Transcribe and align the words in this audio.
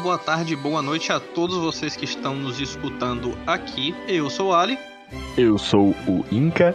boa 0.00 0.16
tarde, 0.16 0.56
boa 0.56 0.80
noite 0.80 1.12
a 1.12 1.20
todos 1.20 1.58
vocês 1.58 1.94
que 1.94 2.06
estão 2.06 2.34
nos 2.34 2.58
escutando 2.58 3.36
aqui. 3.46 3.94
Eu 4.08 4.30
sou 4.30 4.48
o 4.48 4.54
Ali. 4.54 4.78
Eu 5.36 5.58
sou 5.58 5.90
o 6.06 6.24
Inca. 6.32 6.74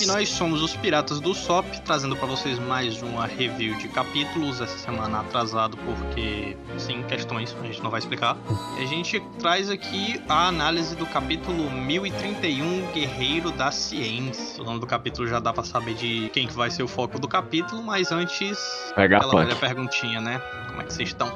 E 0.00 0.06
nós 0.06 0.28
somos 0.28 0.62
os 0.62 0.76
Piratas 0.76 1.18
do 1.18 1.34
SOP, 1.34 1.66
trazendo 1.84 2.14
para 2.14 2.26
vocês 2.26 2.58
mais 2.58 3.02
uma 3.02 3.26
review 3.26 3.74
de 3.76 3.88
capítulos. 3.88 4.60
Essa 4.60 4.78
semana 4.78 5.20
atrasado 5.20 5.76
porque, 5.78 6.56
sim, 6.78 7.02
questões, 7.02 7.56
a 7.60 7.66
gente 7.66 7.82
não 7.82 7.90
vai 7.90 7.98
explicar. 7.98 8.36
E 8.78 8.84
a 8.84 8.86
gente 8.86 9.18
traz 9.40 9.68
aqui 9.68 10.22
a 10.28 10.46
análise 10.46 10.94
do 10.94 11.06
capítulo 11.06 11.68
1031, 11.70 12.92
Guerreiro 12.92 13.50
da 13.50 13.72
Ciência. 13.72 14.62
O 14.62 14.64
nome 14.64 14.78
do 14.78 14.86
capítulo 14.86 15.26
já 15.26 15.40
dá 15.40 15.52
para 15.52 15.64
saber 15.64 15.94
de 15.94 16.30
quem 16.32 16.46
que 16.46 16.54
vai 16.54 16.70
ser 16.70 16.84
o 16.84 16.88
foco 16.88 17.18
do 17.18 17.26
capítulo, 17.26 17.82
mas 17.82 18.12
antes, 18.12 18.56
Pega 18.94 19.16
aquela 19.16 19.44
velha 19.44 19.56
perguntinha, 19.56 20.20
né? 20.20 20.38
Como 20.68 20.82
é 20.82 20.84
que 20.84 20.92
vocês 20.92 21.08
estão? 21.08 21.34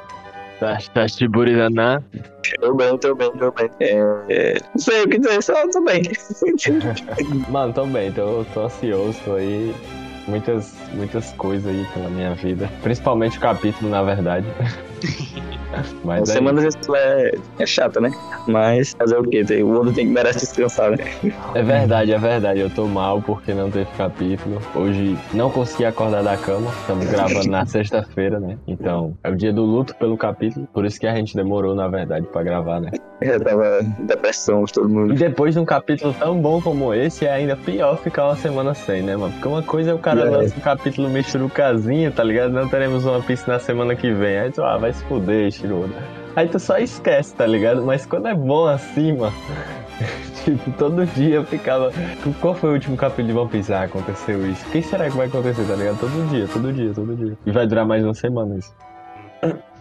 Tá, 0.61 0.77
tá 0.93 1.07
Shiburizana. 1.07 2.03
Tô 2.59 2.75
bem, 2.75 2.95
tô 2.99 3.15
bem, 3.15 3.31
tô 3.31 3.51
bem. 3.51 3.67
É, 3.79 3.95
é, 4.29 4.57
não 4.71 4.77
sei 4.77 5.01
o 5.01 5.09
que 5.09 5.17
dizer, 5.17 5.41
só 5.41 5.55
tô 5.69 5.81
bem. 5.81 6.03
Mano, 7.49 7.73
tô 7.73 7.83
bem, 7.87 8.11
tô, 8.11 8.45
tô 8.53 8.65
ansioso, 8.65 9.19
tô 9.25 9.33
aí. 9.33 9.73
Muitas, 10.27 10.75
muitas 10.93 11.33
coisas 11.33 11.65
aí 11.65 11.83
pela 11.95 12.09
minha 12.11 12.35
vida. 12.35 12.69
Principalmente 12.83 13.39
o 13.39 13.41
capítulo, 13.41 13.89
na 13.89 14.03
verdade. 14.03 14.45
Mas 16.03 16.29
é, 16.29 16.33
semana 16.33 16.61
é, 16.95 17.31
é 17.59 17.65
chata, 17.65 17.99
né? 18.01 18.11
Mas 18.47 18.93
fazer 18.97 19.17
o 19.17 19.23
quê? 19.23 19.41
O 19.63 19.67
mundo 19.67 19.93
tem 19.93 20.05
que 20.07 20.11
merece 20.13 20.39
descansar, 20.39 20.91
né? 20.91 20.97
é 21.55 21.63
verdade, 21.63 22.11
é 22.13 22.17
verdade. 22.17 22.59
Eu 22.59 22.69
tô 22.69 22.87
mal 22.87 23.21
porque 23.21 23.53
não 23.53 23.71
teve 23.71 23.89
capítulo. 23.97 24.61
Hoje 24.75 25.17
não 25.33 25.49
consegui 25.49 25.85
acordar 25.85 26.23
da 26.23 26.35
cama. 26.35 26.69
Estamos 26.81 27.07
gravando 27.07 27.47
na 27.49 27.65
sexta-feira, 27.67 28.39
né? 28.39 28.57
Então, 28.67 29.15
é 29.23 29.29
o 29.29 29.35
dia 29.35 29.53
do 29.53 29.63
luto 29.63 29.95
pelo 29.95 30.17
capítulo. 30.17 30.67
Por 30.73 30.85
isso 30.85 30.99
que 30.99 31.07
a 31.07 31.15
gente 31.15 31.35
demorou, 31.35 31.73
na 31.73 31.87
verdade, 31.87 32.27
pra 32.27 32.43
gravar, 32.43 32.81
né? 32.81 32.91
Eu 33.21 33.39
tava 33.39 33.81
depressão, 33.99 34.65
todo 34.65 34.89
E 34.89 34.91
mundo. 34.91 35.13
depois 35.13 35.53
de 35.53 35.59
um 35.59 35.65
capítulo 35.65 36.13
tão 36.17 36.41
bom 36.41 36.59
como 36.61 36.93
esse, 36.93 37.25
é 37.25 37.31
ainda 37.31 37.55
pior 37.55 37.95
ficar 37.97 38.25
uma 38.25 38.35
semana 38.35 38.73
sem, 38.73 39.01
né, 39.03 39.15
mano? 39.15 39.31
Porque 39.33 39.47
uma 39.47 39.61
coisa 39.61 39.91
é 39.91 39.93
o 39.93 39.99
cara 39.99 40.21
É. 40.21 40.29
lança 40.29 40.55
um 40.57 40.61
capítulo 40.61 41.07
michurucazinho, 41.09 42.11
tá 42.11 42.23
ligado? 42.23 42.51
Não 42.51 42.67
teremos 42.67 43.05
uma 43.05 43.21
pista 43.21 43.51
na 43.51 43.59
semana 43.59 43.95
que 43.95 44.11
vem. 44.11 44.37
Aí 44.39 44.51
tu, 44.51 44.63
ah, 44.63 44.77
vai 44.77 44.90
se 44.93 45.03
fuder, 45.05 45.51
Shiroda. 45.51 45.93
Aí 46.35 46.47
tu 46.47 46.59
só 46.59 46.77
esquece, 46.77 47.35
tá 47.35 47.45
ligado? 47.45 47.83
Mas 47.83 48.05
quando 48.05 48.27
é 48.27 48.33
bom 48.33 48.65
assim, 48.67 49.13
mano. 49.17 49.33
tipo, 50.45 50.71
todo 50.71 51.05
dia 51.05 51.35
eu 51.35 51.43
ficava. 51.45 51.91
Qual 52.39 52.55
foi 52.55 52.69
o 52.69 52.73
último 52.73 52.95
capítulo 52.95 53.27
de 53.27 53.37
One 53.39 53.49
Piece? 53.49 53.73
Ah, 53.73 53.83
aconteceu 53.83 54.49
isso. 54.49 54.65
O 54.67 54.71
que 54.71 54.81
será 54.81 55.09
que 55.09 55.17
vai 55.17 55.27
acontecer, 55.27 55.63
tá 55.65 55.75
ligado? 55.75 55.99
Todo 55.99 56.29
dia, 56.29 56.47
todo 56.47 56.71
dia, 56.73 56.93
todo 56.93 57.15
dia. 57.15 57.37
E 57.45 57.51
vai 57.51 57.67
durar 57.67 57.85
mais 57.85 58.03
uma 58.03 58.13
semana 58.13 58.57
isso. 58.57 58.73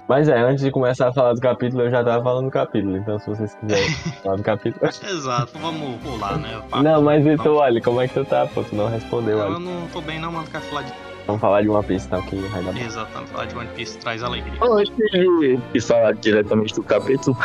Mas 0.09 0.29
é, 0.29 0.41
antes 0.41 0.65
de 0.65 0.73
começar 0.73 1.07
a 1.07 1.13
falar 1.13 1.35
do 1.35 1.41
capítulo, 1.41 1.83
eu 1.83 1.91
já 1.91 2.03
tava 2.03 2.21
falando 2.25 2.47
do 2.47 2.51
capítulo. 2.51 2.97
Então, 2.97 3.17
se 3.21 3.29
vocês 3.29 3.55
quiserem 3.55 3.91
falar 4.25 4.37
do 4.37 4.43
capítulo. 4.43 4.85
Exato, 4.85 5.57
vamos 5.61 6.03
pular, 6.03 6.37
né? 6.37 6.61
Não, 6.83 7.01
mas 7.01 7.23
Vitor, 7.25 7.57
olha, 7.59 7.81
como 7.81 8.01
é 8.01 8.09
que 8.09 8.15
tu 8.15 8.25
tá? 8.25 8.45
Pô, 8.45 8.65
tu 8.65 8.75
não 8.75 8.89
respondeu, 8.89 9.39
Eu 9.39 9.45
olha. 9.45 9.59
não 9.61 9.87
tô 9.93 10.01
bem 10.01 10.19
não, 10.19 10.33
mano. 10.33 10.49
Quero 10.51 10.65
falar 10.65 10.83
de. 10.83 10.93
Vamos 11.27 11.41
falar 11.41 11.63
de 11.63 11.69
uma 11.69 11.83
pista 11.83 12.17
então, 12.17 12.29
que 12.29 12.37
vai 12.37 12.63
dar 12.63 12.73
bom. 12.73 12.79
Exatamente, 12.79 13.31
falar 13.31 13.47
de 13.47 13.57
One 13.57 13.69
Piece 13.77 13.99
traz 13.99 14.23
alegria. 14.23 14.65
Hoje 14.65 14.93
e 15.75 15.81
falar 15.81 16.15
diretamente 16.15 16.75
do 16.75 16.83
capítulo. 16.83 17.37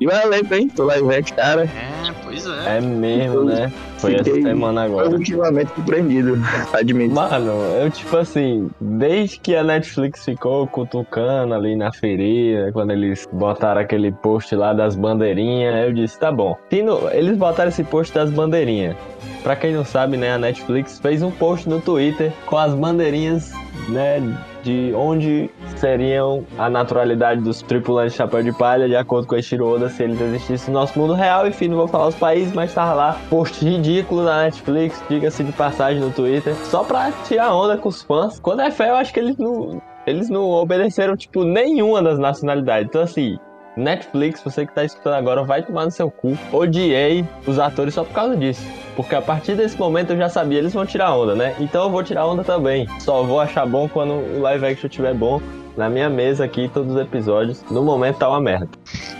E 0.00 0.06
valeu, 0.06 0.44
hein? 0.52 0.68
Tô 0.68 0.84
lá 0.84 0.98
e 0.98 1.02
vem, 1.02 1.22
cara. 1.22 1.62
É, 1.64 2.12
pois 2.24 2.46
é. 2.46 2.78
É 2.78 2.80
mesmo, 2.80 3.44
né? 3.44 3.72
Foi 4.02 4.14
essa 4.16 4.34
semana 4.42 4.82
agora. 4.84 5.08
Positivamente 5.10 5.72
surpreendido, 5.74 6.38
admito. 6.72 7.14
Mano, 7.14 7.52
eu 7.80 7.90
tipo 7.90 8.16
assim, 8.16 8.68
desde 8.80 9.38
que 9.40 9.54
a 9.56 9.62
Netflix 9.64 10.24
ficou 10.24 10.66
cutucando 10.66 11.54
ali 11.54 11.74
na 11.76 11.92
feira, 11.92 12.70
quando 12.72 12.90
eles 12.90 13.28
botaram 13.32 13.80
aquele 13.80 14.12
post 14.12 14.54
lá 14.54 14.72
das 14.72 14.94
bandeirinhas, 14.94 15.86
eu 15.86 15.92
disse, 15.92 16.18
tá 16.18 16.30
bom. 16.30 16.56
No- 16.84 17.08
eles 17.10 17.36
botaram 17.36 17.68
esse 17.70 17.84
post 17.84 18.12
das 18.12 18.30
bandeirinhas. 18.30 18.96
Pra 19.42 19.56
quem 19.56 19.72
não 19.72 19.84
sabe, 19.84 20.16
né, 20.16 20.32
a 20.34 20.38
Netflix 20.38 20.98
fez 21.00 21.22
um 21.22 21.30
post 21.30 21.68
no 21.68 21.80
Twitter 21.80 22.32
com 22.46 22.56
as 22.58 22.74
bandeirinhas, 22.74 23.52
né, 23.88 24.20
de 24.62 24.92
onde 24.94 25.50
seriam 25.76 26.44
a 26.58 26.70
naturalidade 26.70 27.40
dos 27.40 27.62
tripulantes 27.62 28.12
de 28.12 28.18
chapéu 28.18 28.42
de 28.42 28.52
palha, 28.52 28.88
de 28.88 28.96
acordo 28.96 29.26
com 29.26 29.34
a 29.34 29.64
Oda, 29.64 29.88
se 29.88 30.02
eles 30.02 30.20
existissem 30.20 30.72
no 30.72 30.80
nosso 30.80 30.98
mundo 30.98 31.14
real. 31.14 31.46
Enfim, 31.46 31.68
não 31.68 31.76
vou 31.76 31.88
falar 31.88 32.08
os 32.08 32.14
países, 32.14 32.52
mas 32.52 32.72
tava 32.72 32.94
lá, 32.94 33.20
post 33.28 33.64
ridículo 33.64 34.24
na 34.24 34.44
Netflix, 34.44 35.02
diga-se 35.08 35.44
de 35.44 35.52
passagem 35.52 36.00
no 36.00 36.10
Twitter, 36.10 36.54
só 36.56 36.84
pra 36.84 37.12
tirar 37.26 37.54
onda 37.54 37.76
com 37.76 37.88
os 37.88 38.02
fãs. 38.02 38.38
Quando 38.40 38.62
é 38.62 38.70
fé, 38.70 38.90
eu 38.90 38.96
acho 38.96 39.12
que 39.12 39.20
eles 39.20 39.36
não, 39.36 39.80
eles 40.06 40.28
não 40.28 40.48
obedeceram, 40.50 41.16
tipo, 41.16 41.44
nenhuma 41.44 42.02
das 42.02 42.18
nacionalidades. 42.18 42.88
Então, 42.88 43.02
assim, 43.02 43.38
Netflix, 43.76 44.42
você 44.42 44.66
que 44.66 44.74
tá 44.74 44.84
escutando 44.84 45.14
agora, 45.14 45.42
vai 45.42 45.62
tomar 45.62 45.84
no 45.84 45.90
seu 45.90 46.10
cu. 46.10 46.36
Odiei 46.52 47.26
os 47.46 47.58
atores 47.58 47.94
só 47.94 48.04
por 48.04 48.12
causa 48.12 48.36
disso. 48.36 48.62
Porque 48.94 49.14
a 49.14 49.22
partir 49.22 49.54
desse 49.54 49.78
momento 49.78 50.10
eu 50.10 50.16
já 50.16 50.28
sabia, 50.28 50.58
eles 50.58 50.74
vão 50.74 50.84
tirar 50.84 51.14
onda, 51.14 51.34
né? 51.34 51.54
Então 51.58 51.84
eu 51.84 51.90
vou 51.90 52.02
tirar 52.02 52.26
onda 52.26 52.44
também. 52.44 52.86
Só 53.00 53.22
vou 53.22 53.40
achar 53.40 53.66
bom 53.66 53.88
quando 53.88 54.12
o 54.12 54.40
live 54.40 54.66
action 54.66 54.88
estiver 54.88 55.14
bom. 55.14 55.40
Na 55.76 55.88
minha 55.88 56.10
mesa 56.10 56.44
aqui, 56.44 56.68
todos 56.68 56.94
os 56.94 57.00
episódios. 57.00 57.64
No 57.70 57.82
momento 57.82 58.18
tá 58.18 58.28
uma 58.28 58.40
merda. 58.40 58.68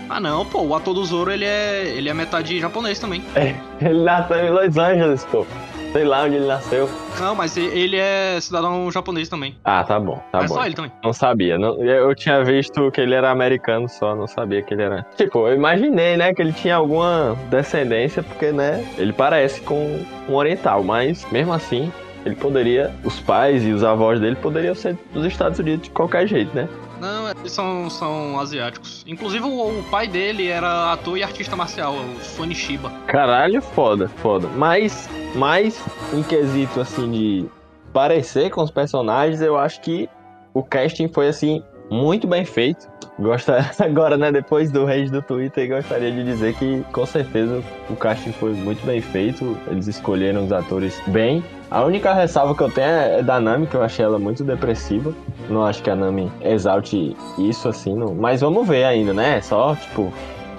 Ah 0.07 0.19
não, 0.19 0.45
pô, 0.45 0.61
o 0.61 0.75
ator 0.75 0.93
do 0.93 1.03
Zoro 1.03 1.31
ele 1.31 1.45
é. 1.45 1.87
ele 1.87 2.09
é 2.09 2.13
metade 2.13 2.59
japonês 2.59 2.99
também. 2.99 3.23
Ele 3.81 4.03
nasceu 4.03 4.37
em 4.37 4.49
Los 4.51 4.77
Angeles, 4.77 5.25
pô. 5.25 5.45
Sei 5.93 6.03
lá 6.03 6.23
onde 6.23 6.37
ele 6.37 6.47
nasceu. 6.47 6.89
Não, 7.19 7.35
mas 7.35 7.55
ele 7.55 7.97
é 7.97 8.39
cidadão 8.41 8.91
japonês 8.91 9.29
também. 9.29 9.55
Ah, 9.63 9.83
tá 9.83 9.99
bom, 9.99 10.19
tá 10.31 10.39
é 10.39 10.47
bom. 10.47 10.55
só 10.55 10.65
ele 10.65 10.73
também. 10.73 10.91
Não 11.03 11.13
sabia. 11.13 11.57
Não, 11.59 11.81
eu 11.83 12.15
tinha 12.15 12.43
visto 12.43 12.89
que 12.89 12.99
ele 12.99 13.13
era 13.13 13.29
americano 13.29 13.87
só, 13.87 14.15
não 14.15 14.25
sabia 14.25 14.63
que 14.63 14.73
ele 14.73 14.81
era. 14.81 15.05
Tipo, 15.15 15.47
eu 15.47 15.53
imaginei, 15.53 16.17
né, 16.17 16.33
que 16.33 16.41
ele 16.41 16.51
tinha 16.51 16.77
alguma 16.77 17.37
descendência, 17.51 18.23
porque, 18.23 18.51
né, 18.51 18.83
ele 18.97 19.13
parece 19.13 19.61
com 19.61 20.03
um 20.27 20.33
oriental, 20.33 20.83
mas 20.83 21.25
mesmo 21.31 21.53
assim. 21.53 21.93
Ele 22.25 22.35
poderia, 22.35 22.89
os 23.03 23.19
pais 23.19 23.65
e 23.65 23.71
os 23.71 23.83
avós 23.83 24.17
dele 24.17 24.37
poderiam 24.37 24.73
ser 24.73 24.97
dos 25.13 25.25
Estados 25.25 25.59
Unidos 25.59 25.83
de 25.83 25.89
qualquer 25.89 26.25
jeito, 26.25 26.55
né? 26.55 26.69
Não, 27.01 27.29
eles 27.29 27.51
são, 27.51 27.89
são 27.89 28.39
asiáticos. 28.39 29.03
Inclusive 29.05 29.43
o, 29.43 29.79
o 29.79 29.83
pai 29.91 30.07
dele 30.07 30.47
era 30.47 30.93
ator 30.93 31.17
e 31.17 31.23
artista 31.23 31.53
marcial, 31.53 31.93
o 31.93 32.23
Sony 32.23 32.55
Shiba. 32.55 32.89
Caralho, 33.07 33.61
foda, 33.61 34.07
foda. 34.07 34.47
Mas, 34.55 35.09
mas 35.35 35.83
em 36.13 36.23
quesito 36.23 36.79
assim 36.81 37.09
de 37.11 37.45
parecer 37.91 38.49
com 38.49 38.61
os 38.61 38.71
personagens, 38.71 39.41
eu 39.41 39.57
acho 39.57 39.81
que 39.81 40.09
o 40.53 40.63
casting 40.63 41.07
foi 41.07 41.27
assim 41.27 41.63
muito 41.89 42.27
bem 42.27 42.45
feito. 42.45 42.91
Gosta 43.19 43.69
agora, 43.79 44.17
né, 44.17 44.31
depois 44.31 44.71
do 44.71 44.85
rage 44.85 45.11
do 45.11 45.21
Twitter, 45.21 45.69
gostaria 45.69 46.11
de 46.11 46.23
dizer 46.23 46.55
que 46.55 46.83
com 46.91 47.05
certeza 47.05 47.61
o 47.89 47.95
casting 47.95 48.31
foi 48.31 48.53
muito 48.53 48.83
bem 48.85 49.01
feito. 49.01 49.57
Eles 49.67 49.87
escolheram 49.87 50.45
os 50.45 50.51
atores 50.51 50.99
bem. 51.07 51.43
A 51.69 51.83
única 51.83 52.13
ressalva 52.13 52.55
que 52.55 52.61
eu 52.61 52.71
tenho 52.71 52.87
é 52.87 53.23
da 53.23 53.39
Nami, 53.39 53.67
que 53.67 53.75
eu 53.75 53.83
achei 53.83 54.03
ela 54.03 54.19
muito 54.19 54.43
depressiva. 54.43 55.13
Não 55.49 55.63
acho 55.65 55.81
que 55.81 55.89
a 55.89 55.95
Nami 55.95 56.31
exalte 56.41 57.15
isso 57.37 57.67
assim, 57.67 57.95
não. 57.95 58.13
mas 58.13 58.41
vamos 58.41 58.67
ver 58.67 58.85
ainda, 58.85 59.13
né? 59.13 59.41
Só 59.41 59.75
tipo 59.75 60.11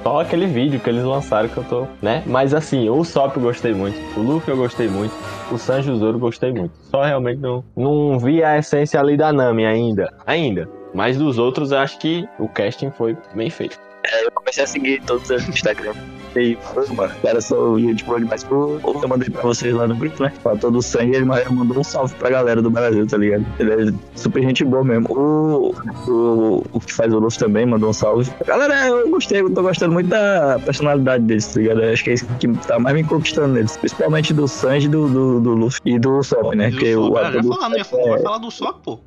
só 0.05 0.21
aquele 0.21 0.47
vídeo 0.47 0.79
que 0.79 0.89
eles 0.91 1.03
lançaram 1.03 1.49
que 1.49 1.57
eu 1.57 1.65
tô, 1.65 1.87
né? 2.03 2.23
Mas 2.27 2.53
assim, 2.53 2.89
o 2.91 3.03
Sop 3.03 3.35
eu 3.37 3.43
gostei 3.43 3.73
muito, 3.73 3.99
o 4.19 4.23
Luffy 4.23 4.51
eu 4.51 4.57
gostei 4.57 4.87
muito, 4.87 5.15
o 5.51 5.57
Sanji 5.57 5.93
Zoro 5.97 6.17
eu 6.17 6.21
gostei 6.21 6.53
muito. 6.53 6.73
Só 6.91 7.03
realmente 7.03 7.41
não, 7.41 7.65
não 7.75 8.19
vi 8.19 8.45
a 8.45 8.59
essência 8.59 9.01
ali 9.01 9.17
da 9.17 9.33
Nami 9.33 9.65
ainda, 9.65 10.13
ainda. 10.27 10.69
Mas 10.93 11.17
dos 11.17 11.39
outros 11.39 11.73
acho 11.73 11.99
que 11.99 12.29
o 12.39 12.47
casting 12.47 12.91
foi 12.91 13.17
bem 13.35 13.49
feito. 13.49 13.81
Eu 14.23 14.31
comecei 14.31 14.63
a 14.63 14.67
seguir 14.67 15.03
todos 15.03 15.29
os 15.31 15.49
Instagram. 15.49 15.95
E, 16.37 16.57
pô, 16.57 16.95
mano, 16.95 17.15
cara, 17.23 17.41
sou 17.41 17.79
gente 17.79 18.05
boa 18.05 18.19
demais. 18.19 18.45
Pô, 18.45 18.79
eu 18.85 19.09
mandei 19.09 19.31
pra 19.31 19.43
vocês 19.43 19.75
lá 19.75 19.87
no 19.87 19.97
grupo, 19.97 20.23
né? 20.23 20.33
Pra 20.43 20.57
todo 20.57 20.79
o 20.79 20.83
sangue, 20.83 21.17
ele 21.17 21.25
mandou 21.25 21.79
um 21.79 21.85
salve 21.85 22.15
pra 22.17 22.31
galera 22.31 22.61
do 22.61 22.71
Brasil, 22.71 23.07
tá 23.07 23.17
ligado? 23.17 23.45
Ele 23.59 23.91
é 23.91 23.95
super 24.15 24.43
gente 24.43 24.65
boa 24.65 24.85
mesmo. 24.85 25.07
O, 25.11 25.75
o, 26.09 26.65
o 26.73 26.81
que 26.81 26.93
faz 26.93 27.13
o 27.13 27.19
Luffy 27.19 27.39
também 27.39 27.67
mandou 27.67 27.91
um 27.91 27.93
salve. 27.93 28.31
Galera, 28.47 28.89
eu 28.89 29.09
gostei, 29.11 29.41
eu 29.41 29.51
tô 29.51 29.63
gostando 29.63 29.93
muito 29.93 30.09
da 30.09 30.59
personalidade 30.65 31.25
deles, 31.25 31.47
tá 31.47 31.61
ligado? 31.61 31.83
Acho 31.83 32.05
que 32.05 32.11
é 32.11 32.15
isso 32.15 32.27
que 32.41 32.49
tá 32.67 32.79
mais 32.79 32.95
me 32.95 33.05
conquistando 33.05 33.55
neles. 33.55 33.77
Principalmente 33.77 34.35
do 34.35 34.49
Sanji, 34.49 34.89
do, 34.89 35.09
do, 35.09 35.41
do 35.41 35.51
Luffy 35.55 35.81
e 35.85 35.99
do 35.99 36.23
Sop, 36.23 36.55
né? 36.55 36.71
Porque 36.71 36.95
o 36.95 37.13
o 37.13 37.15
Sop, 37.15 37.33
já 37.33 37.41
do, 37.41 37.55
falar, 37.55 37.85
falar, 37.85 38.09
vai 38.09 38.23
falar 38.23 38.39
do 38.39 38.51
Sop, 38.51 38.83
pô. 38.83 38.99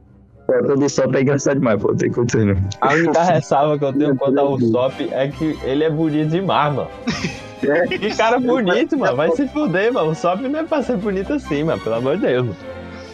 O 0.47 0.53
ator 0.53 0.77
do 0.77 0.89
Sop 0.89 1.13
é 1.15 1.21
engraçado 1.21 1.59
demais, 1.59 1.81
pô. 1.81 1.93
Tem 1.95 2.09
que 2.09 2.15
continuar. 2.15 2.57
A 2.81 2.93
única 2.93 3.23
ressalva 3.23 3.77
que 3.77 3.85
eu 3.85 3.93
tenho 3.93 4.15
quanto 4.15 4.39
ao 4.39 4.59
Sop 4.59 4.93
é 5.11 5.27
que 5.27 5.57
ele 5.63 5.83
é 5.83 5.89
bonito 5.89 6.29
demais, 6.29 6.73
mano. 6.73 6.89
Que 7.89 8.15
cara 8.15 8.39
bonito, 8.39 8.97
mano. 8.99 9.15
Vai 9.17 9.31
se 9.31 9.47
fuder, 9.47 9.91
mano. 9.91 10.11
O 10.11 10.15
Sop 10.15 10.41
não 10.41 10.59
é 10.59 10.63
pra 10.63 10.81
ser 10.81 10.97
bonito 10.97 11.33
assim, 11.33 11.63
mano. 11.63 11.81
Pelo 11.81 11.95
amor 11.95 12.15
de 12.17 12.27
Deus. 12.27 12.55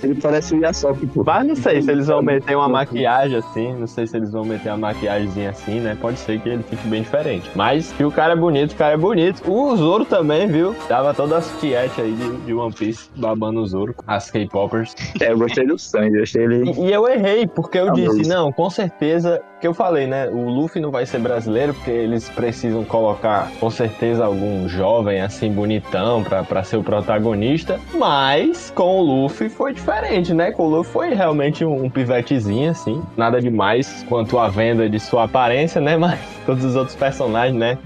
Ele 0.04 0.16
parece 0.16 0.54
o 0.56 0.60
Yasop, 0.60 1.06
pô. 1.08 1.24
Mas 1.26 1.48
não 1.48 1.56
sei 1.56 1.82
se 1.82 1.92
eles 1.92 2.08
vão 2.08 2.22
meter 2.22 2.56
uma 2.56 2.68
maquiagem 2.70 3.38
assim, 3.38 3.74
não 3.74 3.88
sei 3.88 4.06
se 4.08 4.18
eles 4.18 4.32
vão 4.32 4.44
meter 4.44 4.70
uma 4.70 4.78
maquiagemzinha 4.78 5.50
assim, 5.52 5.80
né? 5.80 5.98
Pode 6.00 6.20
ser 6.20 6.40
que 6.40 6.50
ele 6.50 6.64
fique 6.64 6.88
bem 6.88 7.02
diferente. 7.02 7.50
Mas 7.56 7.92
que 7.94 8.04
o 8.04 8.12
cara 8.12 8.34
é 8.34 8.36
bonito, 8.36 8.74
o 8.74 8.76
cara 8.76 8.94
é 8.94 8.98
bonito. 8.98 9.42
O 9.50 9.76
Zoro 9.76 10.06
também, 10.06 10.48
viu? 10.48 10.74
Tava 10.88 11.14
todas 11.14 11.46
as 11.48 11.60
tietes 11.62 11.98
aí 12.00 12.12
de, 12.12 12.38
de 12.46 12.54
One 12.54 12.74
Piece 12.74 13.10
babando 13.16 13.62
o 13.62 13.66
Zoro, 13.66 13.96
as 14.08 14.30
K-Poppers. 14.32 14.94
É, 15.22 15.32
eu 15.32 15.38
gostei 15.38 15.66
do 15.66 15.78
Sanji, 15.78 16.18
eu 16.18 16.24
achei 16.24 16.44
ele. 16.44 16.72
E, 16.72 16.86
e 16.88 16.92
eu 16.94 17.08
errei, 17.08 17.48
porque 17.48 17.78
eu 17.78 17.90
Ah, 17.90 17.94
disse, 17.94 18.28
não, 18.28 18.52
com 18.52 18.70
certeza 18.70 19.42
que 19.64 19.68
eu 19.68 19.74
falei, 19.74 20.06
né? 20.06 20.28
O 20.28 20.50
Luffy 20.50 20.82
não 20.82 20.92
vai 20.92 21.06
ser 21.06 21.20
brasileiro 21.20 21.74
porque 21.74 21.90
eles 21.90 22.28
precisam 22.28 22.84
colocar 22.84 23.50
com 23.62 23.70
certeza 23.70 24.26
algum 24.26 24.68
jovem 24.68 25.22
assim 25.22 25.50
bonitão 25.50 26.22
pra, 26.22 26.44
pra 26.44 26.66
ser 26.66 26.76
o 26.76 26.84
protagonista. 26.84 27.80
Mas 27.94 28.70
com 28.76 29.00
o 29.00 29.02
Luffy 29.02 29.48
foi 29.48 29.72
diferente, 29.72 30.34
né? 30.34 30.52
Com 30.52 30.64
o 30.64 30.70
Luffy 30.70 30.92
foi 30.92 31.14
realmente 31.14 31.64
um, 31.64 31.86
um 31.86 31.90
pivetezinho 31.90 32.72
assim. 32.72 33.02
Nada 33.16 33.40
demais 33.40 34.06
quanto 34.10 34.38
a 34.38 34.50
venda 34.50 34.90
de 34.90 35.00
sua 35.00 35.24
aparência, 35.24 35.80
né? 35.80 35.96
Mas 36.04 36.20
todos 36.46 36.66
os 36.66 36.76
outros 36.76 36.98
personagens, 36.98 37.58
né? 37.58 37.78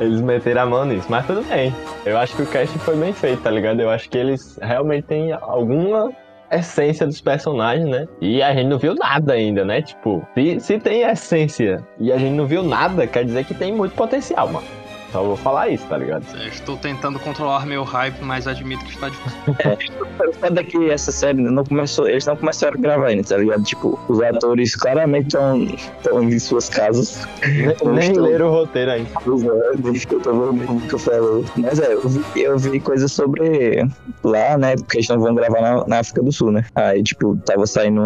Eles 0.00 0.20
meteram 0.20 0.62
a 0.62 0.66
mão 0.66 0.84
nisso, 0.84 1.06
mas 1.08 1.24
tudo 1.24 1.42
bem. 1.42 1.72
Eu 2.04 2.18
acho 2.18 2.34
que 2.34 2.42
o 2.42 2.46
cast 2.46 2.76
foi 2.80 2.96
bem 2.96 3.12
feito, 3.12 3.42
tá 3.42 3.50
ligado? 3.50 3.80
Eu 3.80 3.90
acho 3.90 4.10
que 4.10 4.18
eles 4.18 4.58
realmente 4.60 5.04
têm 5.04 5.32
alguma 5.32 6.12
essência 6.56 7.06
dos 7.06 7.20
personagens, 7.20 7.88
né? 7.88 8.06
E 8.20 8.42
a 8.42 8.54
gente 8.54 8.68
não 8.68 8.78
viu 8.78 8.94
nada 8.94 9.32
ainda, 9.32 9.64
né? 9.64 9.82
Tipo, 9.82 10.26
se, 10.34 10.60
se 10.60 10.78
tem 10.78 11.02
essência 11.02 11.84
e 11.98 12.12
a 12.12 12.18
gente 12.18 12.34
não 12.34 12.46
viu 12.46 12.62
nada, 12.62 13.06
quer 13.06 13.24
dizer 13.24 13.44
que 13.44 13.54
tem 13.54 13.72
muito 13.72 13.94
potencial, 13.94 14.48
mano. 14.48 14.83
Só 15.14 15.22
vou 15.22 15.36
falar 15.36 15.68
isso, 15.68 15.86
tá 15.86 15.96
ligado? 15.96 16.24
Estou 16.48 16.76
tentando 16.76 17.20
controlar 17.20 17.64
meu 17.66 17.84
hype, 17.84 18.20
mas 18.20 18.48
admito 18.48 18.84
que 18.84 18.94
está 18.94 19.08
difícil. 19.08 19.44
É, 20.14 20.32
foda 20.32 20.60
é 20.60 20.64
que 20.64 20.90
essa 20.90 21.10
série 21.10 21.40
não 21.40 21.64
começou, 21.64 22.08
eles 22.08 22.24
não 22.24 22.36
começaram 22.36 22.78
a 22.78 22.80
gravar 22.80 23.06
ainda, 23.08 23.24
tá 23.24 23.36
ligado? 23.36 23.64
Tipo, 23.64 23.98
os 24.08 24.20
atores 24.22 24.76
claramente 24.76 25.36
estão 25.36 26.22
em 26.22 26.38
suas 26.38 26.68
casas. 26.68 27.26
Nem, 27.42 27.92
nem 27.92 28.12
leram 28.12 28.48
o 28.48 28.52
roteiro 28.52 28.92
ainda. 28.92 29.10
Que 29.10 30.14
eu 30.14 30.20
tô 30.20 30.52
vendo 30.52 30.76
o 30.76 30.80
que 30.80 30.94
eu 30.94 30.98
falo. 30.98 31.44
Mas 31.56 31.80
é, 31.80 31.94
eu 31.94 32.08
vi, 32.08 32.42
eu 32.42 32.58
vi 32.58 32.78
coisas 32.78 33.10
sobre 33.10 33.84
lá, 34.22 34.56
né? 34.56 34.76
Porque 34.76 34.98
eles 34.98 35.08
não 35.08 35.18
vão 35.18 35.34
gravar 35.34 35.60
na, 35.60 35.86
na, 35.86 35.98
África 35.98 36.22
do 36.22 36.30
Sul, 36.30 36.52
né? 36.52 36.64
Aí, 36.76 37.02
tipo, 37.02 37.36
tava 37.38 37.66
saindo 37.66 38.00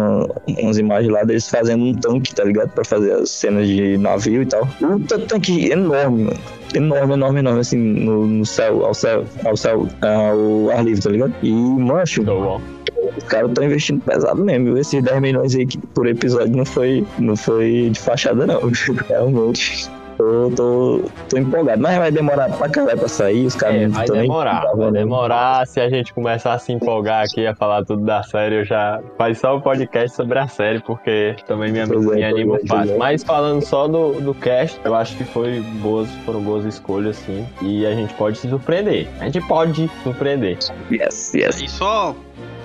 umas 0.47 0.79
imagens 0.79 1.13
lá 1.13 1.23
deles 1.23 1.47
fazendo 1.47 1.83
um 1.83 1.93
tanque, 1.93 2.33
tá 2.33 2.43
ligado? 2.43 2.69
Pra 2.71 2.83
fazer 2.83 3.13
as 3.13 3.29
cenas 3.29 3.67
de 3.67 3.97
navio 3.99 4.41
e 4.41 4.45
tal. 4.47 4.67
Um 4.81 4.99
tanque 4.99 5.71
enorme, 5.71 6.23
mano 6.23 6.58
enorme, 6.73 7.13
enorme, 7.13 7.39
enorme, 7.39 7.59
assim, 7.59 7.77
no, 7.77 8.25
no 8.27 8.45
céu, 8.45 8.85
ao 8.85 8.93
céu, 8.93 9.25
ao 9.45 9.57
céu, 9.57 9.87
ao 10.01 10.69
ar 10.71 10.83
livre, 10.83 11.01
tá 11.01 11.09
ligado? 11.09 11.33
E, 11.41 11.51
mancho, 11.51 12.23
os 13.17 13.23
caras 13.25 13.49
estão 13.49 13.63
investindo 13.63 14.01
pesado 14.03 14.43
mesmo. 14.43 14.77
Esses 14.77 15.03
10 15.03 15.21
milhões 15.21 15.55
aí 15.55 15.67
por 15.93 16.07
episódio 16.07 16.55
não 16.55 16.65
foi, 16.65 17.05
não 17.17 17.35
foi 17.35 17.89
de 17.91 17.99
fachada, 17.99 18.45
não. 18.45 18.61
Realmente. 19.07 19.89
Eu 20.29 20.53
tô, 20.55 21.01
tô 21.29 21.37
empolgado, 21.37 21.81
mas 21.81 21.97
vai 21.97 22.11
demorar 22.11 22.49
pra 22.49 22.69
caralho 22.69 22.97
pra 22.97 23.07
sair, 23.07 23.45
os 23.45 23.55
caras 23.55 23.81
é, 23.81 23.87
vai 23.87 24.05
demorar, 24.05 24.63
vai 24.75 24.91
né? 24.91 24.99
demorar. 24.99 25.65
Se 25.67 25.79
a 25.79 25.89
gente 25.89 26.13
começar 26.13 26.53
a 26.53 26.59
se 26.59 26.71
empolgar 26.71 27.25
aqui 27.25 27.45
a 27.47 27.55
falar 27.55 27.83
tudo 27.83 28.03
da 28.05 28.21
série, 28.23 28.55
eu 28.55 28.65
já 28.65 29.01
faz 29.17 29.39
só 29.39 29.57
o 29.57 29.61
podcast 29.61 30.15
sobre 30.15 30.37
a 30.39 30.47
série, 30.47 30.79
porque 30.81 31.35
também 31.47 31.71
me, 31.71 31.85
me 31.85 32.21
é, 32.21 32.29
anima 32.29 32.59
fácil. 32.67 32.97
Mas 32.97 33.23
falando 33.23 33.63
só 33.65 33.87
do, 33.87 34.21
do 34.21 34.33
cast, 34.33 34.79
eu 34.83 34.93
acho 34.95 35.15
que 35.17 35.23
foi 35.23 35.61
boas, 35.81 36.09
foram 36.25 36.41
boas 36.41 36.65
escolhas, 36.65 37.15
sim. 37.17 37.45
E 37.61 37.85
a 37.85 37.93
gente 37.93 38.13
pode 38.13 38.37
se 38.37 38.49
surpreender. 38.49 39.07
A 39.19 39.25
gente 39.25 39.41
pode 39.47 39.89
surpreender. 40.03 40.57
Yes, 40.91 41.33
yes. 41.33 41.61
E 41.61 41.67
só 41.67 42.15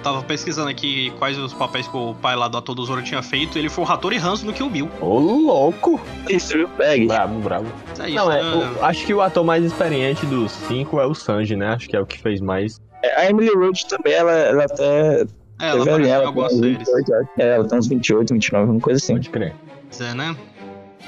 tava 0.04 0.22
pesquisando 0.22 0.68
aqui 0.68 1.10
quais 1.18 1.36
os 1.38 1.52
papéis 1.52 1.88
que 1.88 1.96
o 1.96 2.14
pai 2.14 2.36
lá 2.36 2.46
do 2.46 2.56
ator 2.58 2.74
do 2.74 2.84
Zoro 2.84 3.02
tinha 3.02 3.22
feito. 3.22 3.58
Ele 3.58 3.68
foi 3.68 3.84
o 3.84 3.90
Hattori 3.90 4.18
Hanzo 4.18 4.44
no 4.46 4.52
Kill 4.52 4.68
Bill. 4.70 4.88
Ô, 5.00 5.18
louco! 5.18 6.00
Isso, 6.28 6.52
viu? 6.56 6.68
Pegue. 6.68 7.06
Bravo, 7.06 7.40
bravo. 7.40 7.66
É 7.98 8.06
isso, 8.08 8.14
Não, 8.16 8.30
é, 8.30 8.42
né? 8.42 8.76
o- 8.80 8.84
acho 8.84 9.04
que 9.06 9.12
o 9.14 9.20
ator 9.20 9.42
mais 9.44 9.64
experiente 9.64 10.24
dos 10.26 10.52
cinco 10.52 11.00
é 11.00 11.06
o 11.06 11.14
Sanji, 11.14 11.56
né? 11.56 11.68
Acho 11.68 11.88
que 11.88 11.96
é 11.96 12.00
o 12.00 12.06
que 12.06 12.20
fez 12.20 12.40
mais. 12.40 12.80
É, 13.02 13.22
A 13.22 13.30
Emily 13.30 13.50
Roach 13.54 13.86
também, 13.86 14.12
ela, 14.12 14.30
ela 14.32 14.64
até. 14.64 15.22
É, 15.60 15.68
ela 15.68 16.00
em 16.02 16.08
ela 16.08 16.26
algumas 16.26 16.52
tem 16.52 16.58
uns 16.60 16.86
séries. 16.86 16.88
28, 16.88 17.14
acho. 17.14 17.28
É, 17.38 17.48
ela 17.56 17.68
tem 17.68 17.78
uns 17.78 17.86
28, 17.88 18.34
29, 18.34 18.70
uma 18.70 18.80
coisa 18.80 18.98
assim. 18.98 19.14
Pode 19.14 19.30
crer. 19.30 19.54
Pois 19.88 20.00
é, 20.00 20.14
né? 20.14 20.36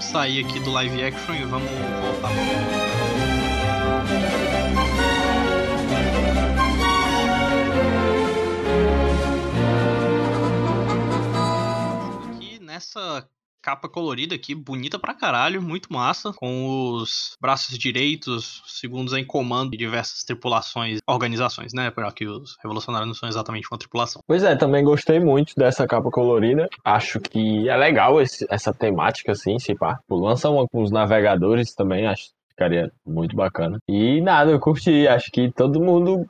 Sair 0.01 0.45
aqui 0.45 0.61
do 0.61 0.71
live 0.73 1.03
action 1.05 1.35
e 1.35 1.45
vamos 1.45 1.69
voltar. 1.71 2.31
Nessa 12.77 13.27
capa 13.63 13.89
colorida 13.89 14.35
aqui, 14.35 14.55
bonita 14.55 14.97
pra 14.99 15.13
caralho, 15.15 15.61
muito 15.61 15.93
massa, 15.93 16.31
com 16.37 16.69
os 16.93 17.33
braços 17.41 17.77
direitos, 17.77 18.63
segundos 18.67 19.13
em 19.13 19.25
comando 19.25 19.73
de 19.73 19.77
diversas 19.79 20.23
tripulações, 20.23 20.99
organizações, 21.09 21.73
né? 21.75 21.91
Porque 21.91 22.27
os 22.29 22.55
revolucionários 22.63 23.09
não 23.09 23.15
são 23.15 23.29
exatamente 23.29 23.67
uma 23.73 23.79
tripulação. 23.79 24.21
Pois 24.29 24.45
é, 24.45 24.55
também 24.55 24.85
gostei 24.85 25.19
muito 25.19 25.53
dessa 25.57 25.85
capa 25.87 26.11
colorida. 26.11 26.69
Acho 26.85 27.19
que 27.19 27.69
é 27.69 27.77
legal 27.77 28.21
esse- 28.21 28.47
essa 28.49 28.73
temática, 28.73 29.33
assim, 29.33 29.59
se 29.59 29.75
pá. 29.75 29.99
Pô, 30.07 30.17
Lança 30.17 30.49
uma 30.49 30.67
com 30.69 30.83
os 30.83 30.93
navegadores 30.93 31.75
também, 31.75 32.07
acho 32.07 32.25
que 32.27 32.31
ficaria 32.51 32.93
muito 33.05 33.35
bacana. 33.35 33.79
E 33.89 34.21
nada, 34.21 34.53
eu 34.53 34.61
curti. 34.61 35.09
Acho 35.09 35.29
que 35.33 35.51
todo 35.53 35.81
mundo, 35.83 36.25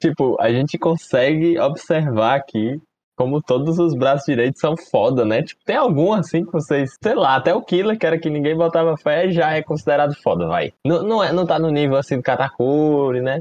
tipo, 0.00 0.40
a 0.40 0.50
gente 0.50 0.78
consegue 0.78 1.58
observar 1.58 2.36
aqui 2.36 2.80
como 3.22 3.40
todos 3.40 3.78
os 3.78 3.94
braços 3.94 4.26
direitos 4.26 4.60
são 4.60 4.74
foda, 4.76 5.24
né? 5.24 5.42
Tipo, 5.42 5.62
tem 5.64 5.76
algum 5.76 6.12
assim 6.12 6.44
que 6.44 6.50
vocês, 6.52 6.96
sei 7.00 7.14
lá, 7.14 7.36
até 7.36 7.54
o 7.54 7.62
Killer, 7.62 7.96
que 7.96 8.04
era 8.04 8.18
que 8.18 8.28
ninguém 8.28 8.56
botava 8.56 8.96
fé, 8.96 9.30
já 9.30 9.52
é 9.52 9.62
considerado 9.62 10.12
foda, 10.22 10.48
vai. 10.48 10.72
Não, 10.84 11.04
não, 11.04 11.22
é, 11.22 11.32
não 11.32 11.46
tá 11.46 11.56
no 11.58 11.70
nível 11.70 11.96
assim 11.96 12.16
do 12.16 12.22
Katakuri, 12.22 13.20
né? 13.20 13.40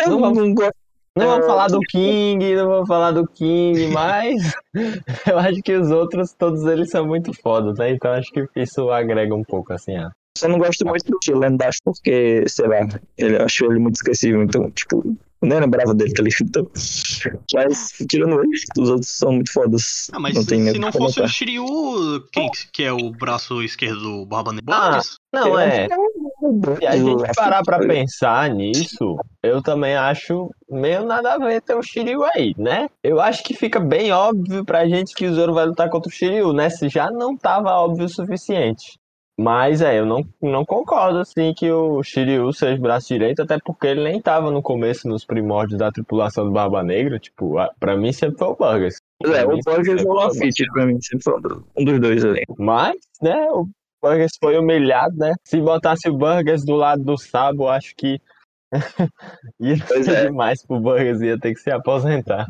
Eu 0.00 0.10
Não 0.10 0.20
não, 0.20 0.54
gosto. 0.54 0.74
Não 1.18 1.26
vamos 1.26 1.44
É. 1.44 1.48
falar 1.48 1.66
do 1.66 1.80
King, 1.80 2.54
não 2.54 2.68
vamos 2.68 2.88
falar 2.88 3.10
do 3.10 3.26
King, 3.26 3.88
mas 3.92 4.52
eu 5.28 5.38
acho 5.38 5.60
que 5.60 5.74
os 5.74 5.90
outros, 5.90 6.32
todos 6.32 6.64
eles 6.64 6.88
são 6.88 7.04
muito 7.04 7.32
fodas, 7.42 7.78
né? 7.78 7.90
Então 7.90 8.12
acho 8.12 8.30
que 8.30 8.46
isso 8.54 8.90
agrega 8.90 9.34
um 9.34 9.42
pouco, 9.42 9.72
assim, 9.72 9.98
ó. 9.98 10.08
Eu 10.40 10.48
não 10.48 10.58
gosto 10.58 10.86
muito 10.86 11.04
do 11.04 11.56
Dash 11.58 11.78
porque, 11.84 12.44
sei 12.48 12.68
lá, 12.68 12.76
ele, 13.18 13.36
eu 13.36 13.44
acho 13.44 13.64
ele 13.64 13.80
muito 13.80 13.96
esquecível. 13.96 14.40
Então, 14.42 14.70
tipo, 14.70 15.02
nem 15.42 15.60
lembrava 15.60 15.94
dele, 15.94 16.12
tá 16.12 16.22
ligado? 16.22 16.44
Então, 16.44 16.70
mas, 17.54 17.92
tirando 18.08 18.40
ele, 18.40 18.50
os 18.78 18.88
outros 18.90 19.08
são 19.08 19.32
muito 19.32 19.52
fodas. 19.52 20.10
Ah, 20.12 20.18
mas 20.20 20.34
não 20.34 20.42
se, 20.42 20.48
tem 20.48 20.70
se 20.72 20.78
não 20.78 20.92
fosse 20.92 21.20
o. 21.20 21.28
Shiryu, 21.28 21.64
quem 22.32 22.50
que- 22.50 22.66
que 22.72 22.82
é 22.84 22.92
o 22.92 23.10
braço 23.10 23.62
esquerdo 23.62 24.00
do 24.00 24.26
Barba 24.26 24.52
Negra? 24.52 24.74
Ah? 24.74 25.00
Não, 25.32 25.58
é. 25.58 25.86
Se 26.78 26.86
a 26.86 26.96
gente 26.96 27.34
parar 27.36 27.62
pra 27.62 27.78
pensar. 27.78 27.88
pensar 27.94 28.50
nisso, 28.50 29.16
eu 29.42 29.62
também 29.62 29.94
acho 29.96 30.50
meio 30.68 31.04
nada 31.06 31.34
a 31.34 31.38
ver 31.38 31.60
ter 31.62 31.74
o 31.74 31.82
Shiryu 31.82 32.22
aí, 32.34 32.54
né? 32.58 32.88
Eu 33.02 33.20
acho 33.20 33.42
que 33.42 33.54
fica 33.54 33.78
bem 33.80 34.12
óbvio 34.12 34.64
pra 34.64 34.86
gente 34.88 35.14
que 35.14 35.26
o 35.26 35.34
Zoro 35.34 35.54
vai 35.54 35.66
lutar 35.66 35.88
contra 35.88 36.08
o 36.08 36.12
Shiryu, 36.12 36.52
né? 36.52 36.68
Se 36.70 36.88
já 36.88 37.10
não 37.10 37.36
tava 37.36 37.70
óbvio 37.70 38.06
o 38.06 38.08
suficiente. 38.08 38.98
Mas 39.42 39.80
é, 39.80 39.98
eu 39.98 40.04
não, 40.04 40.22
não 40.42 40.66
concordo 40.66 41.18
assim 41.20 41.54
que 41.54 41.70
o 41.70 42.02
Shiryu 42.02 42.52
seja 42.52 42.74
o 42.76 42.80
braço 42.82 43.08
direito, 43.08 43.40
até 43.40 43.58
porque 43.64 43.86
ele 43.86 44.04
nem 44.04 44.20
tava 44.20 44.50
no 44.50 44.60
começo, 44.60 45.08
nos 45.08 45.24
primórdios 45.24 45.78
da 45.78 45.90
tripulação 45.90 46.44
do 46.44 46.50
Barba 46.52 46.82
Negra. 46.82 47.18
Tipo, 47.18 47.56
a- 47.58 47.70
pra 47.80 47.96
mim 47.96 48.12
sempre 48.12 48.36
foi 48.38 48.48
o 48.48 48.54
Burgers. 48.56 48.96
É, 49.24 49.46
o 49.46 49.52
é 49.58 49.62
foi 49.62 50.04
o 50.04 50.12
Lafitte 50.12 50.66
pra 50.74 50.84
mim, 50.84 51.00
sempre 51.00 51.24
foi 51.24 51.38
um 51.38 51.40
do- 51.40 51.64
dos 51.84 52.00
dois 52.00 52.24
ali. 52.24 52.44
Mas, 52.58 52.96
né, 53.22 53.48
o 53.50 53.66
Burgers 54.02 54.32
foi 54.38 54.58
humilhado, 54.58 55.16
né? 55.16 55.32
Se 55.42 55.58
botasse 55.58 56.08
o 56.10 56.16
Burgers 56.18 56.62
do 56.64 56.74
lado 56.74 57.02
do 57.02 57.16
Sabo, 57.16 57.66
acho 57.68 57.94
que 57.96 58.20
ia 59.58 59.76
Pois 59.88 60.04
ser 60.04 60.12
é. 60.16 60.26
demais 60.26 60.64
pro 60.66 60.78
Burgers, 60.80 61.20
ia 61.22 61.38
ter 61.38 61.54
que 61.54 61.60
se 61.60 61.70
aposentar. 61.70 62.46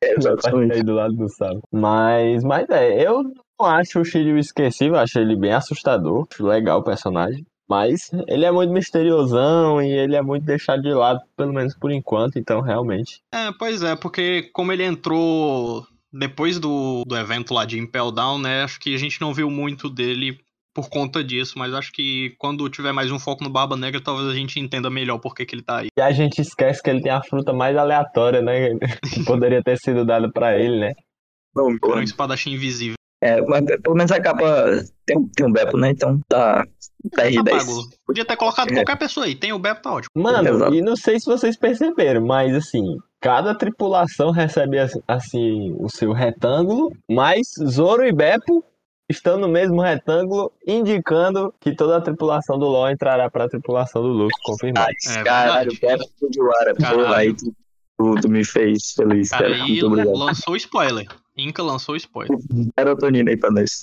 É, 0.00 0.14
exatamente. 0.16 0.82
do 0.82 0.94
lado 0.94 1.14
do 1.14 1.28
Sabo. 1.28 1.60
Mas, 1.72 2.42
mas 2.44 2.68
é, 2.70 3.06
eu 3.06 3.22
não 3.58 3.66
acho 3.66 4.00
o 4.00 4.04
Shiryu 4.04 4.38
esquecível, 4.38 4.96
acho 4.96 5.18
ele 5.18 5.36
bem 5.36 5.52
assustador, 5.52 6.26
acho 6.30 6.46
legal 6.46 6.80
o 6.80 6.84
personagem. 6.84 7.46
Mas 7.68 8.10
ele 8.28 8.44
é 8.44 8.50
muito 8.50 8.72
misteriosão 8.72 9.80
e 9.80 9.90
ele 9.90 10.14
é 10.14 10.20
muito 10.20 10.44
deixado 10.44 10.82
de 10.82 10.92
lado, 10.92 11.20
pelo 11.36 11.54
menos 11.54 11.74
por 11.74 11.90
enquanto, 11.90 12.38
então 12.38 12.60
realmente. 12.60 13.22
É, 13.32 13.50
pois 13.58 13.82
é, 13.82 13.96
porque 13.96 14.50
como 14.52 14.72
ele 14.72 14.84
entrou 14.84 15.86
depois 16.12 16.58
do, 16.58 17.02
do 17.06 17.16
evento 17.16 17.54
lá 17.54 17.64
de 17.64 17.78
Impel 17.78 18.12
Down, 18.12 18.38
né? 18.38 18.62
Acho 18.62 18.78
que 18.78 18.94
a 18.94 18.98
gente 18.98 19.20
não 19.20 19.32
viu 19.32 19.48
muito 19.48 19.88
dele 19.88 20.38
por 20.74 20.88
conta 20.88 21.22
disso, 21.22 21.58
mas 21.58 21.72
acho 21.74 21.92
que 21.92 22.34
quando 22.38 22.68
tiver 22.68 22.92
mais 22.92 23.10
um 23.10 23.18
foco 23.18 23.44
no 23.44 23.50
Barba 23.50 23.76
Negra, 23.76 24.00
talvez 24.00 24.28
a 24.28 24.34
gente 24.34 24.58
entenda 24.58 24.90
melhor 24.90 25.18
por 25.18 25.34
que, 25.34 25.44
que 25.44 25.54
ele 25.54 25.62
tá 25.62 25.78
aí. 25.78 25.88
E 25.96 26.00
a 26.02 26.12
gente 26.12 26.40
esquece 26.40 26.82
que 26.82 26.90
ele 26.90 27.02
tem 27.02 27.12
a 27.12 27.22
fruta 27.22 27.52
mais 27.52 27.76
aleatória, 27.76 28.42
né? 28.42 28.70
Que 29.12 29.24
poderia 29.24 29.62
ter 29.62 29.76
sido 29.78 30.04
dada 30.04 30.30
pra 30.30 30.58
ele, 30.58 30.78
né? 30.78 30.92
Não, 31.54 31.78
Por 31.78 31.98
um 31.98 32.02
espadachim 32.02 32.52
invisível. 32.52 32.96
É, 33.22 33.40
mas 33.42 33.64
pelo 33.82 33.94
menos 33.94 34.10
a 34.10 34.20
capa 34.20 34.44
tem, 35.06 35.16
um- 35.16 35.28
tem 35.28 35.46
um 35.46 35.52
Beppo, 35.52 35.76
né? 35.78 35.90
Então 35.90 36.20
tá 36.28 36.64
10 37.16 37.30
de 37.30 37.36
Tá 37.36 37.42
10. 37.44 37.64
pago. 37.64 37.80
Podia 38.04 38.24
ter 38.24 38.36
colocado 38.36 38.70
É. 38.70 38.74
qualquer 38.74 38.98
pessoa 38.98 39.26
aí. 39.26 39.34
Tem 39.36 39.52
o 39.52 39.58
Beppo, 39.60 39.82
tá 39.82 39.92
ótimo. 39.92 40.10
Mano, 40.20 40.48
Exato. 40.48 40.74
e 40.74 40.82
não 40.82 40.96
sei 40.96 41.20
se 41.20 41.26
vocês 41.26 41.56
perceberam, 41.56 42.20
mas 42.26 42.52
assim, 42.54 42.96
cada 43.20 43.54
tripulação 43.54 44.30
recebe 44.32 44.76
assim- 45.06 45.76
o 45.78 45.88
seu 45.88 46.12
retângulo, 46.12 46.90
mas 47.08 47.42
Zoro 47.64 48.04
e 48.04 48.12
Beppo 48.12 48.64
estão 49.08 49.38
no 49.38 49.46
mesmo 49.48 49.80
retângulo, 49.80 50.50
indicando 50.66 51.54
que 51.60 51.74
toda 51.76 51.98
a 51.98 52.00
tripulação 52.00 52.58
do 52.58 52.66
LoL 52.66 52.90
entrará 52.90 53.30
para 53.30 53.44
a 53.44 53.48
tripulação 53.48 54.02
do 54.02 54.08
Luffy, 54.08 54.34
confirmado. 54.44 54.88
É 55.16 55.22
Caralho. 55.22 55.70
Beppo 55.80 56.28
de 56.30 56.40
Wara. 56.42 56.74
Caralho. 56.74 56.98
Porra, 57.04 57.16
aí 57.18 57.34
tu, 57.34 57.54
tu, 57.98 58.14
tu 58.22 58.28
me 58.28 58.44
fez 58.44 58.92
feliz, 58.96 59.28
Cara, 59.30 59.44
cara. 59.50 59.54
aí 59.54 59.68
Muito 59.70 59.86
obrigado. 59.86 60.16
lançou 60.18 60.54
o 60.54 60.56
spoiler. 60.56 61.06
Inca 61.36 61.62
lançou 61.62 61.94
o 61.94 61.96
spoiler. 61.96 62.36
Serotonina 62.78 63.30
aí 63.30 63.36
pra 63.36 63.50
nós. 63.50 63.80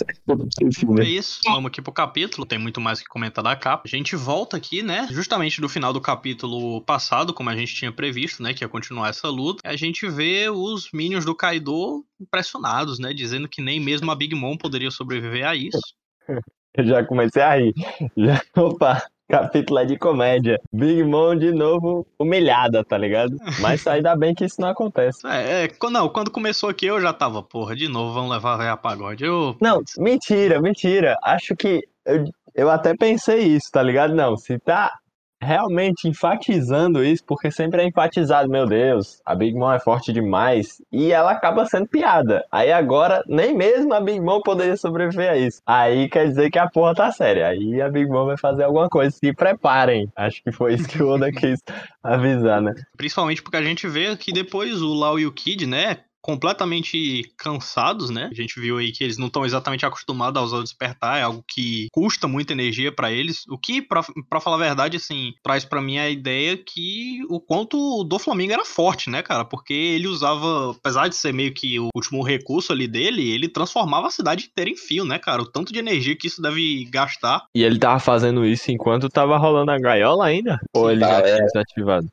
É 1.00 1.04
isso, 1.04 1.40
vamos 1.46 1.68
aqui 1.68 1.82
pro 1.82 1.92
capítulo, 1.92 2.46
tem 2.46 2.60
muito 2.60 2.80
mais 2.80 3.00
o 3.00 3.04
que 3.04 3.10
comentar 3.10 3.44
da 3.44 3.56
capa. 3.56 3.84
A 3.86 3.90
gente 3.90 4.16
volta 4.16 4.58
aqui, 4.58 4.84
né, 4.84 5.08
justamente 5.12 5.60
do 5.60 5.68
final 5.68 5.92
do 5.92 6.00
capítulo 6.00 6.82
passado, 6.82 7.34
como 7.34 7.50
a 7.50 7.56
gente 7.56 7.74
tinha 7.74 7.92
previsto, 7.92 8.44
né, 8.44 8.54
que 8.54 8.64
ia 8.64 8.70
continuar 8.70 9.10
essa 9.10 9.28
luta. 9.30 9.62
A 9.66 9.76
gente 9.76 10.08
vê 10.08 10.50
os 10.50 10.90
minions 10.94 11.26
do 11.26 11.36
Kaido 11.36 12.06
impressionados, 12.22 13.00
né, 13.00 13.14
dizendo 13.14 13.50
que 13.50 13.62
nem 13.62 13.80
mesmo 13.80 14.12
a 14.12 14.16
Big 14.16 14.36
Mom 14.36 14.56
poderia 14.56 14.92
sobreviver 14.92 15.48
a 15.48 15.56
isso. 15.56 15.80
Eu 16.78 16.86
já 16.86 17.04
comecei 17.04 17.42
a 17.42 17.56
rir. 17.56 17.74
Já, 18.16 18.42
opa, 18.56 19.04
capítulo 19.30 19.80
é 19.80 19.86
de 19.86 19.98
comédia. 19.98 20.60
Big 20.74 21.04
Mom 21.04 21.36
de 21.36 21.52
novo 21.52 22.06
humilhada, 22.18 22.84
tá 22.84 22.98
ligado? 22.98 23.38
Mas 23.62 23.86
ainda 23.88 24.16
bem 24.16 24.34
que 24.34 24.44
isso 24.44 24.60
não 24.60 24.70
acontece. 24.70 25.26
É, 25.26 25.66
é, 25.66 25.90
não, 25.90 26.10
quando 26.10 26.32
começou 26.32 26.70
aqui 26.70 26.88
eu 26.88 27.00
já 27.00 27.14
tava, 27.14 27.44
porra, 27.44 27.76
de 27.76 27.88
novo 27.88 28.14
vamos 28.14 28.32
levar 28.32 28.56
a 28.56 28.58
véia 28.58 28.72
a 28.74 28.78
pagode. 28.78 29.24
Eu, 29.24 29.56
Não, 29.62 29.82
mentira, 29.98 30.60
mentira. 30.60 31.16
Acho 31.24 31.56
que 31.56 31.82
eu, 32.06 32.26
eu 32.56 32.70
até 32.70 32.96
pensei 32.96 33.44
isso, 33.44 33.70
tá 33.72 33.84
ligado? 33.84 34.16
Não, 34.16 34.36
se 34.36 34.58
tá 34.58 34.92
realmente 35.42 36.08
enfatizando 36.08 37.04
isso, 37.04 37.24
porque 37.26 37.52
sempre 37.52 37.82
é 37.82 37.88
enfatizado, 37.88 38.50
meu 38.50 38.66
Deus, 38.66 39.22
a 39.26 39.34
Big 39.36 39.58
Mom 39.58 39.72
é 39.72 39.80
forte 39.80 40.12
demais 40.12 40.82
e 40.92 41.12
ela 41.12 41.32
acaba 41.32 41.66
sendo 41.66 41.88
piada. 41.88 42.44
Aí 42.52 42.72
agora, 42.72 43.24
nem 43.28 43.56
mesmo 43.56 43.94
a 43.94 44.02
Big 44.02 44.20
Mom 44.20 44.42
poderia 44.42 44.76
sobreviver 44.76 45.32
a 45.32 45.38
isso. 45.38 45.62
Aí 45.66 46.10
quer 46.10 46.28
dizer 46.28 46.50
que 46.52 46.60
a 46.60 46.70
porra 46.70 46.94
tá 46.94 47.12
séria. 47.12 47.48
Aí 47.48 47.82
a 47.82 47.90
Big 47.90 48.10
Mom 48.10 48.26
vai 48.26 48.38
fazer 48.38 48.64
alguma 48.64 48.90
coisa. 48.90 49.12
Se 49.12 49.34
preparem. 49.34 50.12
Acho 50.16 50.44
que 50.44 50.52
foi 50.52 50.74
isso 50.74 50.88
que 50.88 51.02
o 51.02 51.10
Oda 51.10 51.32
quis 51.34 51.60
avisar, 52.04 52.62
né? 52.62 52.74
Principalmente 52.98 53.42
porque 53.42 53.58
a 53.58 53.64
gente 53.64 53.88
vê 53.88 54.16
que 54.18 54.32
depois 54.32 54.82
o 54.82 54.94
Lau 54.94 55.20
e 55.20 55.26
o 55.26 55.32
Kid, 55.32 55.66
né, 55.66 56.00
completamente 56.22 57.24
cansados, 57.38 58.10
né? 58.10 58.30
A 58.32 58.36
gente 58.36 58.60
viu 58.60 58.78
aí 58.78 58.92
que 58.92 59.04
eles 59.04 59.18
não 59.18 59.28
estão 59.28 59.46
exatamente 59.46 59.86
acostumados 59.86 60.42
a 60.42 60.46
usar 60.46 60.58
o 60.58 60.64
despertar, 60.64 61.20
é 61.20 61.24
algo 61.24 61.44
que 61.48 61.88
custa 61.92 62.28
muita 62.28 62.54
energia 62.54 62.92
pra 62.92 63.12
eles. 63.12 63.44
O 63.50 63.58
que, 63.58 63.82
pra 63.82 64.04
pra 64.30 64.40
falar 64.42 64.56
a 64.58 64.60
verdade, 64.60 64.98
assim, 64.98 65.34
traz 65.44 65.64
pra 65.66 65.82
mim 65.82 65.98
a 65.98 66.10
ideia 66.10 66.58
que 66.58 67.20
o 67.30 67.40
quanto 67.40 67.78
o 68.00 68.04
do 68.04 68.20
Flamengo 68.20 68.54
era 68.54 68.66
forte, 68.66 69.10
né, 69.10 69.22
cara? 69.22 69.46
Porque 69.46 69.74
ele 69.74 70.08
usava, 70.08 70.72
apesar 70.72 71.08
de 71.08 71.16
ser 71.16 71.34
meio 71.34 71.54
que 71.54 71.80
o 71.80 71.90
último 71.96 72.24
recurso 72.24 72.72
ali 72.72 72.88
dele, 72.88 73.30
ele 73.32 73.48
transformava 73.50 74.08
a 74.08 74.12
cidade 74.12 74.46
inteira 74.46 74.70
em 74.70 74.76
fio, 74.78 75.06
né, 75.06 75.18
cara? 75.20 75.42
O 75.42 75.50
tanto 75.50 75.72
de 75.74 75.80
energia 75.80 76.16
que 76.16 76.28
isso 76.28 76.42
deve 76.42 76.86
gastar. 76.92 77.44
E 77.56 77.64
ele 77.64 77.80
tava 77.80 78.00
fazendo 78.00 78.46
isso 78.46 78.72
enquanto 78.72 79.10
tava 79.10 79.38
rolando 79.38 79.72
a 79.72 79.80
gaiola 79.80 80.26
ainda? 80.26 80.60
Ou 80.76 80.92
ele 80.92 81.02
já 81.02 81.22
Tá, 81.22 81.28
é. 81.28 81.36
tinha 81.36 81.46
desativado? 81.46 82.08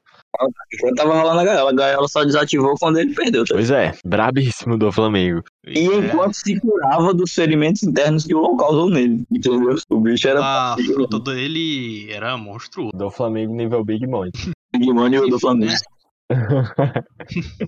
Enquanto 0.74 0.94
tava 0.96 1.20
rolando 1.20 1.40
a 1.40 1.44
gaiola, 1.44 1.70
a 1.70 1.74
gaiola 1.74 2.08
só 2.08 2.24
desativou 2.24 2.74
quando 2.78 2.98
ele 2.98 3.14
perdeu. 3.14 3.44
Tá? 3.44 3.54
Pois 3.54 3.70
é, 3.70 3.92
brabíssimo 4.04 4.76
do 4.76 4.90
Flamengo. 4.92 5.42
E 5.66 5.78
É, 5.78 5.82
enquanto 5.82 6.34
se 6.34 6.60
curava 6.60 7.14
dos 7.14 7.32
ferimentos 7.32 7.82
internos 7.82 8.24
que 8.24 8.34
o 8.34 8.40
LOL 8.40 8.56
causou 8.56 8.90
nele. 8.90 9.24
Entendeu? 9.30 9.76
O 9.90 10.00
bicho 10.00 10.28
era 10.28 10.40
a 10.42 10.76
fruta 10.76 11.18
dele 11.18 12.10
era 12.10 12.36
monstruoso. 12.36 12.92
Do 12.94 13.10
Flamengo 13.10 13.54
nível 13.54 13.84
Big 13.84 14.06
Mom. 14.06 14.30
Digimon 14.74 15.08
e 15.08 15.18
o 15.18 15.28
do 15.28 15.38
Flamengo. 15.38 15.72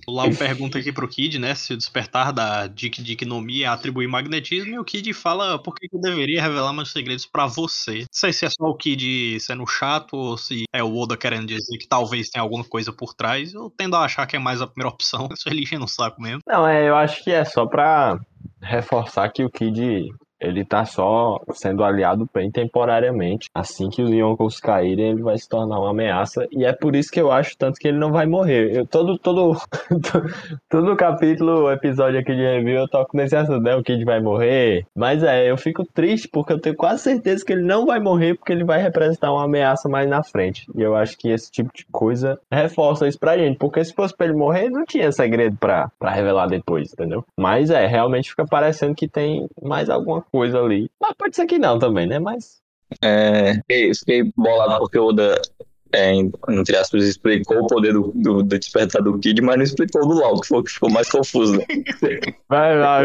O 0.07 0.11
Lau 0.11 0.29
pergunta 0.37 0.77
aqui 0.77 0.91
pro 0.91 1.07
Kid, 1.07 1.39
né, 1.39 1.55
se 1.55 1.73
o 1.73 1.77
despertar 1.77 2.33
da 2.33 2.67
Dick 2.67 3.25
no 3.25 3.41
Mi 3.41 3.63
é 3.63 3.67
atribuir 3.67 4.07
magnetismo, 4.07 4.75
e 4.75 4.79
o 4.79 4.83
Kid 4.83 5.13
fala 5.13 5.61
por 5.61 5.75
que 5.75 5.87
eu 5.91 6.01
deveria 6.01 6.41
revelar 6.41 6.73
meus 6.73 6.91
segredos 6.91 7.25
pra 7.25 7.45
você. 7.45 7.99
Não 7.99 8.07
sei 8.11 8.33
se 8.33 8.45
é 8.45 8.49
só 8.49 8.65
o 8.65 8.75
Kid 8.75 9.39
sendo 9.39 9.65
chato 9.65 10.15
ou 10.15 10.37
se 10.37 10.63
é 10.73 10.83
o 10.83 10.95
Oda 10.97 11.15
querendo 11.15 11.47
dizer 11.47 11.77
que 11.77 11.87
talvez 11.87 12.29
tenha 12.29 12.43
alguma 12.43 12.63
coisa 12.63 12.91
por 12.91 13.13
trás. 13.13 13.53
Eu 13.53 13.71
tendo 13.75 13.95
a 13.95 14.03
achar 14.03 14.25
que 14.25 14.35
é 14.35 14.39
mais 14.39 14.61
a 14.61 14.67
primeira 14.67 14.93
opção. 14.93 15.29
Isso 15.33 15.47
ele 15.47 15.61
enchendo 15.61 15.85
o 15.85 15.87
saco 15.87 16.21
mesmo. 16.21 16.41
Não, 16.47 16.67
é, 16.67 16.87
eu 16.87 16.95
acho 16.95 17.23
que 17.23 17.31
é 17.31 17.45
só 17.45 17.65
pra 17.65 18.19
reforçar 18.61 19.29
que 19.29 19.43
o 19.43 19.49
Kid 19.49 20.09
ele 20.39 20.63
tá 20.63 20.85
só 20.85 21.39
sendo 21.51 21.83
aliado 21.83 22.29
bem 22.33 22.49
temporariamente. 22.49 23.49
Assim 23.53 23.89
que 23.89 24.01
os 24.01 24.09
Yonkos 24.09 24.59
caírem, 24.59 25.11
ele 25.11 25.21
vai 25.21 25.37
se 25.37 25.47
tornar 25.47 25.79
uma 25.79 25.91
ameaça. 25.91 26.47
E 26.51 26.65
é 26.65 26.73
por 26.73 26.95
isso 26.95 27.11
que 27.11 27.19
eu 27.19 27.31
acho 27.31 27.57
tanto 27.57 27.79
que 27.79 27.87
ele 27.87 27.97
não 27.97 28.11
vai 28.11 28.25
morrer. 28.25 28.75
Eu, 28.75 28.85
todo, 28.85 29.17
todo, 29.17 29.57
todo 30.69 30.95
capítulo, 30.95 31.71
episódio 31.71 32.19
aqui 32.19 32.33
de 32.33 32.41
review, 32.41 32.79
eu 32.81 32.87
toco 32.87 33.15
nesse 33.15 33.35
assunto, 33.35 33.61
né? 33.61 33.75
O 33.75 33.83
Kid 33.83 34.03
vai 34.05 34.21
morrer. 34.21 34.85
Mas 34.95 35.23
é, 35.23 35.49
eu 35.49 35.57
fico 35.57 35.85
triste 35.85 36.27
porque 36.27 36.53
eu 36.53 36.59
tenho 36.59 36.75
quase 36.75 37.03
certeza 37.03 37.43
que 37.43 37.53
ele 37.53 37.63
não 37.63 37.85
vai 37.85 37.99
morrer 37.99 38.35
porque 38.35 38.53
ele 38.53 38.63
vai 38.63 38.81
representar 38.81 39.31
uma 39.31 39.43
ameaça 39.43 39.89
mais 39.89 40.09
na 40.09 40.23
frente. 40.23 40.65
E 40.75 40.81
eu 40.81 40.95
acho 40.95 41.17
que 41.17 41.29
esse 41.29 41.51
tipo 41.51 41.71
de 41.73 41.85
coisa 41.91 42.39
reforça 42.51 43.07
isso 43.07 43.19
pra 43.19 43.37
gente. 43.37 43.57
Porque 43.57 43.83
se 43.83 43.93
fosse 43.93 44.15
pra 44.15 44.27
ele 44.27 44.35
morrer, 44.35 44.69
não 44.69 44.85
tinha 44.85 45.11
segredo 45.11 45.57
pra, 45.57 45.91
pra 45.99 46.11
revelar 46.11 46.47
depois, 46.47 46.93
entendeu? 46.93 47.25
Mas 47.37 47.69
é, 47.69 47.85
realmente 47.85 48.29
fica 48.29 48.45
parecendo 48.45 48.95
que 48.95 49.07
tem 49.07 49.47
mais 49.61 49.89
alguma 49.89 50.21
coisa 50.31 50.59
ali. 50.59 50.89
Mas 50.99 51.13
pode 51.17 51.35
ser 51.35 51.45
que 51.45 51.59
não 51.59 51.79
também, 51.79 52.07
né? 52.07 52.19
Mas. 52.19 52.61
É, 53.03 53.55
fiquei, 53.55 53.93
fiquei 53.93 54.31
bolado 54.35 54.79
porque 54.79 54.97
o 54.97 55.07
Oda, 55.07 55.39
é, 55.93 56.13
entre 56.13 56.75
aspas, 56.75 57.03
explicou 57.03 57.59
o 57.59 57.67
poder 57.67 57.93
do, 57.93 58.11
do, 58.15 58.43
do 58.43 58.59
despertar 58.59 59.01
do 59.01 59.17
Kid, 59.19 59.41
mas 59.41 59.57
não 59.57 59.63
explicou 59.63 60.07
do 60.07 60.15
LOL, 60.15 60.41
que 60.41 60.47
foi 60.47 60.59
o 60.59 60.63
que 60.63 60.71
ficou 60.71 60.89
mais 60.89 61.09
confuso. 61.09 61.57
Né? 61.57 61.65
Vai 62.47 62.77
lá. 62.79 63.01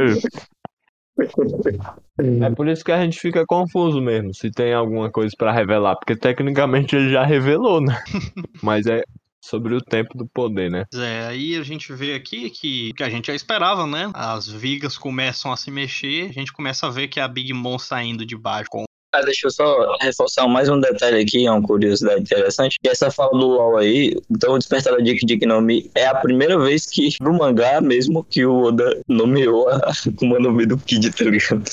É 2.18 2.50
por 2.50 2.68
isso 2.68 2.84
que 2.84 2.92
a 2.92 3.00
gente 3.00 3.20
fica 3.20 3.46
confuso 3.46 4.00
mesmo, 4.00 4.34
se 4.34 4.50
tem 4.50 4.74
alguma 4.74 5.10
coisa 5.10 5.32
pra 5.36 5.52
revelar, 5.52 5.96
porque 5.96 6.16
tecnicamente 6.16 6.96
ele 6.96 7.10
já 7.10 7.24
revelou, 7.24 7.80
né? 7.80 7.96
Mas 8.62 8.86
é 8.86 9.02
sobre 9.48 9.74
o 9.74 9.80
tempo 9.80 10.16
do 10.16 10.26
poder, 10.26 10.70
né? 10.70 10.84
É, 10.94 11.26
aí 11.26 11.56
a 11.56 11.62
gente 11.62 11.92
vê 11.92 12.14
aqui 12.14 12.50
que, 12.50 12.92
que 12.94 13.02
a 13.02 13.10
gente 13.10 13.26
já 13.26 13.34
esperava, 13.34 13.86
né? 13.86 14.10
As 14.14 14.48
vigas 14.48 14.96
começam 14.96 15.52
a 15.52 15.56
se 15.56 15.70
mexer, 15.70 16.28
a 16.28 16.32
gente 16.32 16.52
começa 16.52 16.86
a 16.86 16.90
ver 16.90 17.08
que 17.08 17.20
a 17.20 17.28
Big 17.28 17.52
Mom 17.52 17.78
saindo 17.78 18.24
de 18.24 18.36
baixo 18.36 18.70
com 18.70 18.84
Ah, 19.14 19.20
deixa 19.22 19.46
eu 19.46 19.50
só 19.50 19.96
reforçar 20.00 20.48
mais 20.48 20.68
um 20.68 20.80
detalhe 20.80 21.20
aqui, 21.20 21.46
é 21.46 21.50
uma 21.50 21.62
curiosidade 21.62 22.22
interessante. 22.22 22.78
Que 22.82 22.88
essa 22.88 23.10
fala 23.10 23.30
do 23.30 23.46
LOL 23.46 23.76
aí, 23.76 24.16
então 24.30 24.54
o 24.54 24.58
Despertar 24.58 24.96
da 24.96 25.02
Dick 25.02 25.24
Dick 25.24 25.46
no 25.46 25.60
Mi 25.60 25.90
é 25.94 26.06
a 26.06 26.14
primeira 26.14 26.58
vez 26.58 26.86
que, 26.86 27.10
no 27.20 27.36
mangá 27.36 27.80
mesmo, 27.80 28.24
que 28.24 28.44
o 28.44 28.64
Oda 28.64 29.02
nomeou 29.06 29.68
a 29.68 29.76
Akuma 30.08 30.38
no 30.38 30.52
Mi 30.52 30.66
do 30.66 30.78
Kid, 30.78 31.10
tá 31.10 31.24
ligado? 31.24 31.64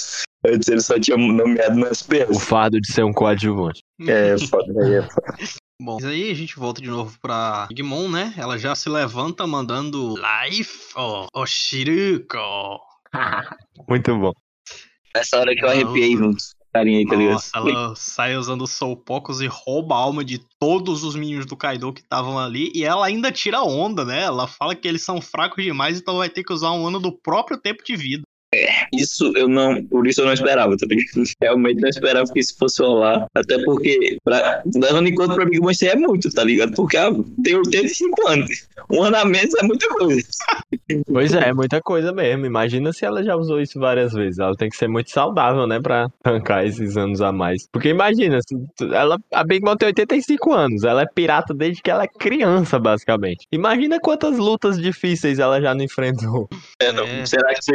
Antes 0.44 0.68
ele 0.70 0.82
só 0.82 1.00
tinha 1.00 1.16
nomeado 1.18 1.76
no 1.76 1.86
O 1.86 1.92
SPS. 1.92 2.44
fardo 2.44 2.82
de 2.82 2.92
ser 2.92 3.04
um 3.04 3.14
coadjuvante. 3.14 3.81
É, 4.08 4.38
foda 4.48 4.84
aí, 4.84 4.94
é 4.96 5.02
foda. 5.02 5.38
Bom, 5.82 5.96
mas 5.96 6.06
aí 6.06 6.30
a 6.30 6.34
gente 6.36 6.58
volta 6.58 6.80
de 6.82 6.90
novo 6.90 7.18
pra 7.20 7.66
Big 7.68 7.82
Mom, 7.82 8.08
né? 8.08 8.34
Ela 8.38 8.58
já 8.58 8.76
se 8.76 8.88
levanta 8.88 9.48
mandando 9.48 10.16
Life, 10.16 10.92
ó, 10.96 11.28
oh, 11.34 11.46
Shiruko. 11.46 12.80
Muito 13.90 14.16
bom. 14.18 14.32
Nessa 15.16 15.40
hora 15.40 15.56
que 15.56 15.66
eu 15.66 15.70
arrepiei 15.70 16.16
juntos. 16.16 16.56
Carinha 16.74 17.00
aí, 17.00 17.06
tá 17.06 17.16
ligado? 17.16 17.34
Nossa, 17.34 17.58
ela 17.58 17.96
sai 17.98 18.38
usando 18.38 18.66
soupocos 18.66 19.42
e 19.42 19.48
rouba 19.48 19.96
a 19.96 19.98
alma 19.98 20.24
de 20.24 20.40
todos 20.58 21.04
os 21.04 21.16
minions 21.16 21.46
do 21.46 21.58
Kaido 21.58 21.92
que 21.92 22.00
estavam 22.00 22.40
ali. 22.40 22.72
E 22.74 22.86
ela 22.86 23.06
ainda 23.06 23.32
tira 23.32 23.62
onda, 23.62 24.06
né? 24.06 24.22
Ela 24.22 24.48
fala 24.48 24.74
que 24.74 24.88
eles 24.88 25.02
são 25.02 25.20
fracos 25.20 25.64
demais, 25.64 26.00
então 26.00 26.18
vai 26.18 26.30
ter 26.30 26.44
que 26.44 26.54
usar 26.54 26.72
um 26.72 26.88
ano 26.88 27.00
do 27.00 27.12
próprio 27.12 27.58
tempo 27.58 27.84
de 27.84 27.96
vida. 27.96 28.24
Isso 28.94 29.32
eu 29.36 29.48
não. 29.48 29.82
Por 29.86 30.06
isso 30.08 30.22
eu 30.22 30.26
não 30.26 30.34
esperava, 30.34 30.76
tá 30.76 30.86
ligado? 30.86 31.24
Realmente 31.42 31.80
não 31.80 31.88
esperava 31.88 32.32
que 32.32 32.40
isso 32.40 32.58
fosse 32.58 32.82
rolar. 32.82 33.26
Até 33.34 33.64
porque, 33.64 34.18
pra, 34.24 34.62
levando 34.76 35.08
em 35.08 35.16
conta 35.16 35.36
pra 35.36 35.46
Mom, 35.46 35.72
isso 35.72 35.86
aí 35.86 35.92
é 35.92 35.96
muito, 35.96 36.30
tá 36.30 36.44
ligado? 36.44 36.74
Porque 36.74 36.98
ela 36.98 37.16
tem 37.44 37.56
85 37.56 38.28
anos. 38.28 38.68
Um 38.92 39.04
ano 39.04 39.16
a 39.16 39.26
menos 39.26 39.54
é 39.56 39.64
muita 39.64 39.88
coisa. 39.88 40.28
Pois 41.08 41.34
é, 41.34 41.50
é 41.50 41.54
muita 41.54 41.82
coisa 41.82 42.12
mesmo. 42.12 42.46
Imagina 42.46 42.92
se 42.92 43.06
ela 43.06 43.24
já 43.24 43.36
usou 43.38 43.62
isso 43.62 43.80
várias 43.80 44.12
vezes. 44.12 44.40
Ela 44.40 44.56
tem 44.56 44.70
que 44.70 44.76
ser 44.76 44.90
muito 44.90 45.12
saudável, 45.12 45.66
né, 45.66 45.80
pra 45.80 46.10
tancar 46.22 46.66
esses 46.66 46.98
anos 46.98 47.22
a 47.22 47.32
mais. 47.32 47.68
Porque 47.72 47.90
imagina, 47.90 48.40
ela, 48.94 49.18
a 49.34 49.44
Big 49.46 49.64
Mom 49.64 49.78
tem 49.78 49.88
85 49.88 50.54
anos. 50.54 50.84
Ela 50.84 51.04
é 51.04 51.06
pirata 51.06 51.54
desde 51.54 51.82
que 51.82 51.90
ela 51.90 52.04
é 52.04 52.08
criança, 52.08 52.78
basicamente. 52.78 53.48
Imagina 53.50 54.00
quantas 54.00 54.38
lutas 54.38 54.78
difíceis 54.78 55.40
ela 55.40 55.62
já 55.62 55.74
não 55.74 55.86
enfrentou. 55.86 56.50
É, 56.82 56.92
não. 56.92 57.06
É. 57.06 57.26
Será 57.26 57.54
que 57.54 57.60
isso 57.62 57.72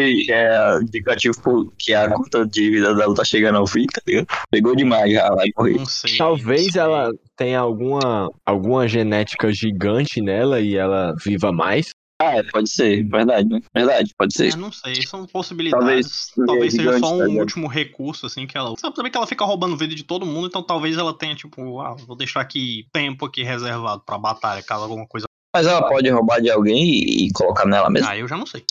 indicativo 0.82 1.72
que 1.78 1.94
a 1.94 2.10
conta 2.10 2.46
de 2.46 2.70
vida 2.70 2.94
dela 2.94 3.14
tá 3.14 3.24
chegando 3.24 3.58
ao 3.58 3.66
fim, 3.66 3.86
tá 3.86 4.00
ligado? 4.06 4.26
Pegou 4.50 4.76
demais 4.76 5.12
já, 5.12 5.28
vai 5.34 5.48
morrer. 5.56 5.74
Não 5.74 5.86
sei. 5.86 6.16
Talvez 6.16 6.66
não 6.66 6.72
sei. 6.72 6.80
ela 6.80 7.12
tenha 7.36 7.60
alguma, 7.60 8.30
alguma 8.44 8.88
genética 8.88 9.52
gigante 9.52 10.20
nela 10.20 10.60
e 10.60 10.76
ela 10.76 11.14
viva 11.24 11.52
mais. 11.52 11.90
Ah, 12.20 12.38
é, 12.38 12.42
pode 12.42 12.70
ser, 12.70 13.06
verdade, 13.06 13.46
né? 13.46 13.60
Verdade, 13.74 14.14
pode 14.16 14.32
ser. 14.32 14.54
É, 14.54 14.56
não 14.56 14.72
sei, 14.72 15.02
são 15.02 15.26
possibilidades. 15.26 16.32
Talvez 16.34 16.46
Talvez, 16.46 16.72
seja 16.72 16.98
só 16.98 17.14
um 17.14 17.18
tá 17.18 17.24
ligado? 17.26 17.40
último 17.40 17.66
recurso, 17.66 18.24
assim, 18.24 18.46
que 18.46 18.56
ela. 18.56 18.74
Sabe 18.78 18.96
também 18.96 19.12
que 19.12 19.18
ela 19.18 19.26
fica 19.26 19.44
roubando 19.44 19.76
vida 19.76 19.94
de 19.94 20.02
todo 20.02 20.24
mundo, 20.24 20.46
então 20.46 20.62
talvez 20.62 20.96
ela 20.96 21.12
tenha, 21.12 21.34
tipo, 21.34 21.78
ah, 21.80 21.94
vou 22.06 22.16
deixar 22.16 22.40
aqui 22.40 22.86
tempo 22.90 23.26
aqui 23.26 23.42
reservado 23.42 24.02
pra 24.04 24.16
batalha, 24.16 24.62
caso 24.62 24.84
alguma 24.84 25.06
coisa. 25.06 25.26
Mas 25.54 25.66
ela 25.66 25.86
pode 25.86 26.08
roubar 26.08 26.40
de 26.40 26.50
alguém 26.50 26.84
e, 26.84 27.26
e 27.26 27.32
colocar 27.32 27.66
nela 27.66 27.90
mesmo. 27.90 28.08
Ah, 28.08 28.16
eu 28.16 28.26
já 28.26 28.36
não 28.36 28.46
sei. 28.46 28.64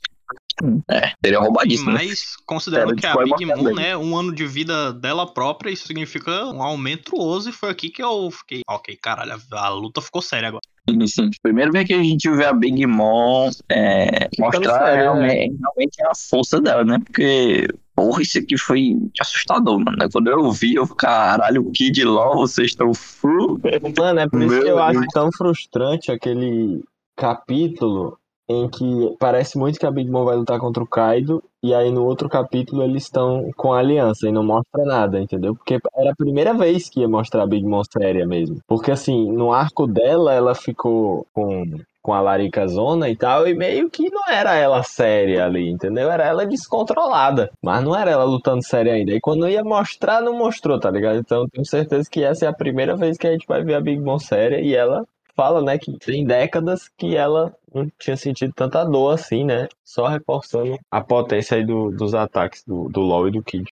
É, 0.89 1.11
seria 1.23 1.39
roubadíssimo, 1.39 1.91
né? 1.91 1.99
Mas, 2.05 2.35
considerando 2.45 2.95
que 2.95 3.05
a 3.05 3.13
foi 3.13 3.25
Big. 3.25 3.45
Mom, 3.45 3.73
né, 3.73 3.97
um 3.97 4.15
ano 4.15 4.33
de 4.33 4.45
vida 4.45 4.93
dela 4.93 5.25
própria, 5.25 5.71
isso 5.71 5.87
significa 5.87 6.45
um 6.45 6.61
aumento 6.61 7.15
monstruoso, 7.15 7.49
e 7.49 7.53
foi 7.53 7.69
aqui 7.69 7.89
que 7.89 8.03
eu 8.03 8.29
fiquei, 8.31 8.61
ok, 8.67 8.97
caralho, 8.97 9.33
a, 9.33 9.65
a 9.65 9.69
luta 9.69 10.01
ficou 10.01 10.21
séria 10.21 10.49
agora. 10.49 10.61
Sim, 10.89 11.07
sim. 11.07 11.29
Primeiro 11.41 11.71
vez 11.71 11.87
que 11.87 11.93
a 11.93 12.03
gente 12.03 12.29
vê 12.29 12.45
a 12.45 12.53
Big 12.53 12.85
Mom 12.85 13.49
é, 13.69 14.29
mostrar 14.37 14.85
sério, 14.85 15.13
realmente, 15.13 15.55
realmente 15.59 16.03
a 16.03 16.11
força 16.13 16.61
dela, 16.61 16.83
né? 16.83 16.99
Porque, 17.03 17.67
porra, 17.95 18.21
isso 18.21 18.37
aqui 18.37 18.57
foi 18.57 18.95
assustador, 19.19 19.79
mano. 19.79 19.97
Quando 20.11 20.29
eu 20.29 20.51
vi, 20.51 20.75
eu, 20.75 20.87
caralho, 20.87 21.67
o 21.67 21.71
Kid 21.71 22.03
LOL, 22.03 22.37
vocês 22.37 22.71
estão 22.71 22.93
full. 22.93 23.59
Mano, 23.97 24.19
é 24.19 24.29
por 24.29 24.41
isso 24.41 24.51
Meu 24.51 24.63
que 24.63 24.69
eu 24.69 24.79
acho 24.79 24.99
Deus. 24.99 25.13
tão 25.13 25.31
frustrante 25.31 26.11
aquele 26.11 26.83
capítulo 27.15 28.17
em 28.47 28.69
que 28.69 29.15
parece 29.19 29.57
muito 29.57 29.79
que 29.79 29.85
a 29.85 29.91
Big 29.91 30.09
Mom 30.09 30.23
vai 30.23 30.35
lutar 30.35 30.59
contra 30.59 30.83
o 30.83 30.87
Kaido, 30.87 31.43
e 31.63 31.73
aí 31.73 31.91
no 31.91 32.05
outro 32.05 32.29
capítulo 32.29 32.83
eles 32.83 33.03
estão 33.03 33.51
com 33.57 33.73
a 33.73 33.79
aliança 33.79 34.27
e 34.27 34.31
não 34.31 34.43
mostra 34.43 34.85
nada, 34.85 35.19
entendeu? 35.19 35.55
Porque 35.55 35.79
era 35.95 36.11
a 36.11 36.15
primeira 36.15 36.53
vez 36.53 36.87
que 36.87 36.99
ia 36.99 37.07
mostrar 37.07 37.43
a 37.43 37.47
Big 37.47 37.65
Mom 37.65 37.81
séria 37.83 38.25
mesmo. 38.25 38.59
Porque 38.67 38.91
assim, 38.91 39.31
no 39.31 39.51
arco 39.51 39.87
dela, 39.87 40.33
ela 40.33 40.53
ficou 40.55 41.25
com. 41.33 41.65
Com 42.05 42.13
a 42.13 42.21
Larica 42.21 42.67
Zona 42.67 43.09
e 43.09 43.15
tal, 43.15 43.47
e 43.47 43.55
meio 43.55 43.89
que 43.89 44.11
não 44.11 44.21
era 44.29 44.53
ela 44.53 44.83
séria 44.83 45.43
ali, 45.43 45.67
entendeu? 45.67 46.11
Era 46.11 46.25
ela 46.25 46.45
descontrolada, 46.45 47.49
mas 47.59 47.83
não 47.83 47.95
era 47.95 48.11
ela 48.11 48.23
lutando 48.23 48.63
séria 48.63 48.93
ainda. 48.93 49.11
E 49.11 49.19
quando 49.19 49.49
ia 49.49 49.63
mostrar, 49.63 50.21
não 50.21 50.37
mostrou, 50.37 50.79
tá 50.79 50.91
ligado? 50.91 51.17
Então 51.17 51.47
tenho 51.49 51.65
certeza 51.65 52.07
que 52.07 52.23
essa 52.23 52.45
é 52.45 52.47
a 52.47 52.53
primeira 52.53 52.95
vez 52.95 53.17
que 53.17 53.25
a 53.25 53.31
gente 53.31 53.47
vai 53.47 53.63
ver 53.63 53.73
a 53.73 53.81
Big 53.81 53.99
Mom 53.99 54.19
séria 54.19 54.61
e 54.61 54.75
ela 54.75 55.03
fala, 55.35 55.61
né, 55.61 55.77
que 55.77 55.97
tem 55.99 56.25
décadas 56.25 56.89
que 56.97 57.15
ela 57.15 57.53
não 57.73 57.89
tinha 57.99 58.15
sentido 58.15 58.53
tanta 58.55 58.83
dor 58.83 59.13
assim, 59.13 59.43
né? 59.43 59.67
Só 59.83 60.07
reforçando 60.07 60.77
a 60.89 61.01
potência 61.01 61.57
aí 61.57 61.65
do- 61.65 61.91
dos 61.91 62.13
ataques 62.13 62.63
do, 62.65 62.87
do 62.89 63.01
LoL 63.01 63.27
e 63.27 63.31
do 63.31 63.43
Kid. 63.43 63.65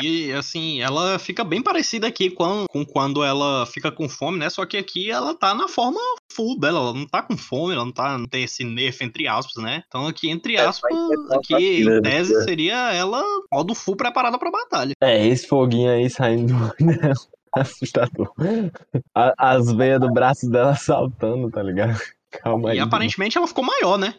E 0.00 0.32
assim, 0.32 0.80
ela 0.80 1.18
fica 1.18 1.42
bem 1.42 1.60
parecida 1.60 2.06
aqui 2.06 2.30
com, 2.30 2.66
com 2.70 2.84
quando 2.84 3.24
ela 3.24 3.66
fica 3.66 3.90
com 3.90 4.08
fome, 4.08 4.38
né? 4.38 4.48
Só 4.48 4.64
que 4.64 4.76
aqui 4.76 5.10
ela 5.10 5.34
tá 5.34 5.54
na 5.56 5.66
forma 5.66 5.98
full 6.32 6.56
dela, 6.60 6.78
ela 6.78 6.92
não 6.94 7.04
tá 7.04 7.20
com 7.20 7.36
fome, 7.36 7.74
ela 7.74 7.84
não 7.84 7.90
tá 7.92 8.16
não 8.16 8.26
tem 8.26 8.44
esse 8.44 8.62
nerf 8.62 9.02
entre 9.04 9.26
aspas, 9.26 9.60
né? 9.60 9.82
Então 9.88 10.06
aqui 10.06 10.30
entre 10.30 10.54
É, 10.54 10.60
aspas, 10.60 10.92
é 10.92 11.36
aqui 11.36 11.82
em 11.82 12.00
tese 12.02 12.44
seria 12.44 12.92
ela 12.92 13.24
modo 13.52 13.74
full 13.74 13.96
preparada 13.96 14.38
pra 14.38 14.52
batalha. 14.52 14.92
É, 15.02 15.26
esse 15.26 15.48
foguinho 15.48 15.90
aí 15.90 16.08
saindo 16.08 16.54
dela. 16.78 17.14
Assustador. 17.60 18.32
A- 19.14 19.34
as 19.38 19.72
veias 19.72 20.00
do 20.00 20.12
braço 20.12 20.50
dela 20.50 20.74
saltando, 20.76 21.50
tá 21.50 21.62
ligado? 21.62 21.98
Calma 22.30 22.70
aí. 22.70 22.76
E 22.78 22.80
aparentemente 22.80 23.38
ela 23.38 23.46
ficou 23.46 23.64
maior, 23.64 23.96
né? 23.98 24.14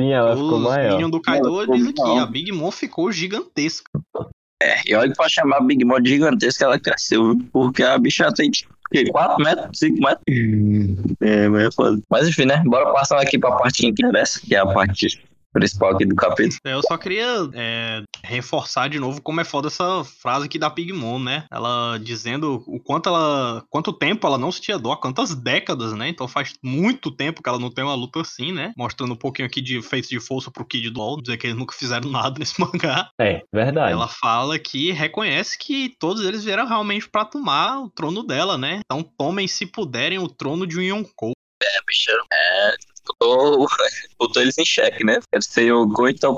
Sim, 0.00 0.12
ela 0.12 0.34
ficou 0.36 0.56
Os 0.58 0.62
maior. 0.62 0.92
Minions 0.92 1.10
do 1.10 1.20
Kaido 1.20 1.60
ficou 1.60 1.76
diz 1.76 1.88
aqui, 1.88 2.00
maior. 2.00 2.22
a 2.22 2.26
Big 2.26 2.52
Mom 2.52 2.70
ficou 2.70 3.10
gigantesca. 3.10 3.90
E 4.86 4.94
olha 4.94 5.10
que 5.10 5.16
pra 5.16 5.28
chamar 5.28 5.56
a 5.58 5.60
Big 5.60 5.84
Mom 5.84 6.00
de 6.00 6.10
gigantesca, 6.10 6.64
ela 6.64 6.78
cresceu, 6.78 7.34
viu? 7.34 7.48
Porque 7.52 7.82
a 7.82 7.96
bicha 7.98 8.32
tem, 8.32 8.50
tipo, 8.50 8.72
o 8.72 8.90
quê? 8.90 9.10
4 9.10 9.44
metros, 9.44 9.78
5 9.78 9.96
metros? 10.00 11.16
É, 11.20 11.48
mas 11.48 11.62
é 11.66 11.70
foda. 11.72 12.00
Mas 12.10 12.28
enfim, 12.28 12.44
né? 12.44 12.62
Bora 12.66 12.92
passar 12.92 13.20
aqui 13.20 13.38
pra 13.38 13.52
parte 13.52 13.82
que 13.82 13.86
interessa, 13.88 14.40
que 14.40 14.54
é 14.54 14.58
a 14.58 14.66
parte 14.66 15.20
principal 15.58 15.90
aqui 15.90 16.04
do 16.04 16.14
capítulo. 16.14 16.58
Eu 16.64 16.80
só 16.82 16.96
queria 16.96 17.26
é, 17.54 18.02
reforçar 18.24 18.88
de 18.88 18.98
novo 18.98 19.20
como 19.20 19.40
é 19.40 19.44
foda 19.44 19.68
essa 19.68 20.04
frase 20.04 20.46
aqui 20.46 20.58
da 20.58 20.70
Pigmon, 20.70 21.18
né? 21.18 21.44
Ela 21.50 21.98
dizendo 21.98 22.62
o 22.66 22.80
quanto 22.80 23.08
ela. 23.08 23.64
quanto 23.68 23.92
tempo 23.92 24.26
ela 24.26 24.38
não 24.38 24.52
sentia 24.52 24.78
dor, 24.78 24.96
quantas 24.98 25.34
décadas, 25.34 25.92
né? 25.92 26.08
Então 26.08 26.28
faz 26.28 26.54
muito 26.62 27.10
tempo 27.10 27.42
que 27.42 27.48
ela 27.48 27.58
não 27.58 27.70
tem 27.70 27.84
uma 27.84 27.94
luta 27.94 28.20
assim, 28.20 28.52
né? 28.52 28.72
Mostrando 28.76 29.12
um 29.12 29.16
pouquinho 29.16 29.46
aqui 29.46 29.60
de 29.60 29.82
feito 29.82 30.08
de 30.08 30.20
força 30.20 30.50
pro 30.50 30.64
Kid 30.64 30.90
do 30.90 30.98
LoL, 30.98 31.20
dizer 31.20 31.36
que 31.36 31.46
eles 31.46 31.56
nunca 31.56 31.74
fizeram 31.74 32.08
nada 32.10 32.38
nesse 32.38 32.60
mangá. 32.60 33.10
É, 33.20 33.42
verdade. 33.52 33.92
Ela 33.92 34.08
fala 34.08 34.58
que 34.58 34.92
reconhece 34.92 35.58
que 35.58 35.94
todos 35.98 36.24
eles 36.24 36.44
vieram 36.44 36.66
realmente 36.66 37.08
pra 37.08 37.24
tomar 37.24 37.80
o 37.80 37.90
trono 37.90 38.22
dela, 38.22 38.56
né? 38.56 38.80
Então 38.84 39.02
tomem, 39.02 39.48
se 39.48 39.66
puderem, 39.66 40.18
o 40.18 40.28
trono 40.28 40.66
de 40.66 40.78
um 40.78 40.82
Yonkou. 40.82 41.32
É, 41.62 41.78
bicho, 41.86 42.10
é. 42.32 42.76
Botou, 43.20 43.66
botou 44.18 44.42
eles 44.42 44.58
em 44.58 44.64
xeque, 44.64 45.04
né? 45.04 45.18
Quer 45.32 45.42
ser 45.42 45.72
o 45.72 45.86
Go, 45.86 46.08
então 46.08 46.36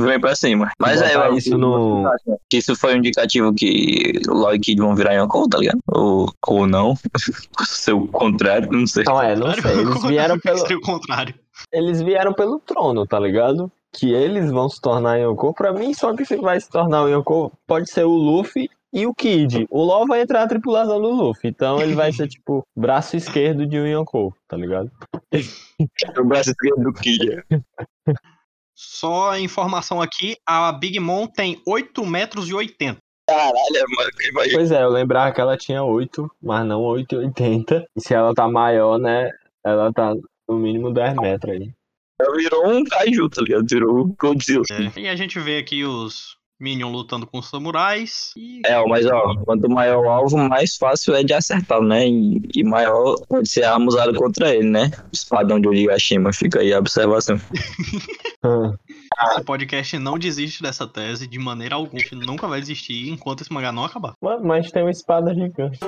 vem 0.00 0.20
pra 0.20 0.34
cima. 0.34 0.70
Mas 0.78 1.00
é, 1.02 1.14
eu- 1.16 1.36
isso 1.36 1.56
no- 1.58 2.04
que 2.50 2.58
isso 2.58 2.74
foi 2.76 2.94
um 2.94 2.98
indicativo 2.98 3.52
que 3.54 4.12
o 4.28 4.32
Lloyd 4.34 4.56
e 4.56 4.60
Kid 4.60 4.80
vão 4.80 4.94
virar 4.94 5.14
Yonkou, 5.14 5.48
tá 5.48 5.58
ligado? 5.58 5.78
Ou, 5.88 6.32
ou 6.46 6.66
não. 6.66 6.94
Ser 7.66 7.92
o 7.92 8.06
contrário, 8.06 8.68
não 8.70 8.86
sei. 8.86 9.02
Então 9.02 9.20
é, 9.22 9.34
não 9.36 9.52
sei. 9.54 9.62
Eles 9.82 10.02
vieram 10.04 10.38
pelo, 10.38 10.58
Seria 10.58 10.76
o 10.76 10.80
contrário. 10.80 11.34
eles 11.72 12.02
vieram 12.02 12.32
pelo 12.32 12.58
trono, 12.60 13.06
tá 13.06 13.18
ligado? 13.18 13.70
Que 13.94 14.12
eles 14.12 14.50
vão 14.50 14.68
se 14.68 14.80
tornar 14.80 15.16
Yonkou. 15.18 15.52
Pra 15.54 15.72
mim, 15.72 15.92
só 15.94 16.14
que 16.14 16.24
se 16.24 16.36
vai 16.36 16.60
se 16.60 16.68
tornar 16.70 17.02
o 17.02 17.08
Yonkou 17.08 17.52
pode 17.66 17.90
ser 17.90 18.04
o 18.04 18.10
Luffy 18.12 18.68
e 18.92 19.06
o 19.06 19.14
Kid. 19.14 19.66
O 19.70 19.82
LoL 19.82 20.06
vai 20.06 20.20
entrar 20.20 20.40
na 20.40 20.48
tripulação 20.48 21.00
do 21.00 21.10
Luffy. 21.10 21.48
Então 21.48 21.80
ele 21.80 21.94
vai 21.94 22.12
ser, 22.12 22.28
tipo, 22.28 22.62
braço 22.76 23.16
esquerdo 23.16 23.66
de 23.66 23.78
um 23.78 23.86
Yonkou, 23.86 24.34
tá 24.46 24.56
ligado? 24.56 24.90
O 26.16 26.24
braço 26.24 26.50
esquerdo 26.50 26.84
do 26.84 26.92
Kid. 26.92 27.42
Só 28.72 29.30
a 29.30 29.40
informação 29.40 30.00
aqui, 30.00 30.36
a 30.46 30.70
Big 30.72 31.00
Mom 31.00 31.26
tem 31.26 31.60
8 31.66 32.06
metros 32.06 32.48
e 32.48 32.54
80. 32.54 32.98
Caralho, 33.28 33.54
mano. 33.96 34.10
Imagina. 34.28 34.58
Pois 34.58 34.70
é, 34.70 34.82
eu 34.82 34.88
lembrava 34.88 35.32
que 35.32 35.40
ela 35.40 35.56
tinha 35.56 35.82
8, 35.82 36.30
mas 36.40 36.66
não 36.66 36.82
8,80. 36.82 37.84
E 37.96 38.00
se 38.00 38.14
ela 38.14 38.34
tá 38.34 38.48
maior, 38.48 38.98
né? 38.98 39.30
Ela 39.64 39.92
tá 39.92 40.14
no 40.48 40.58
mínimo 40.58 40.92
10 40.92 41.16
metros 41.16 41.52
aí. 41.52 41.72
Ela 42.20 42.36
virou 42.36 42.68
um 42.68 42.84
kaiju, 42.84 43.28
tá 43.28 43.42
ligado? 43.42 43.66
Virou 43.68 44.04
um 44.04 44.14
Godzilla. 44.18 44.64
E 44.96 45.08
a 45.08 45.16
gente 45.16 45.40
vê 45.40 45.58
aqui 45.58 45.84
os 45.84 46.36
Minion 46.62 46.90
lutando 46.90 47.26
com 47.26 47.38
os 47.38 47.50
samurais. 47.50 48.30
E 48.36 48.62
É, 48.64 48.80
mas 48.86 49.04
ó, 49.06 49.34
quanto 49.44 49.68
maior 49.68 50.04
o 50.04 50.08
alvo, 50.08 50.38
mais 50.38 50.76
fácil 50.76 51.14
é 51.14 51.24
de 51.24 51.34
acertar, 51.34 51.82
né? 51.82 52.08
E, 52.08 52.40
e 52.54 52.64
maior 52.64 53.16
pode 53.28 53.48
ser 53.48 53.64
a 53.64 53.74
arma 53.74 53.86
usada 53.86 54.14
contra 54.14 54.54
ele, 54.54 54.68
né? 54.68 54.90
Espadão 55.12 55.60
de 55.60 55.68
Onigashima, 55.68 56.32
fica 56.32 56.60
aí 56.60 56.72
a 56.72 56.78
observação. 56.78 57.40
Ah, 59.18 59.34
esse 59.34 59.44
podcast 59.44 59.98
não 59.98 60.18
desiste 60.18 60.62
dessa 60.62 60.84
tese 60.84 61.28
de 61.28 61.38
maneira 61.38 61.76
alguma. 61.76 62.02
Nunca 62.26 62.48
vai 62.48 62.58
desistir 62.58 63.08
enquanto 63.08 63.42
esse 63.42 63.52
mangá 63.52 63.70
não 63.70 63.84
acabar. 63.84 64.14
Mano, 64.20 64.44
mas 64.44 64.72
tem 64.72 64.82
uma 64.82 64.90
espada 64.90 65.32
gigante. 65.32 65.78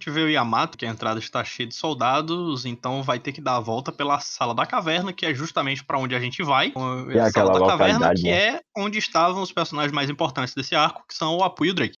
Gente 0.00 0.10
vê 0.10 0.22
o 0.22 0.30
Yamato, 0.30 0.78
que 0.78 0.86
a 0.86 0.88
entrada 0.88 1.20
está 1.20 1.44
cheia 1.44 1.68
de 1.68 1.74
soldados, 1.74 2.64
então 2.64 3.02
vai 3.02 3.18
ter 3.18 3.32
que 3.32 3.40
dar 3.40 3.56
a 3.56 3.60
volta 3.60 3.92
pela 3.92 4.18
sala 4.18 4.54
da 4.54 4.64
caverna, 4.64 5.12
que 5.12 5.26
é 5.26 5.34
justamente 5.34 5.84
pra 5.84 5.98
onde 5.98 6.14
a 6.14 6.20
gente 6.20 6.42
vai. 6.42 6.68
E 6.68 7.18
a 7.18 7.30
sala 7.30 7.50
aquela 7.50 7.60
da 7.60 7.66
caverna, 7.66 8.14
que 8.14 8.24
né? 8.24 8.30
é 8.30 8.60
onde 8.76 8.98
estavam 8.98 9.42
os 9.42 9.52
personagens 9.52 9.92
mais 9.92 10.08
importantes 10.08 10.54
desse 10.54 10.74
arco, 10.74 11.04
que 11.06 11.14
são 11.14 11.36
o 11.36 11.44
Apu 11.44 11.66
e 11.66 11.70
o 11.70 11.74
Drake. 11.74 11.96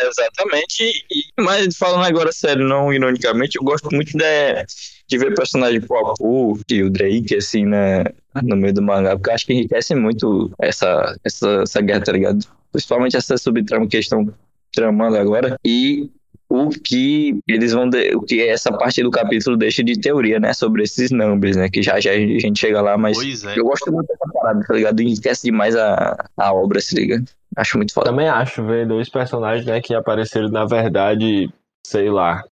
Exatamente. 0.00 1.04
E, 1.10 1.42
mas 1.42 1.76
falando 1.76 2.04
agora 2.04 2.32
sério, 2.32 2.66
não 2.66 2.92
ironicamente, 2.92 3.56
eu 3.56 3.64
gosto 3.64 3.88
muito 3.92 4.16
de, 4.16 4.64
de 5.08 5.18
ver 5.18 5.34
personagem 5.34 5.80
tipo 5.80 5.94
o 5.94 6.10
Apu 6.10 6.60
e 6.70 6.82
o 6.82 6.90
Drake, 6.90 7.36
assim, 7.36 7.66
né, 7.66 8.04
no 8.42 8.56
meio 8.56 8.74
do 8.74 8.82
mangá, 8.82 9.16
porque 9.16 9.30
eu 9.30 9.34
acho 9.34 9.46
que 9.46 9.52
enriquece 9.52 9.94
muito 9.94 10.52
essa, 10.60 11.16
essa, 11.24 11.62
essa 11.62 11.80
guerra, 11.80 12.04
tá 12.04 12.12
ligado? 12.12 12.46
Principalmente 12.70 13.16
essa 13.16 13.36
subtrama 13.36 13.86
que 13.86 13.96
eles 13.96 14.06
estão 14.06 14.32
tramando 14.72 15.16
agora. 15.16 15.56
E 15.64 16.10
o 16.54 16.68
que 16.68 17.38
eles 17.48 17.72
vão. 17.72 17.88
De, 17.88 18.14
o 18.14 18.20
que 18.20 18.40
essa 18.40 18.72
parte 18.72 19.02
do 19.02 19.10
capítulo 19.10 19.56
deixa 19.56 19.82
de 19.82 19.98
teoria, 19.98 20.38
né? 20.38 20.52
Sobre 20.52 20.82
esses 20.82 21.10
numbers, 21.10 21.56
né? 21.56 21.68
Que 21.68 21.82
já 21.82 22.00
já 22.00 22.12
a 22.12 22.16
gente 22.16 22.58
chega 22.58 22.80
lá, 22.80 22.96
mas. 22.96 23.16
Pois 23.16 23.44
é. 23.44 23.58
Eu 23.58 23.64
gosto 23.64 23.92
muito 23.92 24.06
dessa 24.06 24.24
parada, 24.32 24.64
tá 24.66 24.74
ligado? 24.74 25.00
Enriquece 25.00 25.44
demais 25.44 25.76
a, 25.76 26.16
a 26.36 26.52
obra, 26.52 26.80
se 26.80 26.94
liga. 26.94 27.22
Acho 27.56 27.76
muito 27.76 27.92
foda. 27.92 28.10
Também 28.10 28.28
acho 28.28 28.64
ver 28.64 28.86
dois 28.86 29.08
personagens, 29.08 29.66
né, 29.66 29.80
que 29.80 29.94
apareceram, 29.94 30.48
na 30.48 30.64
verdade, 30.64 31.48
sei 31.86 32.10
lá, 32.10 32.42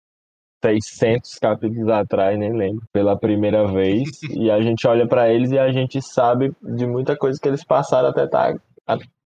600 0.65 1.39
capítulos 1.41 1.89
atrás, 1.89 2.39
nem 2.39 2.57
lembro, 2.57 2.85
pela 2.93 3.19
primeira 3.19 3.67
vez. 3.73 4.09
e 4.31 4.51
a 4.51 4.61
gente 4.61 4.87
olha 4.87 5.07
pra 5.07 5.33
eles 5.33 5.51
e 5.51 5.59
a 5.59 5.73
gente 5.73 6.01
sabe 6.01 6.53
de 6.63 6.87
muita 6.87 7.17
coisa 7.17 7.39
que 7.41 7.49
eles 7.49 7.65
passaram 7.65 8.09
até 8.09 8.27
tá, 8.27 8.55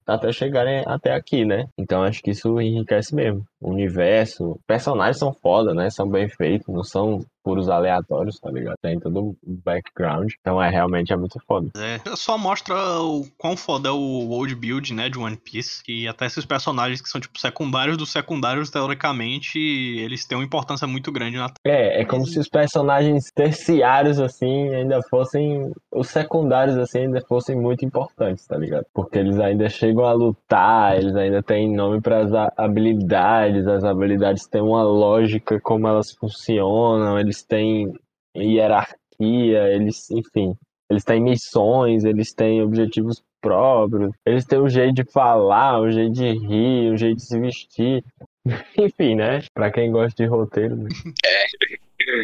até 0.07 0.33
chegarem 0.33 0.85
até 0.87 1.13
aqui, 1.13 1.45
né? 1.45 1.67
Então 1.77 2.03
acho 2.03 2.23
que 2.23 2.31
isso 2.31 2.61
enriquece 2.61 3.15
mesmo. 3.15 3.45
O 3.67 3.71
universo, 3.73 4.61
personagens 4.65 5.19
são 5.19 5.33
foda, 5.33 5.75
né? 5.75 5.91
São 5.91 6.09
bem 6.09 6.29
feitos, 6.29 6.73
não 6.73 6.85
são 6.85 7.27
puros 7.47 7.69
aleatórios, 7.69 8.41
tá 8.41 8.51
ligado? 8.51 8.75
Tem 8.83 8.99
todo 8.99 9.21
um 9.21 9.37
background. 9.65 10.33
Então 10.41 10.61
é 10.61 10.69
realmente 10.69 11.13
é 11.13 11.17
muito 11.17 11.39
foda. 11.47 11.71
É, 11.77 12.01
só 12.17 12.37
mostra 12.37 12.75
o 12.75 13.25
quão 13.39 13.57
foda 13.57 13.89
é 13.89 13.93
o 13.93 14.27
world 14.29 14.53
build, 14.57 14.93
né, 14.93 15.09
de 15.09 15.17
One 15.17 15.37
Piece. 15.37 15.81
Que 15.85 16.09
até 16.09 16.27
esses 16.27 16.45
personagens 16.45 17.01
que 17.01 17.09
são, 17.09 17.21
tipo, 17.21 17.39
secundários 17.39 17.97
dos 17.97 18.11
secundários, 18.11 18.69
teoricamente, 18.69 19.61
eles 19.61 20.25
têm 20.25 20.37
uma 20.37 20.45
importância 20.45 20.89
muito 20.89 21.13
grande 21.13 21.37
na 21.37 21.53
É, 21.65 22.03
é 22.03 22.05
como 22.05 22.27
se 22.27 22.41
os 22.41 22.49
personagens 22.49 23.31
terciários, 23.33 24.19
assim, 24.19 24.75
ainda 24.75 25.01
fossem. 25.09 25.71
Os 25.93 26.09
secundários, 26.09 26.77
assim, 26.77 27.03
ainda 27.03 27.21
fossem 27.29 27.55
muito 27.55 27.85
importantes, 27.85 28.45
tá 28.45 28.57
ligado? 28.57 28.87
Porque 28.93 29.19
eles 29.19 29.39
ainda 29.39 29.69
chegam 29.69 30.05
a 30.05 30.13
lutar, 30.13 30.99
eles 30.99 31.15
ainda 31.15 31.41
têm 31.45 31.73
nome 31.73 32.01
para 32.01 32.25
as 32.25 32.33
habilidades, 32.57 33.56
as 33.65 33.85
habilidades 33.85 34.47
têm 34.49 34.61
uma 34.61 34.83
lógica 34.83 35.61
como 35.61 35.87
elas 35.87 36.11
funcionam, 36.11 37.19
eles 37.19 37.45
têm 37.45 37.93
hierarquia, 38.37 39.69
eles, 39.73 40.11
enfim, 40.11 40.57
eles 40.91 41.05
têm 41.05 41.23
missões, 41.23 42.05
eles 42.05 42.35
têm 42.35 42.63
objetivos 42.63 43.23
próprios, 43.41 44.13
eles 44.27 44.45
têm 44.45 44.61
um 44.61 44.69
jeito 44.69 44.95
de 44.95 45.05
falar, 45.13 45.81
um 45.81 45.91
jeito 45.91 46.13
de 46.13 46.33
rir, 46.33 46.93
um 46.93 46.97
jeito 46.97 47.17
de 47.17 47.25
se 47.25 47.39
vestir. 47.39 48.05
Enfim, 48.79 49.15
né? 49.15 49.43
Pra 49.55 49.71
quem 49.71 49.91
gosta 49.91 50.23
de 50.23 50.29
roteiro. 50.29 50.77
Né? 50.77 50.89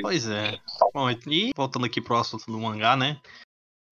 Pois 0.03 0.29
é. 0.29 0.59
Bom, 0.95 1.11
e 1.11 1.53
voltando 1.57 1.87
aqui 1.87 2.01
pro 2.01 2.17
assunto 2.17 2.47
do 2.47 2.59
mangá, 2.59 2.97
né? 2.97 3.21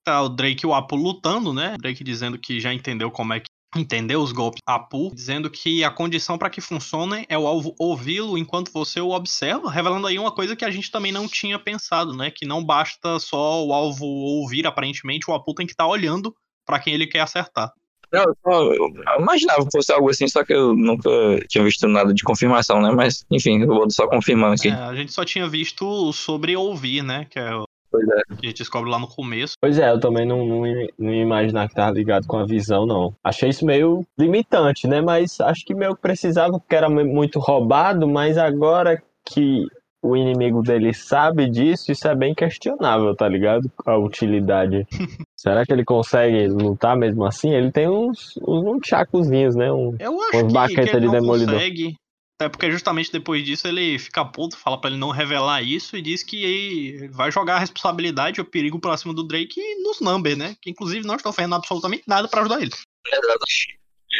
Tá 0.04 0.22
o 0.22 0.28
Drake 0.28 0.64
e 0.64 0.66
o 0.66 0.74
Apu 0.74 0.96
lutando, 0.96 1.52
né? 1.52 1.76
Drake 1.78 2.04
dizendo 2.04 2.38
que 2.38 2.60
já 2.60 2.72
entendeu 2.72 3.10
como 3.10 3.32
é 3.32 3.40
que 3.40 3.46
entendeu 3.76 4.20
os 4.20 4.32
golpes 4.32 4.60
Apu, 4.66 5.12
dizendo 5.14 5.48
que 5.48 5.84
a 5.84 5.90
condição 5.90 6.36
para 6.36 6.50
que 6.50 6.60
funcione 6.60 7.24
é 7.28 7.38
o 7.38 7.46
alvo 7.46 7.74
ouvi-lo 7.78 8.36
enquanto 8.36 8.72
você 8.72 9.00
o 9.00 9.10
observa, 9.10 9.70
revelando 9.70 10.06
aí 10.06 10.18
uma 10.18 10.32
coisa 10.32 10.56
que 10.56 10.64
a 10.64 10.70
gente 10.70 10.90
também 10.90 11.12
não 11.12 11.28
tinha 11.28 11.58
pensado, 11.58 12.16
né? 12.16 12.30
Que 12.30 12.46
não 12.46 12.64
basta 12.64 13.18
só 13.18 13.64
o 13.64 13.72
alvo 13.72 14.04
ouvir, 14.04 14.66
aparentemente, 14.66 15.30
o 15.30 15.34
Apu 15.34 15.54
tem 15.54 15.66
que 15.66 15.72
estar 15.72 15.84
tá 15.84 15.90
olhando 15.90 16.34
para 16.66 16.80
quem 16.80 16.94
ele 16.94 17.06
quer 17.06 17.20
acertar. 17.20 17.72
Não, 18.12 18.24
eu, 18.44 18.74
eu, 18.74 19.20
imaginava 19.20 19.64
que 19.64 19.70
fosse 19.70 19.92
algo 19.92 20.10
assim, 20.10 20.26
só 20.26 20.44
que 20.44 20.52
eu 20.52 20.74
nunca 20.74 21.08
tinha 21.48 21.62
visto 21.62 21.86
nada 21.86 22.12
de 22.12 22.24
confirmação, 22.24 22.82
né? 22.82 22.90
Mas, 22.90 23.24
enfim, 23.30 23.60
eu 23.60 23.68
vou 23.68 23.88
só 23.88 24.08
confirmando 24.08 24.54
aqui. 24.54 24.68
É, 24.68 24.72
a 24.72 24.94
gente 24.96 25.12
só 25.12 25.24
tinha 25.24 25.48
visto 25.48 26.12
sobre 26.12 26.56
ouvir, 26.56 27.02
né? 27.02 27.26
Que 27.30 27.38
é 27.38 27.50
Pois 27.90 28.06
é. 28.08 28.20
A 28.30 28.34
gente 28.34 28.58
descobre 28.58 28.90
lá 28.90 28.98
no 28.98 29.08
começo. 29.08 29.54
Pois 29.60 29.78
é, 29.78 29.90
eu 29.90 29.98
também 30.00 30.26
não, 30.26 30.46
não, 30.46 30.62
não 30.98 31.12
ia 31.12 31.22
imaginar 31.22 31.68
que 31.68 31.74
tava 31.74 31.92
ligado 31.92 32.26
com 32.26 32.36
a 32.36 32.46
visão, 32.46 32.86
não. 32.86 33.14
Achei 33.22 33.48
isso 33.48 33.64
meio 33.64 34.06
limitante, 34.18 34.86
né? 34.86 35.00
Mas 35.00 35.40
acho 35.40 35.64
que 35.64 35.74
meio 35.74 35.94
que 35.94 36.02
precisava, 36.02 36.58
porque 36.58 36.76
era 36.76 36.88
muito 36.88 37.38
roubado, 37.38 38.08
mas 38.08 38.38
agora 38.38 39.02
que 39.24 39.64
o 40.02 40.16
inimigo 40.16 40.62
dele 40.62 40.94
sabe 40.94 41.48
disso, 41.48 41.92
isso 41.92 42.08
é 42.08 42.14
bem 42.14 42.34
questionável, 42.34 43.14
tá 43.14 43.28
ligado? 43.28 43.70
A 43.84 43.98
utilidade. 43.98 44.86
Será 45.36 45.64
que 45.64 45.72
ele 45.72 45.84
consegue 45.84 46.48
lutar 46.48 46.96
mesmo 46.96 47.24
assim? 47.24 47.50
Ele 47.50 47.70
tem 47.70 47.88
uns, 47.88 48.36
uns, 48.38 48.64
uns 48.64 48.86
chacozinhos, 48.86 49.54
né? 49.54 49.70
Um, 49.70 49.94
Eu 49.98 50.20
acho 50.22 50.46
uns 50.46 50.52
que, 50.68 50.74
que 50.74 50.96
ele 50.96 51.06
de 51.06 51.12
demolidor. 51.12 51.54
consegue. 51.54 51.96
Até 52.40 52.48
porque 52.48 52.70
justamente 52.70 53.12
depois 53.12 53.44
disso 53.44 53.68
ele 53.68 53.98
fica 53.98 54.24
puto, 54.24 54.56
fala 54.56 54.80
para 54.80 54.88
ele 54.88 54.98
não 54.98 55.10
revelar 55.10 55.60
isso 55.62 55.94
e 55.94 56.00
diz 56.00 56.22
que 56.22 57.06
vai 57.12 57.30
jogar 57.30 57.56
a 57.56 57.58
responsabilidade 57.58 58.40
e 58.40 58.40
o 58.40 58.46
perigo 58.46 58.80
pra 58.80 58.96
cima 58.96 59.12
do 59.12 59.22
Drake 59.22 59.60
nos 59.82 60.00
Number, 60.00 60.34
né? 60.34 60.56
Que 60.62 60.70
inclusive 60.70 61.06
não 61.06 61.16
estão 61.16 61.34
fazendo 61.34 61.54
absolutamente 61.54 62.04
nada 62.06 62.26
para 62.28 62.40
ajudar 62.40 62.62
ele. 62.62 62.70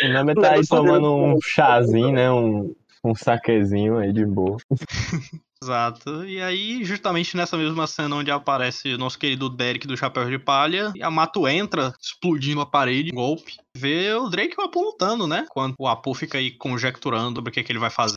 O 0.04 0.08
Number 0.12 0.34
tá 0.34 0.52
aí 0.52 0.66
tomando 0.66 1.16
um 1.16 1.38
chazinho, 1.42 2.12
né? 2.12 2.30
Um, 2.30 2.76
um 3.04 3.14
saquezinho 3.14 3.98
aí 3.98 4.12
de 4.12 4.24
boa. 4.24 4.58
Exato. 5.62 6.24
E 6.24 6.40
aí, 6.40 6.82
justamente 6.84 7.36
nessa 7.36 7.54
mesma 7.54 7.86
cena 7.86 8.16
onde 8.16 8.30
aparece 8.30 8.94
o 8.94 8.98
nosso 8.98 9.18
querido 9.18 9.50
Derek 9.50 9.86
do 9.86 9.96
Chapéu 9.96 10.28
de 10.30 10.38
Palha, 10.38 10.90
a 11.02 11.10
Mato 11.10 11.46
entra, 11.46 11.92
explodindo 12.00 12.62
a 12.62 12.66
parede, 12.66 13.10
golpe, 13.10 13.58
vê 13.76 14.14
o 14.14 14.30
Drake 14.30 14.54
e 14.56 14.60
o 14.60 14.64
Apu 14.64 14.80
lutando, 14.80 15.26
né? 15.26 15.44
Quando 15.50 15.74
o 15.78 15.86
Apu 15.86 16.14
fica 16.14 16.38
aí 16.38 16.50
conjecturando 16.50 17.36
sobre 17.36 17.50
o 17.50 17.52
que, 17.52 17.60
é 17.60 17.62
que 17.62 17.72
ele 17.72 17.78
vai 17.78 17.90
fazer. 17.90 18.16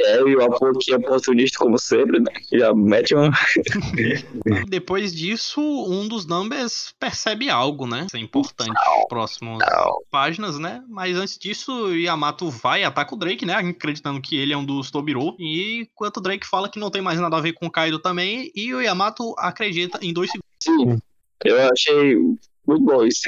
É, 0.00 0.22
o 0.22 0.78
que 0.78 0.92
é 0.92 0.96
oportunista 0.96 1.58
como 1.58 1.78
sempre, 1.78 2.20
né? 2.20 2.32
Já 2.52 2.74
mete 2.74 3.14
um... 3.14 3.30
Depois 4.68 5.14
disso, 5.14 5.60
um 5.60 6.06
dos 6.06 6.26
Numbers 6.26 6.94
percebe 6.98 7.50
algo, 7.50 7.86
né? 7.86 8.04
Isso 8.06 8.16
é 8.16 8.20
importante. 8.20 8.72
Próximas 9.08 9.58
páginas, 10.10 10.58
né? 10.58 10.82
Mas 10.88 11.16
antes 11.16 11.38
disso, 11.38 11.72
o 11.72 11.96
Yamato 11.96 12.50
vai 12.50 12.82
e 12.82 12.84
ataca 12.84 13.14
o 13.14 13.18
Drake, 13.18 13.44
né? 13.44 13.54
Acreditando 13.54 14.20
que 14.20 14.36
ele 14.36 14.52
é 14.52 14.56
um 14.56 14.64
dos 14.64 14.90
Tobiro. 14.90 15.34
E 15.38 15.80
enquanto 15.82 16.18
o 16.18 16.20
Drake 16.20 16.46
fala 16.46 16.68
que 16.68 16.78
não 16.78 16.90
tem 16.90 17.02
mais 17.02 17.18
nada 17.18 17.36
a 17.36 17.40
ver 17.40 17.52
com 17.52 17.66
o 17.66 17.70
Kaido 17.70 17.98
também, 17.98 18.50
e 18.54 18.74
o 18.74 18.80
Yamato 18.80 19.34
acredita 19.38 19.98
em 20.02 20.12
dois 20.12 20.30
segundos. 20.30 20.46
Sim, 20.62 20.98
eu 21.44 21.70
achei 21.70 22.16
muito 22.66 22.84
bom 22.84 23.04
isso. 23.04 23.22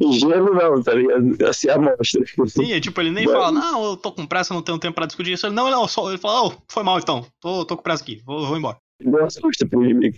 Ingênuo 0.00 0.54
não, 0.54 0.82
tá 0.82 0.94
ligado? 0.94 1.46
Assim 1.46 1.68
a 1.68 1.78
mostra. 1.78 2.24
Sim, 2.46 2.72
é 2.72 2.80
tipo, 2.80 3.00
ele 3.00 3.10
nem 3.10 3.26
Mas... 3.26 3.34
fala, 3.34 3.52
não, 3.52 3.84
eu 3.84 3.96
tô 3.96 4.12
com 4.12 4.26
pressa, 4.26 4.54
não 4.54 4.62
tenho 4.62 4.78
tempo 4.78 4.94
pra 4.94 5.06
discutir 5.06 5.32
isso. 5.32 5.46
Ele, 5.46 5.54
não, 5.54 5.70
não, 5.70 5.86
só, 5.88 6.08
ele 6.08 6.18
fala, 6.18 6.48
oh, 6.48 6.52
foi 6.68 6.82
mal 6.82 6.98
então, 6.98 7.26
tô, 7.40 7.64
tô 7.64 7.76
com 7.76 7.82
pressa 7.82 8.02
aqui, 8.02 8.22
vou, 8.24 8.46
vou 8.46 8.56
embora. 8.56 8.76
Deu 9.02 9.24
as 9.24 9.38
costas 9.38 9.66
pro 9.68 9.82
inimigo. 9.82 10.16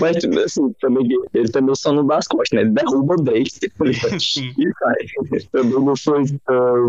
Mas, 0.00 0.16
tipo, 0.18 0.38
assim, 0.38 0.72
também, 0.80 1.08
ele 1.34 1.48
também 1.50 1.74
só 1.74 1.92
não 1.92 2.06
dá 2.06 2.18
as 2.18 2.28
costas, 2.28 2.56
né? 2.56 2.60
Ele 2.60 2.70
derruba 2.70 3.14
o 3.14 3.22
Drake 3.22 3.50
e 3.84 3.94
sai. 3.94 5.40
Também 5.50 5.84
não 5.84 5.96
foi 5.96 6.24
tão. 6.44 6.84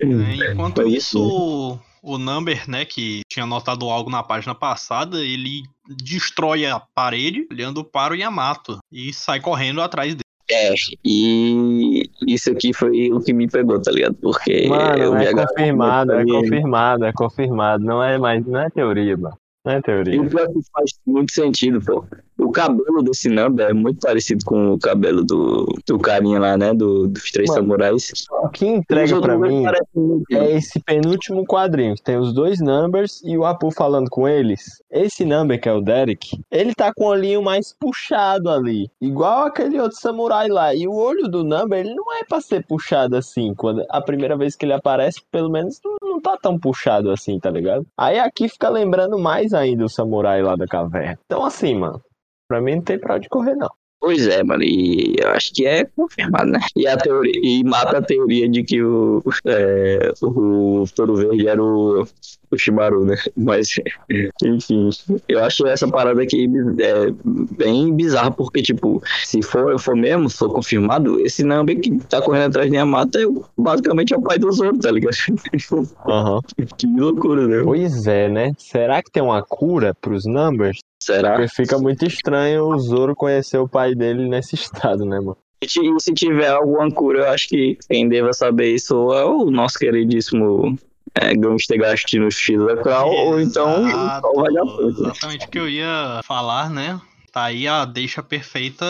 É, 0.00 0.52
enquanto 0.52 0.82
Mas, 0.82 0.92
isso. 0.92 1.18
Assim 1.18 1.94
o 2.04 2.18
Number, 2.18 2.68
né, 2.68 2.84
que 2.84 3.22
tinha 3.30 3.46
notado 3.46 3.88
algo 3.88 4.10
na 4.10 4.22
página 4.22 4.54
passada, 4.54 5.24
ele 5.24 5.62
destrói 5.88 6.66
a 6.66 6.80
parede, 6.80 7.46
olhando 7.50 7.84
para 7.84 8.12
o 8.12 8.16
Yamato 8.16 8.78
e 8.90 9.12
sai 9.12 9.40
correndo 9.40 9.82
atrás 9.82 10.14
dele. 10.14 10.24
É, 10.50 10.74
e 11.02 12.10
isso 12.26 12.50
aqui 12.50 12.74
foi 12.74 13.10
o 13.10 13.20
que 13.20 13.32
me 13.32 13.48
pegou, 13.48 13.80
tá 13.80 13.90
ligado? 13.90 14.14
Porque. 14.14 14.68
Mano, 14.68 15.16
é 15.16 15.32
confirmado, 15.32 16.12
é 16.12 16.24
confirmado, 16.24 17.04
é 17.06 17.12
confirmado. 17.12 17.84
Não 17.84 18.02
é 18.02 18.18
mais, 18.18 18.44
não 18.46 18.60
é 18.60 18.68
teoria, 18.68 19.16
mano. 19.16 19.36
Não 19.64 19.72
é 19.72 19.80
teoria. 19.80 20.14
E 20.14 20.20
o 20.20 20.28
pior 20.28 20.46
que 20.46 20.60
faz 20.72 20.90
muito 21.06 21.32
sentido, 21.32 21.80
pô. 21.80 22.04
O 22.36 22.50
cabelo 22.50 23.02
desse 23.02 23.28
Namba 23.28 23.62
é 23.62 23.72
muito 23.72 24.00
parecido 24.00 24.44
com 24.44 24.72
o 24.72 24.78
cabelo 24.78 25.24
do, 25.24 25.66
do 25.86 25.98
carinha 25.98 26.38
lá, 26.38 26.56
né? 26.56 26.74
Do, 26.74 27.06
dos 27.06 27.30
Três 27.30 27.48
Mano, 27.48 27.62
Samurais. 27.62 28.12
O 28.30 28.48
que 28.48 28.66
entrega 28.66 29.20
pra 29.20 29.38
mim 29.38 29.64
é 30.32 30.56
esse 30.56 30.80
penúltimo 30.80 31.46
quadrinho, 31.46 31.94
tem 31.94 32.18
os 32.18 32.34
dois 32.34 32.60
Numbers 32.60 33.22
e 33.24 33.38
o 33.38 33.44
Apu 33.44 33.70
falando 33.70 34.10
com 34.10 34.28
eles. 34.28 34.82
Esse 34.90 35.24
Number, 35.24 35.60
que 35.60 35.68
é 35.68 35.72
o 35.72 35.80
Derek, 35.80 36.38
ele 36.50 36.74
tá 36.74 36.92
com 36.92 37.04
o 37.04 37.08
olhinho 37.08 37.42
mais 37.42 37.74
puxado 37.78 38.50
ali. 38.50 38.90
Igual 39.00 39.46
aquele 39.46 39.80
outro 39.80 39.98
samurai 39.98 40.48
lá. 40.48 40.74
E 40.74 40.86
o 40.86 40.94
olho 40.94 41.28
do 41.28 41.44
Number, 41.44 41.78
ele 41.78 41.94
não 41.94 42.12
é 42.12 42.24
pra 42.24 42.40
ser 42.40 42.66
puxado 42.66 43.16
assim. 43.16 43.54
Quando 43.54 43.84
a 43.88 44.00
primeira 44.00 44.36
vez 44.36 44.56
que 44.56 44.66
ele 44.66 44.72
aparece, 44.72 45.22
pelo 45.30 45.50
menos 45.50 45.80
não, 46.14 46.20
tá 46.20 46.36
tão 46.36 46.58
puxado 46.58 47.10
assim, 47.10 47.38
tá 47.38 47.50
ligado? 47.50 47.86
Aí 47.98 48.18
aqui 48.18 48.48
fica 48.48 48.68
lembrando 48.68 49.18
mais 49.18 49.52
ainda 49.52 49.84
o 49.84 49.88
samurai 49.88 50.42
lá 50.42 50.56
da 50.56 50.66
caverna. 50.66 51.18
Então 51.26 51.44
assim, 51.44 51.74
mano. 51.74 52.00
Pra 52.46 52.60
mim 52.60 52.76
não 52.76 52.82
tem 52.82 52.98
pra 52.98 53.16
onde 53.16 53.28
correr, 53.28 53.54
não. 53.54 53.70
Pois 54.00 54.28
é, 54.28 54.42
mano, 54.42 54.62
e 54.62 55.16
eu 55.18 55.30
acho 55.30 55.50
que 55.54 55.66
é 55.66 55.86
confirmado, 55.86 56.50
né? 56.50 56.60
E, 56.76 56.86
a 56.86 56.94
teoria, 56.94 57.40
e 57.42 57.64
mata 57.64 57.96
a 57.96 58.02
teoria 58.02 58.46
de 58.46 58.62
que 58.62 58.82
o, 58.82 59.22
é, 59.46 60.12
o 60.20 60.84
Toro 60.94 61.16
Verde 61.16 61.48
era 61.48 61.62
o, 61.62 62.06
o 62.54 62.58
Shimaru, 62.58 63.04
né? 63.04 63.16
Mas, 63.36 63.68
enfim, 64.42 64.90
eu 65.28 65.42
acho 65.44 65.66
essa 65.66 65.88
parada 65.88 66.22
aqui 66.22 66.48
é, 66.78 67.10
bem 67.56 67.94
bizarra, 67.94 68.30
porque, 68.30 68.62
tipo, 68.62 69.02
se 69.24 69.42
for, 69.42 69.78
for 69.78 69.96
mesmo, 69.96 70.28
for 70.30 70.52
confirmado, 70.52 71.20
esse 71.20 71.44
Nambi 71.44 71.76
que 71.76 71.98
tá 72.06 72.20
correndo 72.22 72.46
atrás 72.46 72.70
de 72.70 72.76
Yamato 72.76 73.18
é 73.18 73.24
basicamente 73.56 74.14
é 74.14 74.16
o 74.16 74.22
pai 74.22 74.38
do 74.38 74.50
Zoro, 74.52 74.78
tá 74.78 74.90
ligado? 74.90 75.14
Uhum. 75.74 76.40
que 76.76 76.86
loucura, 76.86 77.46
né? 77.46 77.62
Pois 77.64 78.06
é, 78.06 78.28
né? 78.28 78.52
Será 78.58 79.02
que 79.02 79.10
tem 79.10 79.22
uma 79.22 79.42
cura 79.42 79.94
pros 79.94 80.24
Numbers? 80.24 80.78
Será? 81.00 81.32
Porque 81.32 81.48
fica 81.48 81.78
muito 81.78 82.04
estranho 82.06 82.64
o 82.64 82.78
Zoro 82.78 83.14
conhecer 83.14 83.58
o 83.58 83.68
pai 83.68 83.94
dele 83.94 84.28
nesse 84.28 84.54
estado, 84.56 85.04
né, 85.04 85.18
mano? 85.18 85.36
E 85.62 86.00
se 86.00 86.12
tiver 86.12 86.48
alguma 86.48 86.90
cura, 86.90 87.20
eu 87.20 87.28
acho 87.28 87.48
que 87.48 87.78
quem 87.88 88.08
deva 88.08 88.32
saber 88.32 88.74
isso 88.74 88.94
é 89.14 89.24
o 89.24 89.50
nosso 89.50 89.78
queridíssimo 89.78 90.78
é, 91.14 91.34
Gangster 91.34 91.78
Gast 91.78 92.18
no 92.18 92.30
X 92.30 92.58
ou 92.58 93.40
então. 93.40 93.86
Exatamente 94.88 95.46
o 95.46 95.50
que 95.50 95.58
eu 95.58 95.68
ia 95.68 96.20
falar, 96.24 96.68
né? 96.68 97.00
Tá 97.32 97.44
aí 97.44 97.66
a 97.66 97.84
deixa 97.84 98.22
perfeita 98.22 98.86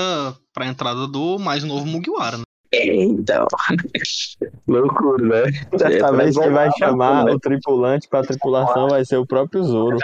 pra 0.53 0.67
entrada 0.67 1.07
do 1.07 1.39
mais 1.39 1.65
novo 1.65 1.87
Mugiwara, 1.87 2.39
né? 2.39 2.45
Então, 2.73 3.47
loucura, 4.67 5.25
né? 5.25 5.43
Dessa 5.71 6.09
é, 6.09 6.13
vez 6.13 6.37
que 6.37 6.51
vai 6.51 6.71
chamar 6.79 7.25
né? 7.25 7.33
o 7.33 7.39
tripulante 7.39 8.09
pra 8.09 8.23
tripulação 8.23 8.89
vai 8.89 9.05
ser 9.05 9.17
o 9.17 9.27
próprio 9.27 9.63
Zoro. 9.63 9.97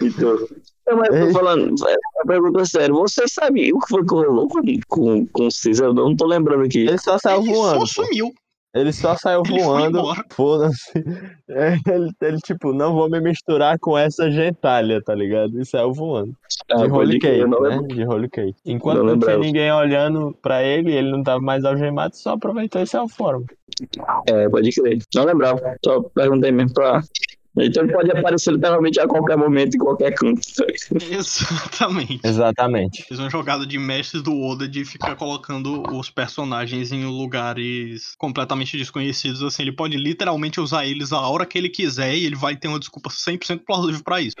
Então, 0.00 0.38
não, 0.86 0.96
mas 0.96 1.14
eu 1.14 1.26
tô 1.26 1.32
falando, 1.32 1.74
a 2.20 2.26
pergunta 2.26 2.62
é 2.62 2.64
séria. 2.64 2.94
Vocês 2.94 3.32
sabem 3.32 3.72
o 3.72 3.80
que 3.80 3.88
foi 3.88 4.04
que 4.04 4.14
rolou 4.14 4.48
com, 4.48 4.62
com, 4.88 5.26
com 5.26 5.46
o 5.46 5.50
César? 5.50 5.86
Eu 5.86 5.94
não 5.94 6.14
tô 6.14 6.24
lembrando 6.24 6.64
aqui. 6.64 6.80
Ele 6.80 6.98
só 6.98 7.18
saiu 7.18 7.42
ele 7.42 7.52
voando. 7.52 7.80
Ele 7.80 7.86
só 7.86 8.04
sumiu. 8.04 8.32
Ele 8.76 8.92
só 8.92 9.16
saiu 9.16 9.42
ele 9.46 9.62
voando. 9.62 10.02
Foda-se. 10.30 10.92
É, 11.48 11.76
ele, 11.88 12.10
ele, 12.20 12.38
tipo, 12.38 12.72
não 12.72 12.92
vou 12.92 13.08
me 13.08 13.20
misturar 13.20 13.78
com 13.78 13.96
essa 13.96 14.28
gentalha, 14.30 15.00
tá 15.00 15.14
ligado? 15.14 15.60
E 15.60 15.64
saiu 15.64 15.92
voando. 15.92 16.34
Ah, 16.68 16.84
de 16.84 16.90
Holy 16.90 17.20
Cake, 17.20 17.44
né? 17.46 17.78
De 17.86 18.04
Holy 18.04 18.28
Cake. 18.28 18.56
Enquanto 18.64 18.98
não, 18.98 19.14
não 19.14 19.18
tinha 19.20 19.38
ninguém 19.38 19.72
olhando 19.72 20.36
pra 20.42 20.64
ele, 20.64 20.92
ele 20.92 21.08
não 21.08 21.22
tava 21.22 21.40
mais 21.40 21.64
algemado, 21.64 22.16
só 22.16 22.30
aproveitou 22.30 22.82
e 22.82 22.86
saiu 22.86 23.08
fora. 23.08 23.38
É, 24.26 24.48
pode 24.48 24.70
crer. 24.70 24.98
Não 25.14 25.24
lembrava. 25.24 25.76
Só 25.84 26.02
perguntei 26.02 26.50
mesmo 26.50 26.74
pra 26.74 27.00
então 27.58 27.84
ele 27.84 27.92
pode 27.92 28.10
aparecer 28.10 28.52
literalmente 28.52 29.00
a 29.00 29.06
qualquer 29.06 29.36
momento, 29.36 29.74
em 29.74 29.78
qualquer 29.78 30.14
canto. 30.14 30.40
Exatamente. 31.10 32.20
Exatamente. 32.22 33.04
Fiz 33.04 33.18
uma 33.18 33.30
jogada 33.30 33.66
de 33.66 33.78
mestres 33.78 34.22
do 34.22 34.38
Oda 34.38 34.68
de 34.68 34.84
ficar 34.84 35.16
colocando 35.16 35.82
os 35.96 36.10
personagens 36.10 36.92
em 36.92 37.04
lugares 37.04 38.14
completamente 38.18 38.76
desconhecidos. 38.76 39.42
Assim, 39.42 39.62
ele 39.62 39.72
pode 39.72 39.96
literalmente 39.96 40.60
usar 40.60 40.86
eles 40.86 41.12
a 41.12 41.20
hora 41.20 41.46
que 41.46 41.56
ele 41.56 41.68
quiser 41.68 42.14
e 42.14 42.26
ele 42.26 42.36
vai 42.36 42.56
ter 42.56 42.68
uma 42.68 42.78
desculpa 42.78 43.08
100% 43.08 43.60
plausível 43.66 44.02
para 44.04 44.20
isso. 44.20 44.36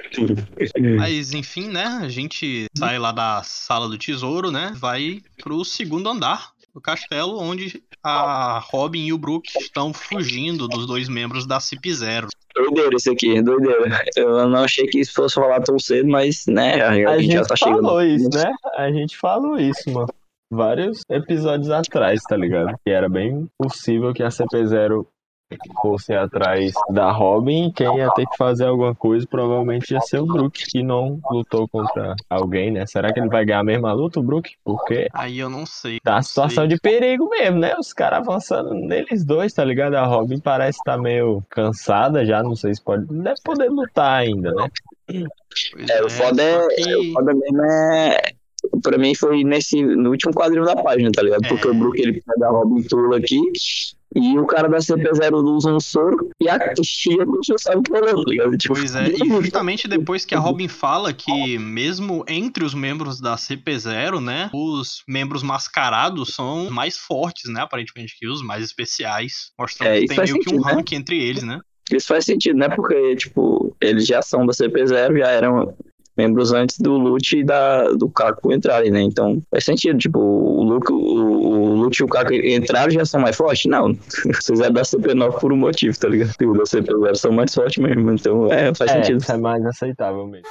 Mas 0.98 1.32
enfim, 1.32 1.68
né? 1.68 1.84
A 2.02 2.08
gente 2.08 2.66
sai 2.76 2.98
lá 2.98 3.12
da 3.12 3.42
sala 3.42 3.88
do 3.88 3.96
tesouro, 3.96 4.50
né? 4.50 4.72
Vai 4.76 5.22
pro 5.42 5.64
segundo 5.64 6.08
andar 6.08 6.55
do 6.76 6.80
castelo, 6.82 7.38
onde 7.40 7.82
a 8.04 8.58
Robin 8.70 9.06
e 9.06 9.12
o 9.14 9.16
Brook 9.16 9.48
estão 9.58 9.94
fugindo 9.94 10.68
dos 10.68 10.86
dois 10.86 11.08
membros 11.08 11.46
da 11.46 11.58
CIP-0. 11.58 12.26
Doideira 12.54 12.94
isso 12.96 13.10
aqui, 13.10 13.40
doideira. 13.40 14.04
Eu 14.14 14.46
não 14.46 14.62
achei 14.62 14.86
que 14.86 15.00
isso 15.00 15.14
fosse 15.14 15.36
falar 15.36 15.62
tão 15.62 15.78
cedo, 15.78 16.06
mas, 16.06 16.44
né, 16.46 16.82
a, 16.82 16.90
A 16.90 17.18
gente 17.18 17.32
já 17.32 17.38
gente 17.38 17.48
tá 17.48 17.56
chegando. 17.56 17.82
falou 17.82 18.02
isso, 18.02 18.28
né? 18.30 18.52
A 18.76 18.92
gente 18.92 19.16
falou 19.16 19.58
isso, 19.58 19.90
mano. 19.90 20.08
Vários 20.52 21.00
episódios 21.10 21.70
atrás, 21.70 22.20
tá 22.28 22.36
ligado? 22.36 22.76
Que 22.84 22.92
era 22.92 23.08
bem 23.08 23.48
possível 23.58 24.12
que 24.12 24.22
a 24.22 24.28
CP0 24.28 25.06
fosse 25.80 26.12
atrás 26.12 26.72
da 26.90 27.10
Robin 27.12 27.70
quem 27.74 27.98
ia 27.98 28.10
ter 28.14 28.26
que 28.26 28.36
fazer 28.36 28.64
alguma 28.64 28.94
coisa 28.94 29.26
provavelmente 29.28 29.92
ia 29.92 30.00
ser 30.00 30.18
o 30.18 30.26
Brook, 30.26 30.64
que 30.66 30.82
não 30.82 31.20
lutou 31.30 31.68
contra 31.68 32.14
alguém, 32.28 32.70
né? 32.72 32.84
Será 32.86 33.12
que 33.12 33.20
ele 33.20 33.28
vai 33.28 33.44
ganhar 33.44 33.60
a 33.60 33.64
mesma 33.64 33.92
luta, 33.92 34.18
o 34.18 34.22
Brook? 34.22 34.54
Porque 34.64 35.08
Aí 35.12 35.38
eu 35.38 35.48
não 35.48 35.64
sei. 35.64 36.00
tá 36.00 36.12
não 36.12 36.18
a 36.18 36.22
situação 36.22 36.64
sei. 36.64 36.68
de 36.68 36.76
perigo 36.80 37.28
mesmo, 37.28 37.58
né? 37.60 37.76
Os 37.78 37.92
caras 37.92 38.20
avançando 38.20 38.74
neles 38.74 39.24
dois, 39.24 39.52
tá 39.52 39.64
ligado? 39.64 39.94
A 39.94 40.04
Robin 40.04 40.40
parece 40.40 40.78
estar 40.78 40.98
meio 40.98 41.42
cansada 41.48 42.24
já, 42.24 42.42
não 42.42 42.56
sei 42.56 42.74
se 42.74 42.82
pode. 42.82 43.06
Deve 43.06 43.40
poder 43.44 43.70
lutar 43.70 44.20
ainda, 44.22 44.52
né? 44.52 44.68
É, 45.88 46.02
o 46.04 46.10
foda 46.10 46.42
é, 46.42 46.66
que- 46.68 46.96
o 46.96 47.12
foda 47.12 47.32
mesmo 47.34 47.62
é. 47.62 48.18
Pra 48.82 48.98
mim 48.98 49.14
foi 49.14 49.44
nesse, 49.44 49.80
no 49.84 50.10
último 50.10 50.32
quadrinho 50.34 50.64
da 50.64 50.74
página, 50.74 51.10
tá 51.12 51.22
ligado? 51.22 51.46
Porque 51.46 51.68
É. 51.68 51.70
o 51.70 51.74
Brook 51.74 52.00
ele 52.00 52.20
pega 52.20 52.46
a 52.48 52.50
Robin 52.50 52.82
Tula 52.82 53.18
aqui 53.18 53.38
e 54.16 54.38
o 54.38 54.46
cara 54.46 54.68
da 54.68 54.78
CP0 54.78 55.34
usa 55.44 55.72
um 55.72 55.80
soro 55.80 56.30
e 56.40 56.48
a 56.48 56.58
Chia 56.82 57.24
não 57.24 57.58
sabe 57.58 57.78
o 57.78 57.82
que 57.82 57.94
é, 57.94 58.00
tá? 58.00 58.56
Tipo, 58.56 58.74
Pois 58.74 58.94
é, 58.94 59.08
e 59.10 59.28
justamente 59.42 59.86
depois 59.86 60.24
que 60.24 60.34
a 60.34 60.38
Robin 60.38 60.68
fala 60.68 61.12
que, 61.12 61.58
mesmo 61.58 62.24
entre 62.26 62.64
os 62.64 62.72
membros 62.72 63.20
da 63.20 63.36
CP0, 63.36 64.20
né, 64.20 64.50
os 64.54 65.02
membros 65.06 65.42
mascarados 65.42 66.34
são 66.34 66.70
mais 66.70 66.96
fortes, 66.96 67.50
né, 67.50 67.60
aparentemente, 67.60 68.16
que 68.18 68.26
os 68.26 68.42
mais 68.42 68.64
especiais. 68.64 69.50
Mostrando 69.58 69.90
É, 69.90 70.00
que 70.00 70.06
tem 70.06 70.18
meio 70.18 70.34
que 70.34 70.40
um 70.40 70.42
sentido, 70.42 70.64
né? 70.64 70.72
rank 70.72 70.92
entre 70.92 71.22
eles, 71.22 71.42
né? 71.42 71.60
Isso 71.92 72.08
faz 72.08 72.24
sentido, 72.24 72.58
né? 72.58 72.68
Porque, 72.68 73.14
tipo, 73.16 73.76
eles 73.80 74.06
já 74.06 74.20
são 74.20 74.44
da 74.44 74.52
CP0, 74.52 75.18
já 75.18 75.28
eram 75.28 75.74
membros 76.16 76.52
antes 76.52 76.78
do 76.78 76.96
Lute 76.96 77.38
e 77.38 77.44
da, 77.44 77.90
do 77.92 78.08
Caco 78.08 78.52
entrarem, 78.52 78.90
né? 78.90 79.02
Então 79.02 79.40
faz 79.50 79.64
sentido, 79.64 79.98
tipo, 79.98 80.18
o 80.18 80.64
Luke, 80.64 80.90
o, 80.90 80.96
o 80.96 81.75
Lute 81.86 82.02
e 82.02 82.04
o 82.04 82.08
Caco 82.08 82.34
entraram 82.34 82.90
já 82.90 83.04
são 83.04 83.20
mais 83.20 83.36
fortes? 83.36 83.66
Não. 83.66 83.96
Vocês 84.26 84.60
eram 84.60 84.72
da 84.72 84.82
CP9 84.82 85.38
por 85.38 85.52
um 85.52 85.56
motivo, 85.56 85.98
tá 85.98 86.08
ligado? 86.08 86.32
Tipo, 86.32 86.52
da 86.54 86.64
CP0 86.64 87.14
são 87.14 87.32
mais 87.32 87.54
fortes 87.54 87.82
mesmo. 87.82 88.10
Então, 88.12 88.52
é, 88.52 88.74
faz 88.74 88.90
é, 88.90 89.02
sentido. 89.02 89.24
é 89.28 89.36
mais 89.36 89.64
aceitável 89.64 90.26
mesmo. 90.26 90.46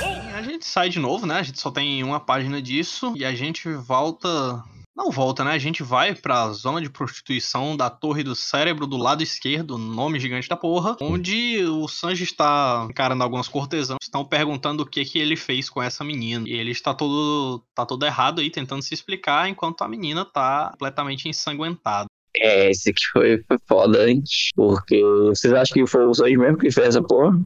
E 0.00 0.36
a 0.36 0.42
gente 0.42 0.64
sai 0.64 0.88
de 0.88 0.98
novo, 0.98 1.26
né? 1.26 1.34
A 1.34 1.42
gente 1.42 1.60
só 1.60 1.70
tem 1.70 2.02
uma 2.04 2.20
página 2.20 2.62
disso 2.62 3.12
e 3.16 3.24
a 3.24 3.34
gente 3.34 3.68
volta. 3.72 4.62
Não 4.96 5.10
volta, 5.10 5.42
né? 5.42 5.50
A 5.50 5.58
gente 5.58 5.82
vai 5.82 6.14
pra 6.14 6.52
zona 6.52 6.80
de 6.80 6.88
prostituição 6.88 7.76
da 7.76 7.90
Torre 7.90 8.22
do 8.22 8.36
Cérebro 8.36 8.86
do 8.86 8.96
lado 8.96 9.24
esquerdo, 9.24 9.76
nome 9.76 10.20
gigante 10.20 10.48
da 10.48 10.56
porra, 10.56 10.96
onde 11.00 11.64
o 11.64 11.88
Sanji 11.88 12.22
está 12.22 12.86
encarando 12.88 13.22
algumas 13.24 13.48
cortesãs, 13.48 13.98
estão 14.00 14.24
perguntando 14.24 14.84
o 14.84 14.86
que 14.86 15.04
que 15.04 15.18
ele 15.18 15.36
fez 15.36 15.68
com 15.68 15.82
essa 15.82 16.04
menina. 16.04 16.48
E 16.48 16.52
ele 16.52 16.70
está 16.70 16.94
todo 16.94 17.60
tá 17.74 17.84
todo 17.84 18.06
errado 18.06 18.40
aí 18.40 18.50
tentando 18.50 18.82
se 18.82 18.94
explicar, 18.94 19.48
enquanto 19.48 19.82
a 19.82 19.88
menina 19.88 20.24
tá 20.24 20.70
completamente 20.70 21.28
ensanguentada. 21.28 22.06
É, 22.36 22.70
esse 22.70 22.90
aqui 22.90 23.02
foi, 23.12 23.42
foi 23.46 23.58
foda, 23.66 24.08
hein? 24.08 24.22
Porque 24.54 25.00
vocês 25.28 25.52
acham 25.52 25.74
que 25.74 25.86
foi 25.86 26.06
o 26.06 26.14
Sanji 26.14 26.36
mesmo 26.36 26.58
que 26.58 26.70
fez 26.70 26.88
essa 26.88 27.02
porra? 27.02 27.36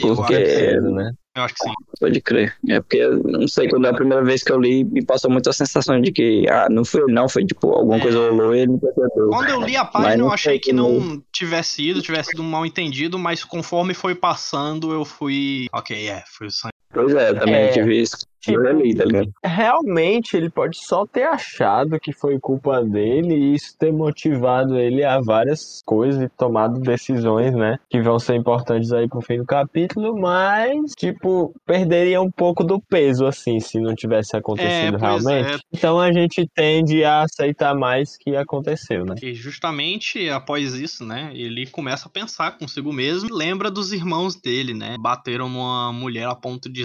Porque, 0.00 0.34
Certeza, 0.34 0.90
né? 0.90 1.12
Eu 1.36 1.42
acho 1.42 1.54
que 1.54 1.62
sim. 1.64 1.74
pode 2.00 2.20
crer. 2.20 2.54
É 2.68 2.80
porque, 2.80 2.96
eu 2.96 3.22
não 3.22 3.46
sei, 3.46 3.68
quando 3.68 3.86
é 3.86 3.90
a 3.90 3.94
primeira 3.94 4.24
vez 4.24 4.42
que 4.42 4.50
eu 4.50 4.58
li, 4.60 4.84
me 4.84 5.04
passou 5.04 5.30
muito 5.30 5.48
a 5.48 5.52
sensação 5.52 6.00
de 6.00 6.10
que, 6.10 6.46
ah, 6.48 6.66
não 6.70 6.84
foi 6.84 7.02
ele, 7.02 7.12
não, 7.12 7.28
foi 7.28 7.44
tipo, 7.44 7.70
alguma 7.72 7.96
É. 7.98 8.00
coisa 8.00 8.18
rolou 8.30 8.54
e 8.54 8.60
ele 8.60 8.72
não 8.72 8.78
percebeu. 8.78 9.28
Quando 9.28 9.48
eu 9.50 9.60
li 9.60 9.76
a 9.76 9.84
página, 9.84 10.16
não 10.16 10.26
eu 10.26 10.32
achei 10.32 10.58
que 10.58 10.72
não 10.72 11.22
tivesse 11.32 11.88
ido, 11.90 12.02
tivesse 12.02 12.30
sido 12.30 12.42
um 12.42 12.48
mal 12.50 12.64
entendido, 12.66 13.18
mas 13.18 13.44
conforme 13.44 13.94
foi 13.94 14.14
passando, 14.14 14.92
eu 14.92 15.04
fui. 15.04 15.66
Ok, 15.72 16.08
é, 16.08 16.22
foi 16.26 16.46
o 16.46 16.50
sangue. 16.50 16.72
Pois 16.92 17.14
é, 17.14 17.34
também 17.34 17.54
É, 17.54 17.68
tive 17.68 18.00
isso. 18.00 18.16
tipo, 18.40 18.60
li, 18.70 18.94
tá? 18.94 19.04
Realmente 19.44 20.36
ele 20.36 20.48
pode 20.48 20.78
só 20.86 21.04
ter 21.04 21.24
achado 21.24 21.98
que 21.98 22.12
foi 22.12 22.38
culpa 22.38 22.82
dele 22.82 23.34
e 23.34 23.54
isso 23.54 23.76
ter 23.78 23.92
motivado 23.92 24.78
ele 24.78 25.04
a 25.04 25.20
várias 25.20 25.82
coisas 25.84 26.22
e 26.22 26.28
tomado 26.28 26.78
decisões, 26.80 27.52
né? 27.54 27.76
Que 27.90 28.00
vão 28.00 28.18
ser 28.18 28.36
importantes 28.36 28.92
aí 28.92 29.08
pro 29.08 29.20
fim 29.20 29.38
do 29.38 29.44
capítulo, 29.44 30.16
mas, 30.18 30.92
tipo, 30.96 31.25
perderia 31.64 32.20
um 32.20 32.30
pouco 32.30 32.64
do 32.64 32.80
peso, 32.80 33.26
assim, 33.26 33.60
se 33.60 33.78
não 33.80 33.94
tivesse 33.94 34.36
acontecido 34.36 34.96
É, 34.96 34.98
pois 34.98 35.24
realmente. 35.24 35.54
é. 35.54 35.58
Então 35.72 36.00
a 36.00 36.12
gente 36.12 36.46
tende 36.54 37.04
a 37.04 37.22
aceitar 37.22 37.74
mais 37.74 38.16
que 38.16 38.36
aconteceu, 38.36 39.04
né? 39.04 39.14
E 39.22 39.34
justamente 39.34 40.28
após 40.30 40.74
isso, 40.74 41.04
né, 41.04 41.30
ele 41.34 41.66
começa 41.66 42.08
a 42.08 42.10
pensar 42.10 42.58
consigo 42.58 42.92
mesmo 42.92 43.28
e 43.28 43.32
lembra 43.32 43.70
dos 43.70 43.92
irmãos 43.92 44.36
dele, 44.36 44.74
né? 44.74 44.96
Bateram 44.98 45.48
numa 45.48 45.92
mulher 45.92 46.26
a 46.28 46.34
ponto 46.34 46.70
de 46.70 46.84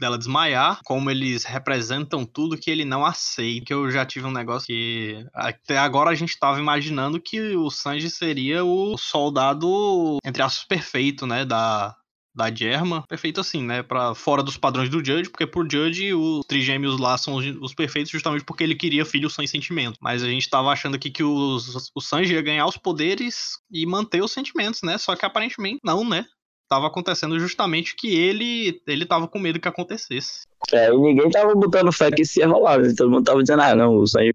dela 0.00 0.16
desmaiar, 0.16 0.78
como 0.84 1.10
eles 1.10 1.44
representam 1.44 2.24
tudo 2.24 2.56
que 2.56 2.70
ele 2.70 2.84
não 2.84 3.04
aceita. 3.04 3.66
Que 3.66 3.74
eu 3.74 3.90
já 3.90 4.06
tive 4.06 4.26
um 4.26 4.30
negócio 4.30 4.66
que 4.66 5.24
até 5.34 5.76
agora 5.76 6.10
a 6.10 6.14
gente 6.14 6.38
tava 6.38 6.60
imaginando 6.60 7.20
que 7.20 7.56
o 7.56 7.68
Sanji 7.68 8.08
seria 8.08 8.64
o 8.64 8.96
soldado 8.96 10.18
entre 10.24 10.40
aspas 10.40 10.64
perfeito, 10.66 11.26
né, 11.26 11.44
da 11.44 11.96
da 12.38 12.54
Germa, 12.54 13.02
perfeito 13.08 13.40
assim, 13.40 13.64
né, 13.64 13.82
para 13.82 14.14
fora 14.14 14.44
dos 14.44 14.56
padrões 14.56 14.88
do 14.88 15.04
Judge, 15.04 15.28
porque 15.28 15.46
por 15.46 15.68
Judge 15.70 16.14
os 16.14 16.46
trigêmeos 16.46 16.98
lá 17.00 17.18
são 17.18 17.34
os, 17.34 17.44
os 17.60 17.74
perfeitos 17.74 18.12
justamente 18.12 18.44
porque 18.44 18.62
ele 18.62 18.76
queria 18.76 19.04
filhos 19.04 19.34
sem 19.34 19.46
sentimento. 19.46 19.98
Mas 20.00 20.22
a 20.22 20.28
gente 20.28 20.48
tava 20.48 20.70
achando 20.70 20.94
aqui 20.94 21.10
que 21.10 21.24
o 21.24 21.58
Sanji 22.00 22.34
ia 22.34 22.42
ganhar 22.42 22.66
os 22.66 22.76
poderes 22.76 23.58
e 23.70 23.84
manter 23.84 24.22
os 24.22 24.30
sentimentos, 24.30 24.82
né? 24.82 24.96
Só 24.96 25.16
que 25.16 25.26
aparentemente 25.26 25.80
não, 25.84 26.08
né? 26.08 26.24
Tava 26.70 26.86
acontecendo 26.86 27.40
justamente 27.40 27.96
que 27.96 28.14
ele 28.14 28.80
ele 28.86 29.04
tava 29.04 29.26
com 29.26 29.38
medo 29.38 29.58
que 29.58 29.68
acontecesse. 29.68 30.42
É, 30.72 30.90
ninguém 30.92 31.30
tava 31.30 31.54
botando 31.54 31.90
fé 31.90 32.10
que 32.10 32.22
isso 32.22 32.38
ia 32.38 32.46
rolar, 32.46 32.78
né? 32.78 32.94
Todo 32.96 33.10
mundo 33.10 33.24
tava 33.24 33.42
dizendo, 33.42 33.62
ah, 33.62 33.74
não, 33.74 33.96
o 33.96 34.06
Sanji 34.06 34.32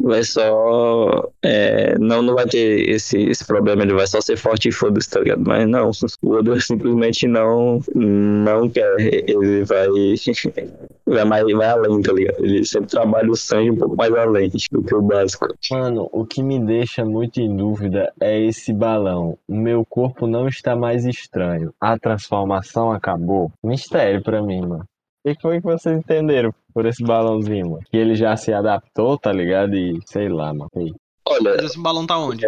vai 0.00 0.22
só. 0.22 1.30
é, 1.42 1.98
não, 1.98 2.22
não 2.22 2.34
vai 2.34 2.46
ter 2.46 2.88
esse, 2.88 3.18
esse 3.18 3.44
problema, 3.44 3.82
ele 3.82 3.94
vai 3.94 4.06
só 4.06 4.20
ser 4.20 4.36
forte 4.36 4.68
e 4.68 4.72
foda-se, 4.72 5.10
tá 5.10 5.20
ligado? 5.20 5.42
Mas 5.46 5.68
não, 5.68 5.90
o 6.22 6.30
Oda 6.32 6.60
simplesmente 6.60 7.26
não, 7.26 7.80
não 7.94 8.68
quer. 8.68 8.94
Ele 8.98 9.64
vai. 9.64 9.88
Vai, 11.06 11.24
mais, 11.24 11.44
vai 11.52 11.66
além, 11.66 12.02
tá 12.02 12.12
ligado? 12.12 12.44
Ele 12.44 12.64
sempre 12.64 12.88
trabalha 12.88 13.28
o 13.28 13.36
Sanji 13.36 13.72
um 13.72 13.76
pouco 13.76 13.96
mais 13.96 14.14
além 14.14 14.48
do 14.70 14.82
que 14.82 14.94
o 14.94 15.02
básico. 15.02 15.48
Mano, 15.68 16.08
o 16.12 16.24
que 16.24 16.40
me 16.40 16.64
deixa 16.64 17.04
muito 17.04 17.40
em 17.40 17.56
dúvida 17.56 18.12
é 18.20 18.40
esse 18.40 18.72
balão. 18.72 19.36
Meu 19.48 19.84
corpo 19.84 20.28
não 20.28 20.46
está 20.46 20.76
mais 20.76 21.04
estranho. 21.04 21.74
A 21.80 21.98
transformação 21.98 22.92
acabou. 22.92 23.50
Mistério 23.64 24.22
pra 24.22 24.40
mim, 24.40 24.60
mano. 24.60 24.84
O 25.24 25.34
que 25.34 25.40
foi 25.40 25.58
que 25.60 25.66
vocês 25.66 25.96
entenderam 25.98 26.52
por 26.72 26.86
esse 26.86 27.02
balãozinho, 27.02 27.70
mano? 27.72 27.82
Que 27.90 27.96
ele 27.96 28.14
já 28.14 28.36
se 28.36 28.52
adaptou, 28.52 29.18
tá 29.18 29.32
ligado? 29.32 29.74
E 29.76 29.98
sei 30.06 30.28
lá, 30.28 30.52
mano. 30.54 30.70
Sei. 30.72 30.92
Olha, 31.28 31.54
Mas 31.56 31.64
esse 31.66 31.78
balão 31.80 32.06
tá 32.06 32.18
onde? 32.18 32.44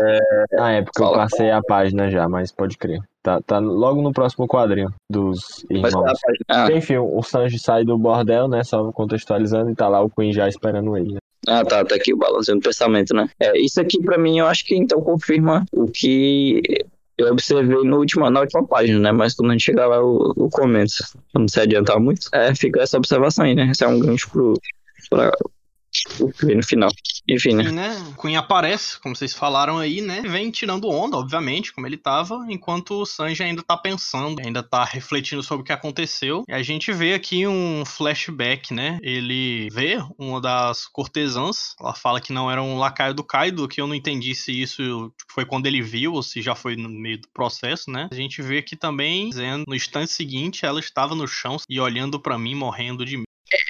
Na 0.53 0.73
época 0.73 1.03
eu 1.03 1.07
Fala. 1.07 1.19
passei 1.19 1.51
a 1.51 1.63
página 1.63 2.11
já, 2.11 2.29
mas 2.29 2.51
pode 2.51 2.77
crer. 2.79 3.01
Tá, 3.23 3.41
tá 3.41 3.59
logo 3.61 4.03
no 4.03 4.13
próximo 4.13 4.49
quadrinho 4.49 4.93
dos 5.09 5.65
mas 5.71 5.93
irmãos. 5.93 6.19
ah, 6.49 6.73
Enfim, 6.73 6.97
o 6.97 7.23
Sanji 7.23 7.59
sai 7.61 7.85
do 7.85 7.97
bordel, 7.97 8.49
né? 8.49 8.65
Só 8.65 8.91
contextualizando, 8.91 9.71
e 9.71 9.75
tá 9.77 9.87
lá 9.89 10.01
o 10.03 10.11
Queen 10.11 10.33
já 10.33 10.49
esperando 10.49 10.97
ele. 10.97 11.13
né? 11.15 11.19
Ah, 11.47 11.65
tá, 11.65 11.85
tá 11.85 11.95
aqui 11.95 12.13
o 12.13 12.17
balanço 12.17 12.53
do 12.55 12.61
pensamento, 12.61 13.15
né? 13.15 13.29
É, 13.39 13.57
isso 13.61 13.81
aqui 13.81 14.01
pra 14.03 14.19
mim 14.19 14.39
eu 14.39 14.47
acho 14.47 14.65
que 14.65 14.75
então 14.75 15.01
confirma 15.01 15.65
o 15.73 15.87
que 15.87 16.63
eu 17.19 17.33
observei 17.33 17.85
no 17.85 17.99
último, 17.99 18.29
na 18.31 18.41
última 18.41 18.67
página, 18.67 18.99
né? 18.99 19.13
Mas 19.13 19.35
quando 19.35 19.51
a 19.51 19.53
gente 19.53 19.65
chegar 19.65 19.87
lá 19.87 19.97
eu, 19.97 20.33
eu 20.37 20.49
comento. 20.51 20.95
Pra 21.33 21.41
não 21.41 21.49
se 21.49 21.61
adiantar 21.61 22.01
muito. 22.01 22.29
É, 22.33 22.55
fica 22.55 22.83
essa 22.83 22.99
observação 22.99 23.45
aí, 23.45 23.55
né? 23.55 23.71
Esse 23.71 23.85
é 23.85 23.89
um 23.89 24.01
gancho 24.01 24.31
pro, 24.31 24.55
pra, 25.11 25.31
vem 26.43 26.57
no 26.57 26.65
final. 26.65 26.91
Enfim, 27.29 27.55
né? 27.55 27.65
Sim, 27.65 27.73
né? 27.73 28.15
Queen 28.21 28.37
aparece, 28.37 29.01
como 29.01 29.15
vocês 29.15 29.33
falaram 29.33 29.79
aí, 29.79 30.01
né? 30.01 30.23
Vem 30.23 30.51
tirando 30.51 30.89
onda, 30.89 31.17
obviamente, 31.17 31.73
como 31.73 31.87
ele 31.87 31.97
tava, 31.97 32.45
enquanto 32.49 33.03
o 33.03 33.07
Sanji 33.07 33.43
ainda 33.43 33.63
tá 33.63 33.77
pensando, 33.77 34.41
ainda 34.45 34.63
tá 34.63 34.85
refletindo 34.85 35.43
sobre 35.43 35.63
o 35.63 35.65
que 35.65 35.73
aconteceu. 35.73 36.45
E 36.49 36.53
a 36.53 36.63
gente 36.63 36.93
vê 36.93 37.15
aqui 37.15 37.47
um 37.47 37.85
flashback, 37.85 38.75
né? 38.75 38.99
Ele 39.03 39.69
vê 39.71 39.99
uma 40.19 40.41
das 40.41 40.87
cortesãs, 40.87 41.75
ela 41.81 41.95
fala 41.95 42.21
que 42.21 42.33
não 42.33 42.51
era 42.51 42.63
um 42.63 42.77
lacaio 42.77 43.15
do 43.15 43.25
Kaido, 43.25 43.69
que 43.69 43.81
eu 43.81 43.87
não 43.87 43.95
entendi 43.95 44.35
se 44.35 44.53
isso 44.61 45.13
foi 45.31 45.47
quando 45.47 45.67
ele 45.67 45.81
viu 45.81 46.15
ou 46.15 46.23
se 46.23 46.43
já 46.43 46.55
foi 46.55 46.77
no 46.77 46.89
meio 46.89 47.21
do 47.21 47.29
processo, 47.33 47.91
né? 47.91 48.09
A 48.11 48.15
gente 48.15 48.43
vê 48.43 48.59
aqui 48.59 48.77
também, 48.77 49.29
dizendo, 49.29 49.65
no 49.67 49.75
instante 49.75 50.13
seguinte, 50.13 50.67
ela 50.67 50.81
estava 50.81 51.15
no 51.15 51.27
chão 51.27 51.57
e 51.69 51.79
olhando 51.79 52.21
pra 52.21 52.39
mim, 52.39 52.55
morrendo 52.55 53.05
de 53.05 53.23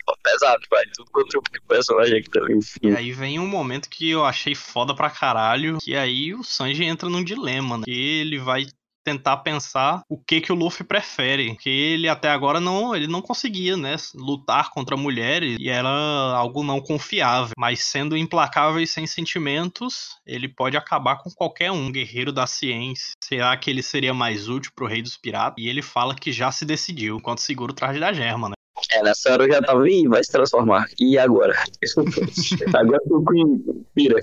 Pô, 0.06 0.16
pesado, 0.22 0.60
vai. 0.70 0.84
Tudo 0.94 1.10
contra 1.10 1.38
o 1.38 1.42
personagem 1.68 2.18
aqui 2.18 2.30
também. 2.30 2.58
E 2.82 2.90
aí 2.90 3.12
vem 3.12 3.38
um 3.38 3.46
momento 3.46 3.88
que 3.88 4.10
eu 4.10 4.24
achei 4.24 4.54
foda 4.54 4.94
pra 4.94 5.10
caralho, 5.10 5.78
que 5.80 5.96
aí 5.96 6.34
o 6.34 6.42
Sanji 6.42 6.84
entra 6.84 7.08
num 7.08 7.24
dilema, 7.24 7.78
né? 7.78 7.84
Que 7.84 8.20
ele 8.20 8.38
vai 8.38 8.66
tentar 9.04 9.38
pensar 9.38 10.02
o 10.08 10.16
que 10.16 10.40
que 10.40 10.52
o 10.52 10.54
Luffy 10.54 10.86
prefere, 10.86 11.54
porque 11.54 11.68
ele 11.68 12.08
até 12.08 12.30
agora 12.30 12.60
não, 12.60 12.94
ele 12.94 13.06
não 13.06 13.20
conseguia, 13.20 13.76
né, 13.76 13.96
lutar 14.14 14.70
contra 14.70 14.96
mulheres 14.96 15.56
e 15.58 15.68
era 15.68 15.88
algo 15.88 16.62
não 16.62 16.80
confiável, 16.80 17.52
mas 17.58 17.82
sendo 17.84 18.16
implacável 18.16 18.80
e 18.80 18.86
sem 18.86 19.06
sentimentos, 19.06 20.16
ele 20.26 20.48
pode 20.48 20.76
acabar 20.76 21.16
com 21.16 21.30
qualquer 21.30 21.70
um, 21.70 21.90
guerreiro 21.90 22.32
da 22.32 22.46
ciência. 22.46 23.12
Será 23.22 23.56
que 23.56 23.70
ele 23.70 23.82
seria 23.82 24.14
mais 24.14 24.48
útil 24.48 24.70
pro 24.74 24.86
Rei 24.86 25.02
dos 25.02 25.16
Piratas? 25.16 25.62
E 25.62 25.68
ele 25.68 25.82
fala 25.82 26.14
que 26.14 26.32
já 26.32 26.52
se 26.52 26.64
decidiu, 26.64 27.16
enquanto 27.16 27.40
segura 27.40 27.72
o 27.72 27.74
traje 27.74 27.98
da 27.98 28.12
Germa, 28.12 28.48
né? 28.48 28.54
É, 28.90 29.02
nessa 29.02 29.32
hora 29.32 29.44
eu 29.44 29.52
já 29.52 29.62
tava, 29.62 29.88
ih, 29.88 30.08
vai 30.08 30.22
se 30.22 30.32
transformar. 30.32 30.86
E 30.98 31.18
agora? 31.18 31.54
agora 32.74 33.00
o 33.06 33.24
Queen 33.24 33.84
pira. 33.94 34.20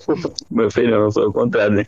Meu 0.52 0.70
filho, 0.70 1.00
não, 1.00 1.12
foi 1.12 1.28
o 1.28 1.34
contrário, 1.34 1.76
né? 1.76 1.86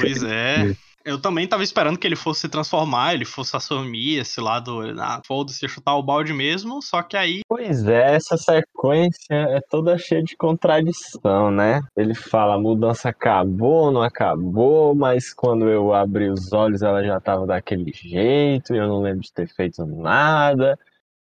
Pois 0.00 0.22
é. 0.22 0.74
Eu 1.02 1.18
também 1.18 1.46
tava 1.46 1.62
esperando 1.62 1.98
que 1.98 2.06
ele 2.06 2.16
fosse 2.16 2.42
se 2.42 2.48
transformar, 2.48 3.14
ele 3.14 3.24
fosse 3.24 3.56
assumir 3.56 4.18
esse 4.18 4.38
lado, 4.38 4.80
ah, 4.98 5.20
foda-se, 5.26 5.66
chutar 5.66 5.96
o 5.96 6.02
balde 6.02 6.32
mesmo, 6.32 6.82
só 6.82 7.02
que 7.02 7.16
aí. 7.16 7.40
Pois 7.48 7.86
é, 7.86 8.14
essa 8.14 8.36
sequência 8.36 9.32
é 9.32 9.60
toda 9.70 9.96
cheia 9.96 10.22
de 10.22 10.36
contradição, 10.36 11.50
né? 11.50 11.80
Ele 11.96 12.14
fala, 12.14 12.54
a 12.54 12.60
mudança 12.60 13.08
acabou, 13.08 13.90
não 13.90 14.02
acabou, 14.02 14.94
mas 14.94 15.32
quando 15.32 15.66
eu 15.68 15.94
abri 15.94 16.28
os 16.28 16.52
olhos 16.52 16.82
ela 16.82 17.02
já 17.02 17.18
tava 17.18 17.46
daquele 17.46 17.90
jeito, 17.94 18.74
e 18.74 18.78
eu 18.78 18.86
não 18.86 19.00
lembro 19.00 19.22
de 19.22 19.32
ter 19.32 19.48
feito 19.48 19.86
nada. 19.86 20.78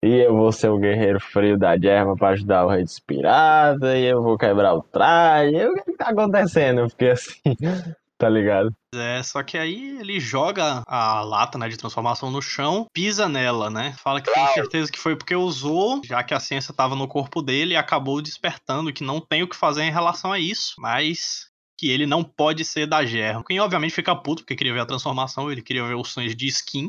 E 0.04 0.16
eu 0.20 0.36
vou 0.36 0.52
ser 0.52 0.68
o 0.68 0.78
guerreiro 0.78 1.18
frio 1.18 1.58
da 1.58 1.78
Germa 1.78 2.14
pra 2.14 2.32
ajudar 2.32 2.66
o 2.66 2.70
rei 2.70 2.84
dos 2.84 3.00
piratas, 3.00 3.96
e 3.96 4.04
eu 4.04 4.22
vou 4.22 4.38
quebrar 4.38 4.74
o 4.74 4.84
traje. 4.84 5.56
E 5.56 5.66
o 5.66 5.74
que 5.76 5.94
tá 5.94 6.10
acontecendo? 6.10 6.82
Eu 6.82 6.90
fiquei 6.90 7.12
assim, 7.12 7.40
tá 8.20 8.28
ligado? 8.28 8.70
É, 8.94 9.24
só 9.24 9.42
que 9.42 9.58
aí 9.58 9.98
ele 10.02 10.20
joga 10.20 10.84
a 10.86 11.22
lata 11.22 11.58
né, 11.58 11.70
de 11.70 11.78
transformação 11.78 12.30
no 12.30 12.42
chão, 12.42 12.86
pisa 12.94 13.30
nela, 13.30 13.70
né? 13.70 13.96
Fala 13.98 14.20
que 14.20 14.30
tem 14.30 14.46
certeza 14.48 14.92
que 14.92 15.00
foi 15.00 15.16
porque 15.16 15.38
usou, 15.38 16.02
já 16.04 16.22
que 16.22 16.34
a 16.34 16.40
ciência 16.40 16.72
estava 16.72 16.98
no 16.98 17.08
corpo 17.08 17.42
dele 17.42 17.74
e 17.74 17.78
acabou 17.78 18.22
despertando 18.22 18.92
que 18.92 19.06
não 19.06 19.22
tem 19.22 19.42
o 19.42 19.48
que 19.48 19.56
fazer 19.56 19.84
em 19.84 19.92
relação 19.92 20.34
a 20.34 20.38
isso. 20.38 20.74
Mas 20.80 21.48
que 21.84 21.92
ele 21.92 22.06
não 22.06 22.24
pode 22.24 22.64
ser 22.64 22.88
da 22.88 23.04
Germa. 23.04 23.44
Quem 23.46 23.60
obviamente 23.60 23.94
fica 23.94 24.16
puto 24.16 24.42
porque 24.42 24.56
queria 24.56 24.74
ver 24.74 24.80
a 24.80 24.86
transformação, 24.86 25.52
ele 25.52 25.62
queria 25.62 25.86
ver 25.86 25.96
os 25.96 26.14
sonhos 26.14 26.34
de 26.34 26.48
skin. 26.48 26.88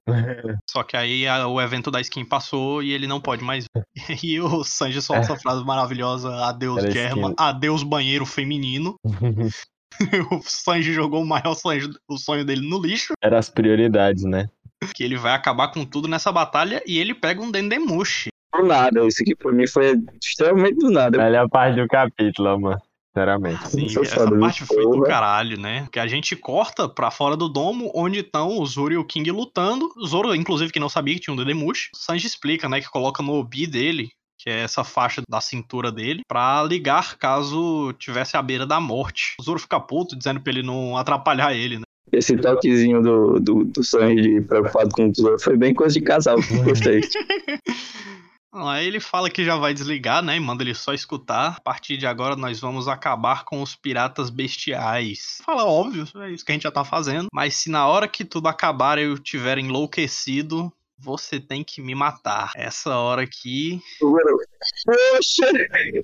Só 0.71 0.85
que 0.85 0.97
aí 0.97 1.27
a, 1.27 1.49
o 1.49 1.61
evento 1.61 1.91
da 1.91 2.01
skin 2.01 2.25
passou 2.25 2.81
e 2.81 2.93
ele 2.93 3.09
não 3.09 3.21
pode 3.21 3.43
mais 3.43 3.65
ver. 3.75 3.85
E 4.23 4.41
o 4.41 4.63
Sanji 4.63 5.03
solta 5.03 5.23
essa 5.23 5.37
frase 5.37 5.65
maravilhosa: 5.65 6.33
Adeus 6.47 6.79
Era 6.79 6.93
Germa, 6.93 7.31
skin. 7.31 7.35
adeus 7.37 7.83
banheiro 7.83 8.25
feminino. 8.25 8.95
o 10.31 10.41
Sanji 10.45 10.93
jogou 10.93 11.23
o 11.23 11.27
maior 11.27 11.57
sonho, 11.57 11.91
o 12.09 12.17
sonho 12.17 12.45
dele 12.45 12.65
no 12.69 12.81
lixo. 12.81 13.15
Era 13.21 13.41
as 13.41 13.51
prioridades, 13.51 14.23
né? 14.23 14.49
Que 14.95 15.03
ele 15.03 15.17
vai 15.17 15.33
acabar 15.33 15.73
com 15.73 15.85
tudo 15.85 16.07
nessa 16.07 16.31
batalha 16.31 16.81
e 16.87 17.01
ele 17.01 17.15
pega 17.15 17.43
um 17.43 17.51
Dendemushi. 17.51 18.29
Do 18.57 18.63
nada, 18.63 19.05
isso 19.05 19.23
aqui 19.23 19.35
pra 19.35 19.51
mim 19.51 19.67
foi 19.67 20.01
extremamente 20.23 20.77
do 20.77 20.89
nada. 20.89 21.19
Melhor 21.19 21.49
parte 21.49 21.81
do 21.81 21.89
capítulo, 21.89 22.61
mano. 22.61 22.81
Sinceramente. 23.15 23.69
Sim, 23.71 23.87
Isso 23.87 24.01
é 24.01 24.03
essa 24.03 24.39
parte 24.39 24.67
foi 24.67 24.83
do 24.83 24.91
Porra. 24.91 25.07
caralho, 25.07 25.59
né? 25.59 25.87
Que 25.93 26.01
a 26.01 26.07
gente 26.07 26.35
corta 26.35 26.89
pra 26.89 27.13
fora 27.13 27.37
do 27.37 27.49
domo, 27.49 27.93
onde 27.95 28.19
estão 28.19 28.59
o 28.59 28.67
Zoro 28.67 28.93
e 28.93 28.97
o 28.97 29.05
King 29.05 29.31
lutando. 29.31 29.89
O 29.97 30.05
Zoro, 30.05 30.35
inclusive, 30.35 30.73
que 30.73 30.81
não 30.81 30.89
sabia 30.89 31.15
que 31.15 31.21
tinha 31.21 31.33
um 31.33 31.37
Dedemushi. 31.37 31.91
O 31.95 31.97
Sanji 31.97 32.27
explica, 32.27 32.69
né, 32.69 32.81
que 32.81 32.91
coloca 32.91 33.23
no 33.23 33.35
obi 33.35 33.69
dele, 33.69 34.11
que 34.37 34.51
é 34.51 34.63
essa 34.63 34.83
faixa 34.83 35.23
da 35.31 35.41
cintura 35.41 35.93
dele, 35.93 36.23
pra 36.27 36.65
ligar 36.65 37.17
caso 37.17 37.93
tivesse 38.01 38.37
à 38.37 38.43
beira 38.43 38.67
da 38.67 38.81
morte. 38.81 39.37
O 39.41 39.45
Zoro 39.45 39.61
fica 39.61 39.79
puto, 39.79 40.19
dizendo 40.19 40.41
pra 40.41 40.53
ele 40.53 40.65
não 40.65 40.97
atrapalhar 40.97 41.55
ele, 41.55 41.79
né? 41.79 41.85
Esse 42.13 42.37
toquezinho 42.37 43.01
do, 43.01 43.41
do, 43.41 43.65
do 43.65 43.85
Sanji 43.85 44.41
preocupado 44.41 44.91
com 44.91 45.07
o 45.07 45.13
tesouro 45.13 45.39
foi 45.39 45.57
bem 45.57 45.73
coisa 45.73 45.95
de 45.95 46.01
casal. 46.01 46.37
Gostei. 46.65 47.01
Aí 48.55 48.87
ele 48.87 49.01
fala 49.01 49.29
que 49.29 49.45
já 49.45 49.57
vai 49.57 49.75
desligar, 49.75 50.23
né? 50.23 50.37
E 50.37 50.41
manda 50.41 50.63
ele 50.63 50.75
só 50.75 50.95
escutar. 50.95 51.57
A 51.57 51.61
partir 51.61 51.97
de 51.97 52.07
agora 52.07 52.37
nós 52.37 52.61
vamos 52.61 52.87
acabar 52.87 53.45
com 53.45 53.61
os 53.61 53.75
piratas 53.75 54.31
bestiais. 54.31 55.41
Fala 55.45 55.65
óbvio, 55.65 56.07
é 56.23 56.31
isso 56.31 56.45
que 56.45 56.53
a 56.53 56.55
gente 56.55 56.63
já 56.63 56.71
tá 56.71 56.85
fazendo. 56.85 57.29
Mas 57.33 57.55
se 57.57 57.71
na 57.71 57.87
hora 57.87 58.07
que 58.07 58.25
tudo 58.25 58.47
acabar 58.47 58.99
eu 58.99 59.19
tiver 59.19 59.59
enlouquecido, 59.59 60.73
você 60.99 61.41
tem 61.41 61.65
que 61.65 61.83
me 61.83 61.95
matar. 61.95 62.53
Essa 62.57 62.97
hora 62.97 63.23
aqui. 63.23 63.81
Poxa, 64.01 65.53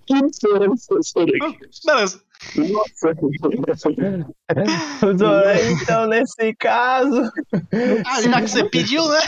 que 0.07 0.29
diferença 0.29 0.95
Beleza. 1.85 2.21
Nossa. 2.27 2.31
Então, 5.83 6.07
nesse 6.07 6.55
caso. 6.55 7.31
Ah, 8.07 8.23
já 8.23 8.41
que 8.41 8.49
você 8.49 8.65
pediu, 8.65 9.07
né? 9.09 9.21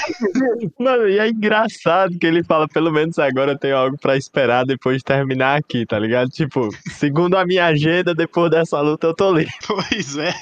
Mano, 0.79 1.07
e 1.09 1.19
é 1.19 1.29
engraçado 1.29 2.19
que 2.19 2.27
ele 2.27 2.43
fala, 2.43 2.67
pelo 2.67 2.91
menos 2.91 3.19
agora 3.19 3.53
eu 3.53 3.59
tenho 3.59 3.77
algo 3.77 3.99
pra 3.99 4.17
esperar 4.17 4.65
depois 4.65 4.97
de 4.99 5.05
terminar 5.05 5.59
aqui, 5.59 5.85
tá 5.85 5.99
ligado? 5.99 6.31
Tipo, 6.31 6.71
segundo 6.91 7.37
a 7.37 7.45
minha 7.45 7.67
agenda, 7.67 8.15
depois 8.15 8.51
dessa 8.51 8.81
luta 8.81 9.09
eu 9.09 9.15
tô 9.15 9.31
livre. 9.33 9.53
Pois 9.67 10.17
é. 10.17 10.33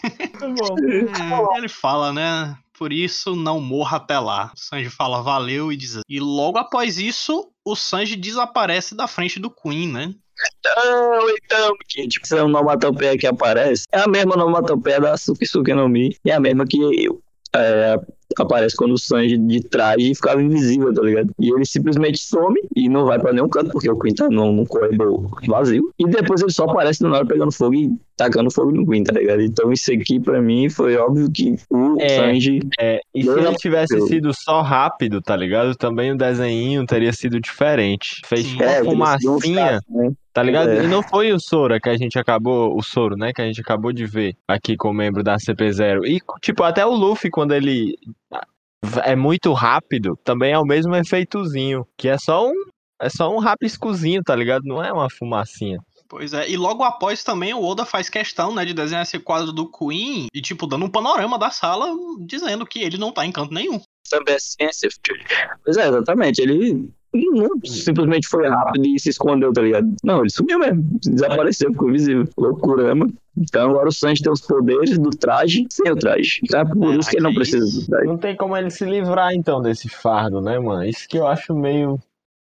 bom. 0.40 1.54
É, 1.54 1.58
ele 1.58 1.68
fala, 1.68 2.12
né? 2.12 2.56
Por 2.80 2.94
isso, 2.94 3.36
não 3.36 3.60
morra 3.60 3.98
até 3.98 4.18
lá. 4.18 4.50
O 4.56 4.58
Sanji 4.58 4.88
fala 4.88 5.22
valeu 5.22 5.70
e 5.70 5.76
diz. 5.76 6.00
E 6.08 6.18
logo 6.18 6.56
após 6.56 6.96
isso, 6.96 7.52
o 7.62 7.76
Sanji 7.76 8.16
desaparece 8.16 8.94
da 8.94 9.06
frente 9.06 9.38
do 9.38 9.50
Queen, 9.50 9.86
né? 9.86 10.14
Então, 10.58 11.30
então, 11.44 11.76
tipo, 12.08 12.24
essa 12.24 12.42
onomatopeia 12.42 13.18
que 13.18 13.26
aparece 13.26 13.84
é 13.92 14.00
a 14.00 14.08
mesma 14.08 14.32
onomatopeia 14.32 14.98
da 14.98 15.14
Sukisuke 15.18 15.74
no 15.74 15.90
Mi. 15.90 16.16
É 16.24 16.32
a 16.32 16.40
mesma 16.40 16.64
que 16.64 16.78
é, 17.54 18.00
aparece 18.38 18.76
quando 18.76 18.92
o 18.92 18.98
Sanji 18.98 19.36
de 19.38 19.60
traje 19.60 20.14
ficava 20.14 20.42
invisível, 20.42 20.92
tá 20.94 21.02
ligado? 21.02 21.30
E 21.38 21.52
ele 21.52 21.64
simplesmente 21.64 22.18
some 22.18 22.60
e 22.76 22.88
não 22.88 23.04
vai 23.04 23.18
pra 23.18 23.32
nenhum 23.32 23.48
canto, 23.48 23.70
porque 23.72 23.90
o 23.90 23.98
Queen 23.98 24.14
tá 24.14 24.28
num, 24.28 24.52
num 24.52 24.64
corredor 24.64 25.28
vazio. 25.46 25.92
E 25.98 26.06
depois 26.06 26.40
ele 26.40 26.52
só 26.52 26.64
aparece 26.64 27.00
do 27.00 27.08
nada 27.08 27.26
pegando 27.26 27.50
fogo 27.52 27.74
e 27.74 27.90
tacando 28.16 28.50
fogo 28.50 28.70
no 28.70 28.86
Queen, 28.86 29.02
tá 29.02 29.12
ligado? 29.18 29.40
Então 29.42 29.72
isso 29.72 29.90
aqui 29.92 30.20
pra 30.20 30.40
mim 30.40 30.68
foi 30.68 30.96
óbvio 30.96 31.30
que 31.30 31.56
o 31.70 31.96
É. 32.00 32.08
Sanji. 32.08 32.60
É, 32.78 33.00
e 33.14 33.22
se 33.22 33.28
Não, 33.28 33.38
ele 33.38 33.54
tivesse 33.56 33.94
eu- 33.96 34.06
sido 34.06 34.32
só 34.34 34.60
rápido, 34.62 35.20
tá 35.20 35.34
ligado? 35.36 35.74
Também 35.74 36.12
o 36.12 36.16
desenho 36.16 36.84
teria 36.86 37.12
sido 37.12 37.40
diferente. 37.40 38.20
Fez 38.26 38.52
uma 38.54 38.64
É, 38.64 38.84
fumacinha, 38.84 39.80
né? 39.88 40.12
tá 40.32 40.42
ligado? 40.42 40.68
É. 40.70 40.84
E 40.84 40.86
não 40.86 41.02
foi 41.02 41.32
o 41.32 41.40
Sora 41.40 41.80
que 41.80 41.88
a 41.88 41.96
gente 41.96 42.18
acabou, 42.18 42.76
o 42.76 42.82
Soro, 42.82 43.16
né? 43.16 43.32
Que 43.32 43.42
a 43.42 43.46
gente 43.46 43.60
acabou 43.60 43.92
de 43.92 44.06
ver 44.06 44.36
aqui 44.46 44.76
com 44.76 44.90
o 44.90 44.94
membro 44.94 45.22
da 45.22 45.36
CP0. 45.36 46.04
E, 46.06 46.18
tipo, 46.40 46.62
até 46.62 46.84
o 46.86 46.94
Luffy, 46.94 47.30
quando 47.30 47.52
ele 47.54 47.96
é 49.04 49.14
muito 49.14 49.52
rápido, 49.52 50.18
também 50.24 50.52
é 50.52 50.58
o 50.58 50.64
mesmo 50.64 50.94
efeitozinho, 50.96 51.86
que 51.96 52.08
é 52.08 52.18
só 52.18 52.48
um, 52.48 52.54
é 53.00 53.08
só 53.08 53.34
um 53.34 53.38
rapiscozinho, 53.38 54.22
tá 54.22 54.34
ligado? 54.34 54.62
Não 54.64 54.82
é 54.82 54.92
uma 54.92 55.08
fumacinha. 55.10 55.78
Pois 56.08 56.32
é, 56.32 56.50
e 56.50 56.56
logo 56.56 56.82
após 56.82 57.22
também 57.22 57.54
o 57.54 57.62
Oda 57.62 57.84
faz 57.84 58.08
questão, 58.08 58.52
né, 58.52 58.64
de 58.64 58.74
desenhar 58.74 59.04
esse 59.04 59.18
quadro 59.20 59.52
do 59.52 59.70
Queen 59.70 60.26
e, 60.34 60.42
tipo, 60.42 60.66
dando 60.66 60.84
um 60.84 60.90
panorama 60.90 61.38
da 61.38 61.50
sala, 61.50 61.86
dizendo 62.26 62.66
que 62.66 62.80
ele 62.80 62.98
não 62.98 63.12
tá 63.12 63.24
em 63.24 63.30
canto 63.30 63.54
nenhum. 63.54 63.80
Também 64.10 64.34
é 64.34 64.38
ciência. 64.40 64.88
filho. 65.06 65.24
Pois 65.64 65.76
é, 65.76 65.86
exatamente. 65.86 66.40
Ele 66.40 66.90
não 67.12 67.50
simplesmente 67.64 68.26
foi 68.26 68.48
rápido 68.48 68.86
e 68.86 68.98
se 68.98 69.10
escondeu, 69.10 69.52
tá 69.52 69.62
ligado? 69.62 69.86
Não, 70.02 70.20
ele 70.20 70.30
sumiu 70.30 70.58
mesmo. 70.58 70.84
Desapareceu, 71.04 71.70
ficou 71.70 71.90
invisível. 71.90 72.28
Loucura, 72.36 72.88
né, 72.88 72.94
mano? 72.94 73.14
Então 73.40 73.70
agora 73.70 73.88
o 73.88 73.92
Sanji 73.92 74.22
tem 74.22 74.30
os 74.30 74.42
poderes 74.42 74.98
do 74.98 75.08
traje 75.10 75.66
sem 75.70 75.90
o 75.90 75.96
traje. 75.96 76.40
Então 76.44 76.60
é 76.60 76.64
por 76.64 76.92
É, 76.92 76.96
isso 76.98 77.10
que 77.10 77.16
ele 77.16 77.24
não 77.24 77.34
precisa 77.34 77.80
do 77.80 77.86
traje. 77.86 78.06
Não 78.06 78.18
tem 78.18 78.36
como 78.36 78.56
ele 78.56 78.70
se 78.70 78.84
livrar, 78.84 79.32
então, 79.32 79.62
desse 79.62 79.88
fardo, 79.88 80.42
né, 80.42 80.58
mano? 80.58 80.84
Isso 80.84 81.08
que 81.08 81.16
eu 81.16 81.26
acho 81.26 81.54
meio 81.54 81.98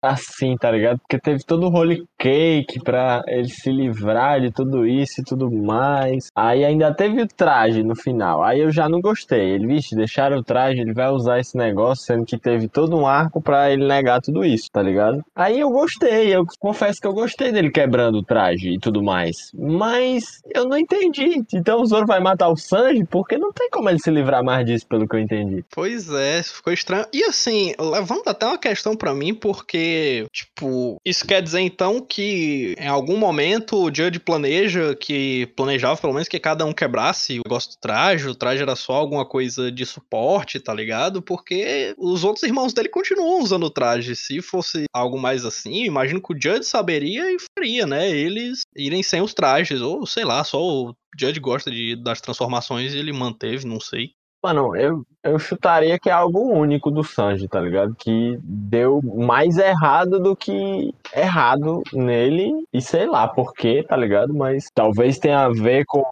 assim, 0.02 0.56
tá 0.56 0.70
ligado? 0.70 0.98
Porque 0.98 1.18
teve 1.18 1.44
todo 1.44 1.66
o 1.66 1.70
holy 1.70 2.04
cake 2.18 2.80
pra 2.82 3.22
ele 3.26 3.48
se 3.48 3.70
livrar 3.70 4.40
de 4.40 4.50
tudo 4.50 4.86
isso 4.86 5.20
e 5.20 5.24
tudo 5.24 5.50
mais. 5.50 6.30
Aí 6.34 6.64
ainda 6.64 6.92
teve 6.92 7.22
o 7.22 7.26
traje 7.26 7.82
no 7.82 7.94
final. 7.94 8.42
Aí 8.42 8.60
eu 8.60 8.70
já 8.70 8.88
não 8.88 9.00
gostei. 9.00 9.50
Ele, 9.50 9.66
vixe, 9.66 9.94
deixaram 9.94 10.38
o 10.38 10.42
traje, 10.42 10.80
ele 10.80 10.92
vai 10.92 11.10
usar 11.10 11.38
esse 11.38 11.56
negócio, 11.56 12.04
sendo 12.04 12.24
que 12.24 12.38
teve 12.38 12.68
todo 12.68 12.96
um 12.96 13.06
arco 13.06 13.40
pra 13.40 13.70
ele 13.70 13.86
negar 13.86 14.20
tudo 14.20 14.44
isso, 14.44 14.68
tá 14.72 14.82
ligado? 14.82 15.22
Aí 15.34 15.60
eu 15.60 15.70
gostei, 15.70 16.34
eu 16.34 16.44
confesso 16.58 17.00
que 17.00 17.06
eu 17.06 17.12
gostei 17.12 17.52
dele 17.52 17.70
quebrando 17.70 18.18
o 18.18 18.22
traje 18.22 18.70
e 18.70 18.78
tudo 18.78 19.02
mais. 19.02 19.52
Mas 19.54 20.40
eu 20.54 20.66
não 20.66 20.76
entendi. 20.76 21.42
Então 21.54 21.80
o 21.80 21.86
Zoro 21.86 22.06
vai 22.06 22.20
matar 22.20 22.48
o 22.48 22.56
Sanji 22.56 23.04
porque 23.04 23.38
não 23.38 23.52
tem 23.52 23.70
como 23.70 23.88
ele 23.88 23.98
se 23.98 24.10
livrar 24.10 24.42
mais 24.42 24.64
disso, 24.66 24.86
pelo 24.86 25.08
que 25.08 25.16
eu 25.16 25.20
entendi. 25.20 25.64
Pois 25.70 26.08
é, 26.12 26.42
ficou 26.42 26.72
estranho. 26.72 27.06
E 27.12 27.22
assim, 27.24 27.72
levanta 27.78 28.30
até 28.30 28.46
uma 28.46 28.58
questão 28.58 28.96
pra 28.96 29.14
mim, 29.14 29.34
porque, 29.34 29.91
tipo, 30.32 30.96
isso 31.04 31.26
quer 31.26 31.42
dizer 31.42 31.60
então 31.60 32.00
que 32.00 32.74
em 32.78 32.86
algum 32.86 33.16
momento 33.16 33.76
o 33.76 33.94
Judge 33.94 34.18
planeja 34.18 34.94
que 34.94 35.46
planejava 35.56 36.00
pelo 36.00 36.12
menos 36.12 36.28
que 36.28 36.38
cada 36.38 36.64
um 36.64 36.72
quebrasse 36.72 37.38
o 37.38 37.42
negócio 37.46 37.70
do 37.70 37.76
traje, 37.80 38.28
o 38.28 38.34
traje 38.34 38.62
era 38.62 38.76
só 38.76 38.92
alguma 38.94 39.26
coisa 39.26 39.70
de 39.70 39.84
suporte, 39.86 40.60
tá 40.60 40.72
ligado? 40.72 41.22
Porque 41.22 41.94
os 41.98 42.24
outros 42.24 42.42
irmãos 42.42 42.72
dele 42.72 42.88
continuam 42.88 43.42
usando 43.42 43.64
o 43.64 43.70
traje. 43.70 44.16
Se 44.16 44.40
fosse 44.40 44.84
algo 44.92 45.18
mais 45.18 45.44
assim, 45.44 45.84
imagino 45.84 46.20
que 46.20 46.32
o 46.34 46.40
Judge 46.40 46.64
saberia 46.64 47.30
e 47.32 47.36
faria, 47.54 47.86
né? 47.86 48.10
Eles 48.10 48.60
irem 48.76 49.02
sem 49.02 49.20
os 49.20 49.34
trajes, 49.34 49.80
ou 49.80 50.06
sei 50.06 50.24
lá, 50.24 50.42
só 50.44 50.60
o 50.60 50.94
Judge 51.18 51.40
gosta 51.40 51.70
de, 51.70 51.96
das 51.96 52.20
transformações 52.20 52.94
e 52.94 52.98
ele 52.98 53.12
manteve, 53.12 53.66
não 53.66 53.80
sei. 53.80 54.10
Mano, 54.42 54.74
eu, 54.74 55.06
eu 55.22 55.38
chutaria 55.38 55.98
que 56.00 56.10
é 56.10 56.12
algo 56.12 56.40
único 56.52 56.90
do 56.90 57.04
Sanji, 57.04 57.46
tá 57.46 57.60
ligado? 57.60 57.94
Que 57.94 58.36
deu 58.42 59.00
mais 59.02 59.56
errado 59.56 60.18
do 60.18 60.34
que 60.34 60.92
errado 61.14 61.82
nele. 61.92 62.66
E 62.72 62.80
sei 62.82 63.06
lá 63.06 63.28
por 63.28 63.52
quê, 63.54 63.84
tá 63.88 63.96
ligado? 63.96 64.34
Mas 64.34 64.68
talvez 64.74 65.18
tenha 65.18 65.44
a 65.44 65.48
ver 65.48 65.84
com. 65.86 66.04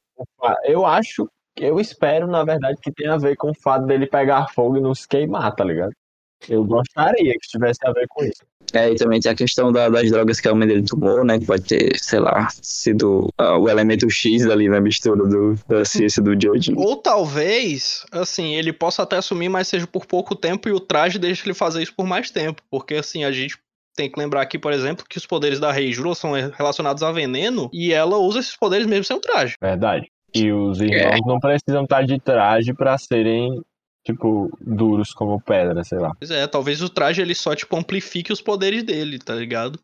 Eu 0.65 0.87
acho, 0.87 1.29
eu 1.57 1.81
espero, 1.81 2.29
na 2.29 2.45
verdade, 2.45 2.79
que 2.81 2.93
tenha 2.93 3.15
a 3.15 3.19
ver 3.19 3.37
com 3.37 3.51
o 3.51 3.55
fato 3.55 3.85
dele 3.85 4.07
pegar 4.07 4.49
fogo 4.51 4.77
e 4.77 4.81
não 4.81 4.95
se 4.95 5.09
queimar, 5.09 5.53
tá 5.55 5.65
ligado? 5.65 5.93
Eu 6.49 6.65
gostaria 6.65 7.33
que 7.33 7.49
tivesse 7.49 7.81
a 7.85 7.93
ver 7.93 8.07
com 8.09 8.25
isso. 8.25 8.45
É, 8.73 8.91
e 8.93 8.95
também 8.97 9.21
tem 9.21 9.33
a 9.33 9.35
questão 9.35 9.73
da- 9.73 9.89
das 9.89 10.11
drogas 10.11 10.41
que 10.41 10.49
a 10.49 10.55
mãe 10.55 10.67
dele 10.69 10.85
tomou, 10.85 11.25
né? 11.25 11.39
Que 11.39 11.47
pode 11.47 11.63
ter, 11.65 11.99
sei 11.99 12.21
lá, 12.21 12.49
sido 12.63 13.29
ah, 13.39 13.57
o 13.59 13.69
elemento 13.69 14.09
X 14.09 14.47
ali 14.47 14.69
na 14.69 14.81
mistura 14.81 15.27
do, 15.27 15.55
da 15.69 15.85
ciência 15.85 16.23
do 16.23 16.41
Jojo. 16.41 16.73
Ou 16.77 16.97
talvez, 16.97 18.05
assim, 18.13 18.55
ele 18.55 18.73
possa 18.73 19.03
até 19.03 19.17
assumir, 19.17 19.49
mas 19.49 19.69
seja 19.69 19.87
por 19.87 20.07
pouco 20.07 20.35
tempo 20.35 20.69
e 20.69 20.73
o 20.73 20.81
traje 20.81 21.19
deixa 21.19 21.45
ele 21.47 21.55
fazer 21.55 21.83
isso 21.83 21.95
por 21.97 22.07
mais 22.07 22.31
tempo. 22.31 22.63
Porque, 22.71 22.95
assim, 22.95 23.25
a 23.25 23.33
gente 23.33 23.57
tem 23.97 24.11
que 24.11 24.19
lembrar 24.19 24.43
aqui, 24.43 24.59
por 24.59 24.73
exemplo, 24.73 25.05
que 25.09 25.19
os 25.19 25.27
poderes 25.27 25.59
da 25.59 25.73
Rei 25.73 25.93
Juro 25.93 26.15
são 26.15 26.33
relacionados 26.33 27.03
a 27.03 27.11
veneno 27.13 27.69
e 27.73 27.93
ela 27.93 28.17
usa 28.19 28.39
esses 28.39 28.57
poderes 28.57 28.87
mesmo 28.87 29.05
sem 29.05 29.17
o 29.17 29.21
traje. 29.21 29.55
Verdade. 29.61 30.07
E 30.35 30.51
os 30.53 30.81
irmãos 30.81 31.21
não 31.27 31.41
precisam 31.41 31.83
estar 31.83 32.03
de 32.07 32.19
traje 32.21 32.73
pra 32.73 32.97
serem, 32.97 33.61
tipo, 34.13 34.51
duros 34.61 35.13
como 35.13 35.41
pedra, 35.41 35.83
sei 35.85 35.99
lá. 35.99 36.13
Pois 36.19 36.31
é, 36.31 36.47
talvez 36.47 36.83
o 36.83 36.89
traje 36.89 37.23
ele 37.23 37.35
só, 37.35 37.55
tipo, 37.55 37.77
amplifique 37.77 38.33
os 38.33 38.41
poderes 38.41 38.83
dele, 38.83 39.19
tá 39.19 39.35
ligado? 39.35 39.79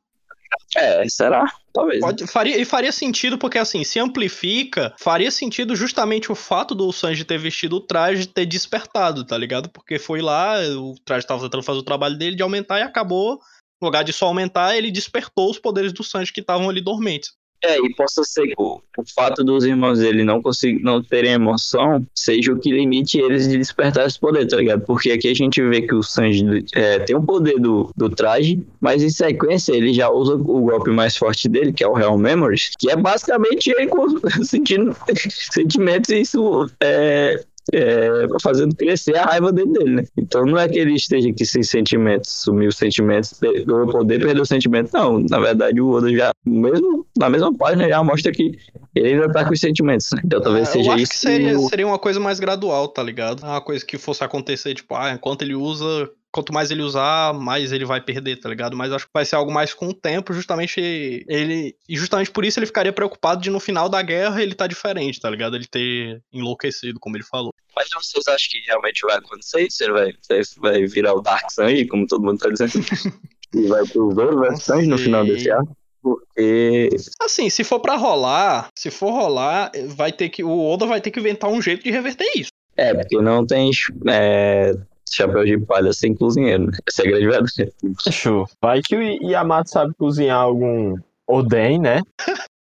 É, 0.76 1.08
será? 1.08 1.44
Talvez. 1.72 2.00
né? 2.00 2.06
Pode, 2.06 2.26
faria, 2.26 2.60
e 2.60 2.64
faria 2.64 2.92
sentido, 2.92 3.36
porque 3.36 3.58
assim, 3.58 3.84
se 3.84 3.98
amplifica, 3.98 4.94
faria 4.98 5.30
sentido 5.30 5.74
justamente 5.74 6.30
o 6.30 6.34
fato 6.34 6.74
do 6.74 6.92
Sanji 6.92 7.24
ter 7.24 7.38
vestido 7.38 7.76
o 7.76 7.80
traje 7.80 8.26
ter 8.26 8.46
despertado, 8.46 9.24
tá 9.24 9.36
ligado? 9.36 9.68
Porque 9.68 9.98
foi 9.98 10.20
lá, 10.20 10.58
o 10.78 10.94
traje 11.04 11.26
tava 11.26 11.42
tentando 11.42 11.62
fazer 11.62 11.78
o 11.78 11.84
trabalho 11.84 12.16
dele 12.16 12.36
de 12.36 12.42
aumentar 12.42 12.78
e 12.78 12.82
acabou, 12.82 13.40
no 13.80 13.88
lugar 13.88 14.04
de 14.04 14.12
só 14.12 14.26
aumentar, 14.26 14.76
ele 14.76 14.90
despertou 14.90 15.50
os 15.50 15.58
poderes 15.58 15.92
do 15.92 16.04
Sanji 16.04 16.32
que 16.32 16.40
estavam 16.40 16.68
ali 16.68 16.80
dormentes. 16.80 17.32
É, 17.66 17.78
e 17.78 17.92
possa 17.94 18.22
ser 18.22 18.52
o, 18.56 18.80
o 18.96 19.04
fato 19.14 19.42
dos 19.42 19.64
irmãos 19.64 19.98
dele 19.98 20.22
não 20.22 20.40
conseguir, 20.40 20.80
não 20.82 21.02
terem 21.02 21.32
emoção 21.32 22.06
seja 22.14 22.52
o 22.52 22.60
que 22.60 22.70
limite 22.70 23.18
eles 23.18 23.48
de 23.48 23.58
despertar 23.58 24.06
esse 24.06 24.20
poder, 24.20 24.46
tá 24.46 24.56
ligado? 24.56 24.82
Porque 24.82 25.10
aqui 25.10 25.28
a 25.28 25.34
gente 25.34 25.60
vê 25.60 25.82
que 25.82 25.94
o 25.94 26.02
Sanji 26.02 26.64
é, 26.74 27.00
tem 27.00 27.16
um 27.16 27.26
poder 27.26 27.58
do, 27.58 27.90
do 27.96 28.08
traje, 28.08 28.64
mas 28.80 29.02
em 29.02 29.10
sequência 29.10 29.72
ele 29.72 29.92
já 29.92 30.08
usa 30.08 30.34
o 30.34 30.60
golpe 30.60 30.90
mais 30.90 31.16
forte 31.16 31.48
dele, 31.48 31.72
que 31.72 31.82
é 31.82 31.88
o 31.88 31.94
Real 31.94 32.16
Memories, 32.16 32.70
que 32.78 32.88
é 32.88 32.94
basicamente 32.94 33.70
ele 33.70 33.90
sentindo 34.44 34.96
sentimentos 35.28 36.10
e 36.10 36.20
isso 36.20 36.70
é, 36.80 37.44
é, 37.74 38.26
fazendo 38.42 38.74
crescer 38.76 39.16
a 39.16 39.24
raiva 39.24 39.52
dentro 39.52 39.72
dele, 39.72 39.90
né? 39.96 40.04
Então 40.16 40.44
não 40.44 40.58
é 40.58 40.68
que 40.68 40.78
ele 40.78 40.94
esteja 40.94 41.28
aqui 41.30 41.44
sem 41.44 41.62
sentimentos, 41.62 42.30
sumiu 42.30 42.68
os 42.68 42.76
sentimentos, 42.76 43.32
o 43.42 43.86
poder, 43.90 44.20
perdeu 44.20 44.42
o 44.42 44.46
sentimento. 44.46 44.90
Não, 44.92 45.18
na 45.20 45.38
verdade 45.38 45.80
o 45.80 45.90
Oda 45.90 46.10
já, 46.12 46.32
mesmo 46.44 47.06
na 47.18 47.28
mesma 47.28 47.52
página, 47.56 47.88
já 47.88 48.02
mostra 48.04 48.30
que 48.32 48.56
ele 48.94 49.08
ainda 49.14 49.32
tá 49.32 49.44
com 49.44 49.52
os 49.52 49.60
sentimentos. 49.60 50.08
né? 50.12 50.22
Então 50.24 50.40
talvez 50.40 50.68
Ah, 50.68 50.72
seja 50.72 50.88
eu 50.90 50.94
acho 50.94 51.02
isso. 51.02 51.12
que 51.12 51.18
seria, 51.18 51.58
o- 51.58 51.68
seria 51.68 51.86
uma 51.86 51.98
coisa 51.98 52.20
mais 52.20 52.38
gradual, 52.38 52.88
tá 52.88 53.02
ligado? 53.02 53.42
Uma 53.42 53.60
coisa 53.60 53.84
que 53.84 53.98
fosse 53.98 54.22
acontecer, 54.22 54.74
tipo, 54.74 54.94
ah, 54.94 55.12
enquanto 55.12 55.42
ele 55.42 55.54
usa, 55.54 56.08
quanto 56.36 56.52
mais 56.52 56.70
ele 56.70 56.82
usar, 56.82 57.32
mais 57.32 57.72
ele 57.72 57.86
vai 57.86 57.98
perder, 57.98 58.36
tá 58.36 58.48
ligado? 58.48 58.76
Mas 58.76 58.92
acho 58.92 59.06
que 59.06 59.12
vai 59.14 59.24
ser 59.24 59.36
algo 59.36 59.50
mais 59.50 59.72
com 59.72 59.88
o 59.88 59.94
tempo, 59.94 60.34
justamente 60.34 61.24
ele. 61.26 61.74
E 61.88 61.96
justamente 61.96 62.30
por 62.30 62.44
isso 62.44 62.58
ele 62.58 62.66
ficaria 62.66 62.92
preocupado 62.92 63.40
de 63.40 63.48
no 63.48 63.58
final 63.58 63.88
da 63.88 64.02
guerra 64.02 64.42
ele 64.42 64.54
tá 64.54 64.66
diferente, 64.66 65.18
tá 65.18 65.30
ligado? 65.30 65.56
Ele 65.56 65.66
ter 65.66 66.22
enlouquecido, 66.30 67.00
como 67.00 67.16
ele 67.16 67.24
falou. 67.24 67.54
Mas 67.74 67.88
vocês 67.90 68.28
acham 68.28 68.48
que 68.50 68.66
realmente 68.66 69.00
vai 69.06 69.16
acontecer 69.16 69.66
isso? 69.66 69.82
Ele 69.82 69.92
vai, 69.92 70.12
vai, 70.58 70.86
virar 70.86 71.14
o 71.14 71.22
Dark 71.22 71.50
Sanji, 71.50 71.86
como 71.86 72.06
todo 72.06 72.22
mundo 72.22 72.38
tá 72.38 72.50
dizendo? 72.50 72.72
e 73.54 73.66
vai 73.66 73.84
pro 73.86 74.56
Sanji 74.58 74.86
no 74.86 74.98
final 74.98 75.24
desse 75.24 75.50
ano? 75.50 75.74
Porque 76.02 76.90
Assim, 77.20 77.48
se 77.48 77.64
for 77.64 77.80
pra 77.80 77.96
rolar, 77.96 78.68
se 78.76 78.90
for 78.90 79.10
rolar, 79.10 79.72
vai 79.88 80.12
ter 80.12 80.28
que. 80.28 80.44
O 80.44 80.70
Oda 80.70 80.86
vai 80.86 81.00
ter 81.00 81.10
que 81.10 81.18
inventar 81.18 81.50
um 81.50 81.62
jeito 81.62 81.82
de 81.82 81.90
reverter 81.90 82.30
isso. 82.36 82.50
É, 82.76 82.92
porque 82.92 83.16
não 83.16 83.44
tem 83.46 83.70
é, 84.06 84.74
chapéu 85.16 85.44
de 85.44 85.58
palha 85.58 85.92
sem 85.92 86.14
cozinheiro, 86.14 86.66
né? 86.66 86.78
Essa 86.86 87.02
é 87.02 87.06
a 87.06 87.08
grande 87.10 87.26
verdade. 87.26 87.72
Fechou. 88.02 88.46
Vai 88.60 88.82
que 88.82 88.96
o 88.96 89.02
Yamato 89.02 89.70
sabe 89.70 89.94
cozinhar 89.94 90.40
algum 90.40 90.96
Oden, 91.26 91.80
né? 91.80 92.02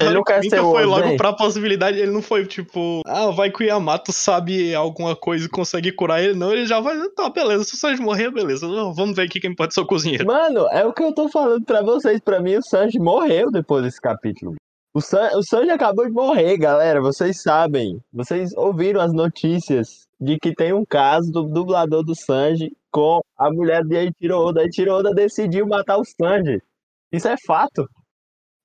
Ele 0.00 0.14
não 0.14 0.24
quer 0.24 0.42
ser 0.42 0.60
o 0.60 0.72
foi 0.72 0.84
Oden. 0.84 0.86
logo 0.86 1.16
pra 1.16 1.32
possibilidade, 1.32 1.96
ele 1.96 2.10
não 2.10 2.20
foi 2.20 2.44
tipo, 2.44 3.00
ah, 3.06 3.30
vai 3.30 3.48
que 3.48 3.62
o 3.62 3.66
Yamato 3.66 4.12
sabe 4.12 4.74
alguma 4.74 5.14
coisa 5.14 5.46
e 5.46 5.48
consegue 5.48 5.92
curar 5.92 6.20
ele, 6.20 6.34
não, 6.34 6.52
ele 6.52 6.66
já 6.66 6.80
vai, 6.80 6.98
tá, 7.10 7.30
beleza, 7.30 7.62
se 7.62 7.74
o 7.74 7.76
Sanji 7.76 8.02
morrer, 8.02 8.32
beleza, 8.32 8.66
vamos 8.66 9.14
ver 9.14 9.22
aqui 9.22 9.38
quem 9.38 9.54
pode 9.54 9.72
ser 9.72 9.82
o 9.82 9.86
cozinheiro. 9.86 10.26
Mano, 10.26 10.66
é 10.72 10.84
o 10.84 10.92
que 10.92 11.04
eu 11.04 11.14
tô 11.14 11.28
falando 11.28 11.64
pra 11.64 11.80
vocês. 11.80 12.18
Pra 12.18 12.40
mim, 12.40 12.56
o 12.56 12.62
Sanji 12.64 12.98
morreu 12.98 13.52
depois 13.52 13.84
desse 13.84 14.00
capítulo. 14.00 14.56
O, 14.94 15.00
San, 15.00 15.30
o 15.36 15.42
Sanji 15.42 15.70
acabou 15.70 16.06
de 16.06 16.12
morrer, 16.12 16.58
galera. 16.58 17.00
Vocês 17.00 17.40
sabem. 17.40 17.98
Vocês 18.12 18.52
ouviram 18.56 19.00
as 19.00 19.12
notícias 19.12 20.08
de 20.22 20.38
que 20.38 20.54
tem 20.54 20.72
um 20.72 20.84
caso 20.84 21.32
do 21.32 21.42
dublador 21.42 22.04
do 22.04 22.14
Sanji 22.14 22.70
com 22.92 23.20
a 23.36 23.50
mulher 23.50 23.82
de 23.82 23.96
Eiichiro 23.96 24.38
Oda. 24.38 24.62
Eiichiro 24.62 24.92
Oda 24.92 25.12
decidiu 25.12 25.66
matar 25.66 25.98
o 25.98 26.04
Sanji. 26.04 26.62
Isso 27.10 27.26
é 27.26 27.34
fato. 27.44 27.88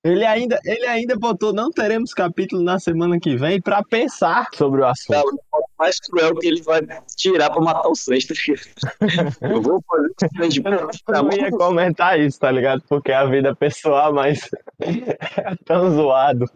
Ele 0.04 0.24
ainda, 0.24 0.60
ele 0.64 0.86
ainda 0.86 1.18
botou, 1.18 1.52
não 1.52 1.72
teremos 1.72 2.14
capítulo 2.14 2.62
na 2.62 2.78
semana 2.78 3.18
que 3.18 3.36
vem 3.36 3.60
pra 3.60 3.82
pensar 3.82 4.46
sobre 4.54 4.82
o 4.82 4.86
assunto. 4.86 5.16
Não, 5.16 5.60
o 5.60 5.66
mais 5.76 5.98
cruel 5.98 6.36
que 6.36 6.46
ele 6.46 6.62
vai 6.62 6.80
tirar 7.16 7.50
pra 7.50 7.60
matar 7.60 7.88
o 7.88 7.96
Sanji. 7.96 8.28
tá 8.28 8.34
ligado? 9.02 9.36
Eu 9.40 9.60
vou 9.60 9.82
fazer 9.82 10.06
o 10.06 10.38
Sanji 10.38 10.62
pra 10.62 10.76
Eu 11.18 11.22
não 11.24 11.32
ia 11.32 11.50
comentar 11.50 12.20
isso, 12.20 12.38
tá 12.38 12.52
ligado? 12.52 12.84
Porque 12.88 13.10
a 13.10 13.24
vida 13.24 13.56
pessoal, 13.56 14.14
mas 14.14 14.48
é 14.78 15.56
tão 15.64 15.92
zoado 15.92 16.46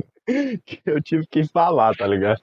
que 0.65 0.81
eu 0.87 1.03
tive 1.03 1.27
que 1.27 1.45
falar, 1.49 1.97
tá 1.97 2.07
ligado? 2.07 2.41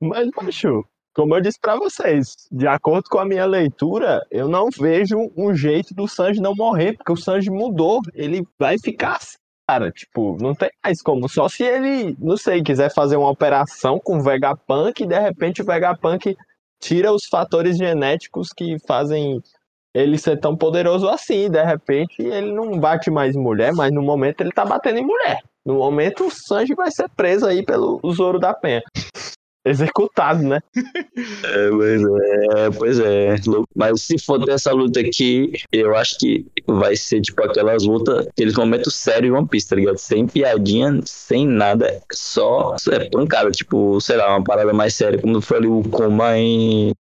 Mas, 0.00 0.28
macho, 0.36 0.84
como 1.14 1.34
eu 1.34 1.40
disse 1.40 1.58
pra 1.60 1.76
vocês, 1.76 2.34
de 2.50 2.66
acordo 2.66 3.08
com 3.10 3.18
a 3.18 3.24
minha 3.24 3.44
leitura, 3.44 4.24
eu 4.30 4.48
não 4.48 4.68
vejo 4.70 5.30
um 5.36 5.54
jeito 5.54 5.94
do 5.94 6.08
Sanji 6.08 6.40
não 6.40 6.54
morrer, 6.54 6.94
porque 6.96 7.12
o 7.12 7.16
Sanji 7.16 7.50
mudou. 7.50 8.00
Ele 8.14 8.46
vai 8.58 8.78
ficar 8.78 9.16
assim, 9.16 9.36
cara. 9.68 9.90
Tipo, 9.90 10.36
não 10.40 10.54
tem 10.54 10.70
mais 10.82 11.02
como. 11.02 11.28
Só 11.28 11.48
se 11.48 11.62
ele, 11.62 12.16
não 12.18 12.36
sei, 12.36 12.62
quiser 12.62 12.92
fazer 12.92 13.16
uma 13.16 13.30
operação 13.30 13.98
com 13.98 14.18
o 14.18 14.22
Vegapunk 14.22 15.02
e 15.02 15.06
de 15.06 15.18
repente 15.18 15.60
o 15.60 15.64
Vegapunk 15.64 16.36
tira 16.80 17.12
os 17.12 17.26
fatores 17.26 17.76
genéticos 17.76 18.48
que 18.48 18.76
fazem 18.86 19.42
ele 19.94 20.16
ser 20.16 20.40
tão 20.40 20.56
poderoso 20.56 21.08
assim. 21.08 21.50
De 21.50 21.62
repente 21.62 22.22
ele 22.22 22.52
não 22.52 22.78
bate 22.78 23.10
mais 23.10 23.36
mulher, 23.36 23.74
mas 23.74 23.92
no 23.92 24.02
momento 24.02 24.40
ele 24.40 24.50
tá 24.50 24.64
batendo 24.64 24.98
em 24.98 25.06
mulher. 25.06 25.40
No 25.64 25.74
momento 25.74 26.26
o 26.26 26.30
Sanji 26.30 26.74
vai 26.74 26.90
ser 26.90 27.08
preso 27.10 27.46
aí 27.46 27.64
pelo 27.64 28.00
Zoro 28.12 28.38
da 28.38 28.52
Penha. 28.52 28.82
Executado, 29.64 30.42
né? 30.42 30.60
É, 31.44 31.70
pois 31.70 32.02
é, 32.02 32.70
pois 32.70 33.00
é. 33.00 33.36
louco. 33.46 33.68
Mas 33.74 34.02
se 34.02 34.18
for 34.18 34.38
dessa 34.44 34.72
luta 34.72 35.00
aqui, 35.00 35.52
eu 35.70 35.94
acho 35.94 36.18
que 36.18 36.46
vai 36.66 36.96
ser 36.96 37.20
tipo 37.20 37.42
aquelas 37.42 37.84
lutas, 37.84 38.26
aqueles 38.26 38.54
momentos 38.54 38.94
sérios 38.94 39.32
de 39.32 39.38
One 39.38 39.48
Piece, 39.48 39.68
tá 39.68 39.76
ligado? 39.76 39.98
Sem 39.98 40.26
piadinha, 40.26 41.00
sem 41.04 41.46
nada, 41.46 42.00
só 42.12 42.76
é 42.90 43.08
pancada, 43.10 43.50
tipo, 43.50 44.00
sei 44.00 44.16
lá, 44.16 44.30
uma 44.30 44.44
parada 44.44 44.72
mais 44.72 44.94
séria, 44.94 45.20
como 45.20 45.40
foi 45.40 45.58
ali 45.58 45.66
o 45.66 45.82
Kuma 45.82 46.38
em 46.38 46.92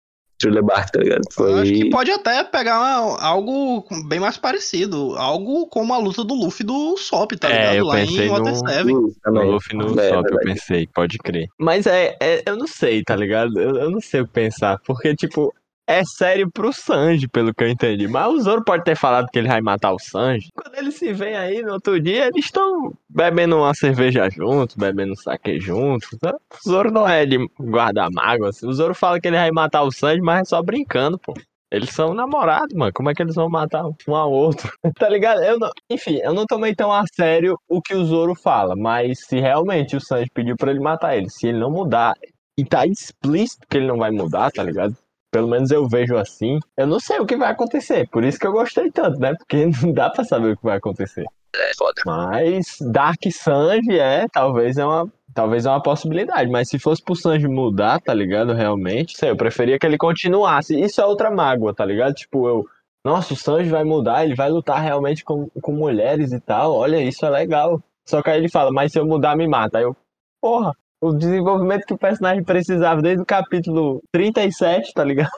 Thriller 0.41 0.63
Bark, 0.65 0.91
tá 0.91 1.01
ligado? 1.01 1.23
Eu 1.39 1.57
acho 1.59 1.71
que 1.73 1.81
Foi. 1.83 1.91
pode 1.91 2.11
até 2.11 2.43
pegar 2.45 2.79
uma- 2.81 3.21
algo 3.23 3.85
bem 4.09 4.19
mais 4.19 4.37
parecido, 4.39 5.15
algo 5.17 5.67
como 5.67 5.93
a 5.93 5.99
luta 5.99 6.25
do 6.25 6.35
Luffy 6.35 6.65
do 6.65 6.97
Sop, 6.97 7.33
tá 7.33 7.49
É, 7.51 7.53
ligado? 7.57 7.75
eu 7.77 7.85
Lá 7.87 7.95
pensei 7.97 8.27
em 8.27 8.31
Water 8.31 8.53
no- 8.53 8.69
Seven. 8.69 8.95
No 8.95 9.13
Também. 9.23 9.51
Luffy 9.51 9.77
no 9.77 10.01
É, 10.01 10.09
Sop, 10.09 10.17
eu 10.17 10.23
verdade. 10.23 10.45
pensei, 10.45 10.89
pode 10.95 11.19
crer. 11.19 11.47
Mas 11.59 11.87
é, 11.87 12.17
é- 12.21 12.43
eu 12.47 12.57
não 12.57 12.67
sei, 12.67 13.03
tá 13.03 13.15
ligado? 13.15 13.59
Eu, 13.61 13.77
eu 13.77 13.91
não 13.91 14.01
sei 14.01 14.23
o 14.23 14.27
que 14.27 14.33
pensar, 14.33 14.79
porque, 14.87 15.15
tipo, 15.15 15.53
é 15.91 16.05
sério 16.05 16.49
pro 16.49 16.73
Sanji, 16.73 17.27
pelo 17.27 17.53
que 17.53 17.65
eu 17.65 17.69
entendi. 17.69 18.07
Mas 18.07 18.33
o 18.33 18.41
Zoro 18.41 18.65
pode 18.65 18.85
ter 18.85 18.97
falado 18.97 19.29
que 19.29 19.39
ele 19.39 19.49
vai 19.49 19.61
matar 19.61 19.93
o 19.93 19.99
Sanji. 19.99 20.49
Quando 20.55 20.77
eles 20.77 20.95
se 20.95 21.13
veem 21.13 21.37
aí 21.37 21.63
no 21.63 21.73
outro 21.73 22.01
dia, 22.01 22.29
eles 22.29 22.45
estão 22.45 22.93
bebendo 23.09 23.57
uma 23.57 23.75
cerveja 23.75 24.31
juntos, 24.31 24.77
bebendo 24.77 25.13
um 25.13 25.17
saque 25.17 25.59
juntos. 25.59 26.11
né? 26.23 26.33
O 26.33 26.71
Zoro 26.71 26.93
não 26.93 27.09
é 27.09 27.27
de 27.27 27.39
guardar 27.59 28.09
mágoas. 28.13 28.63
O 28.63 28.73
Zoro 28.73 28.95
fala 28.95 29.21
que 29.21 29.27
ele 29.27 29.37
vai 29.37 29.51
matar 29.51 29.83
o 29.83 29.91
Sanji, 29.91 30.21
mas 30.21 30.43
é 30.43 30.45
só 30.45 30.63
brincando, 30.63 31.19
pô. 31.19 31.35
Eles 31.73 31.91
são 31.91 32.15
namorados, 32.15 32.75
mano. 32.75 32.93
Como 32.93 33.11
é 33.11 33.15
que 33.15 33.23
eles 33.23 33.35
vão 33.35 33.49
matar 33.49 33.85
um 33.85 34.15
ao 34.15 34.31
outro? 34.31 34.73
tá 34.97 35.09
ligado? 35.09 35.43
Eu 35.43 35.59
não... 35.59 35.71
Enfim, 35.91 36.21
eu 36.23 36.33
não 36.33 36.47
tomei 36.47 36.75
tão 36.75 36.93
a 36.93 37.03
sério 37.15 37.59
o 37.69 37.83
que 37.83 37.95
o 37.95 38.05
Zoro 38.05 38.35
fala, 38.37 38.77
mas 38.77 39.27
se 39.27 39.41
realmente 39.41 39.97
o 39.97 40.01
Sanji 40.01 40.31
pediu 40.33 40.57
pra 40.57 40.71
ele 40.71 40.81
matar 40.81 41.17
ele, 41.17 41.29
se 41.29 41.49
ele 41.49 41.59
não 41.59 41.71
mudar, 41.71 42.15
e 42.57 42.65
tá 42.65 42.87
explícito 42.87 43.67
que 43.69 43.77
ele 43.77 43.87
não 43.87 43.99
vai 43.99 44.11
mudar, 44.11 44.51
tá 44.51 44.63
ligado? 44.63 44.97
Pelo 45.31 45.49
menos 45.49 45.71
eu 45.71 45.89
vejo 45.89 46.17
assim. 46.17 46.59
Eu 46.77 46.87
não 46.87 46.99
sei 46.99 47.19
o 47.19 47.27
que 47.27 47.37
vai 47.37 47.51
acontecer. 47.51 48.09
Por 48.11 48.25
isso 48.25 48.39
que 48.39 48.47
eu 48.47 48.53
gostei 48.53 48.91
tanto, 48.91 49.19
né? 49.19 49.35
Porque 49.35 49.67
não 49.83 49.93
dá 49.93 50.11
pra 50.11 50.25
saber 50.25 50.53
o 50.53 50.57
que 50.57 50.65
vai 50.65 50.77
acontecer. 50.77 51.25
É 51.55 51.73
foda. 51.77 52.03
Mas 52.07 52.77
Dark 52.81 53.21
Sanji 53.31 53.99
é, 53.99 54.27
talvez 54.33 54.77
é 54.77 54.85
uma 54.85 55.11
talvez 55.35 55.65
é 55.65 55.71
uma 55.71 55.83
possibilidade, 55.83 56.51
mas 56.51 56.69
se 56.69 56.79
fosse 56.79 57.03
pro 57.03 57.15
Sanji 57.15 57.47
mudar, 57.47 58.01
tá 58.01 58.13
ligado? 58.13 58.53
Realmente, 58.53 59.17
sei, 59.17 59.31
eu 59.31 59.37
preferia 59.37 59.79
que 59.79 59.87
ele 59.87 59.97
continuasse. 59.97 60.79
Isso 60.79 61.01
é 61.01 61.07
outra 61.07 61.31
mágoa, 61.31 61.75
tá 61.75 61.85
ligado? 61.85 62.15
Tipo, 62.15 62.49
eu. 62.49 62.67
Nossa, 63.05 63.33
o 63.33 63.37
Sanji 63.37 63.71
vai 63.71 63.83
mudar, 63.83 64.25
ele 64.25 64.35
vai 64.35 64.51
lutar 64.51 64.83
realmente 64.83 65.25
com, 65.25 65.49
com 65.63 65.73
mulheres 65.73 66.33
e 66.33 66.41
tal. 66.41 66.75
Olha, 66.75 67.01
isso 67.01 67.25
é 67.25 67.31
legal. 67.31 67.83
Só 68.07 68.23
que 68.23 68.29
aí 68.29 68.39
ele 68.39 68.51
fala, 68.51 68.71
mas 68.71 68.93
se 68.93 68.99
eu 68.99 69.07
mudar, 69.07 69.37
me 69.37 69.49
mata. 69.49 69.79
Aí 69.79 69.85
eu, 69.85 69.97
porra, 70.41 70.77
o 71.01 71.13
desenvolvimento 71.15 71.87
que 71.87 71.95
o 71.95 71.99
personagem 71.99 72.45
precisava 72.45 73.01
desde 73.01 73.23
o 73.23 73.27
capítulo 73.27 74.03
37, 74.13 74.93
tá 74.93 75.03
ligado? 75.03 75.31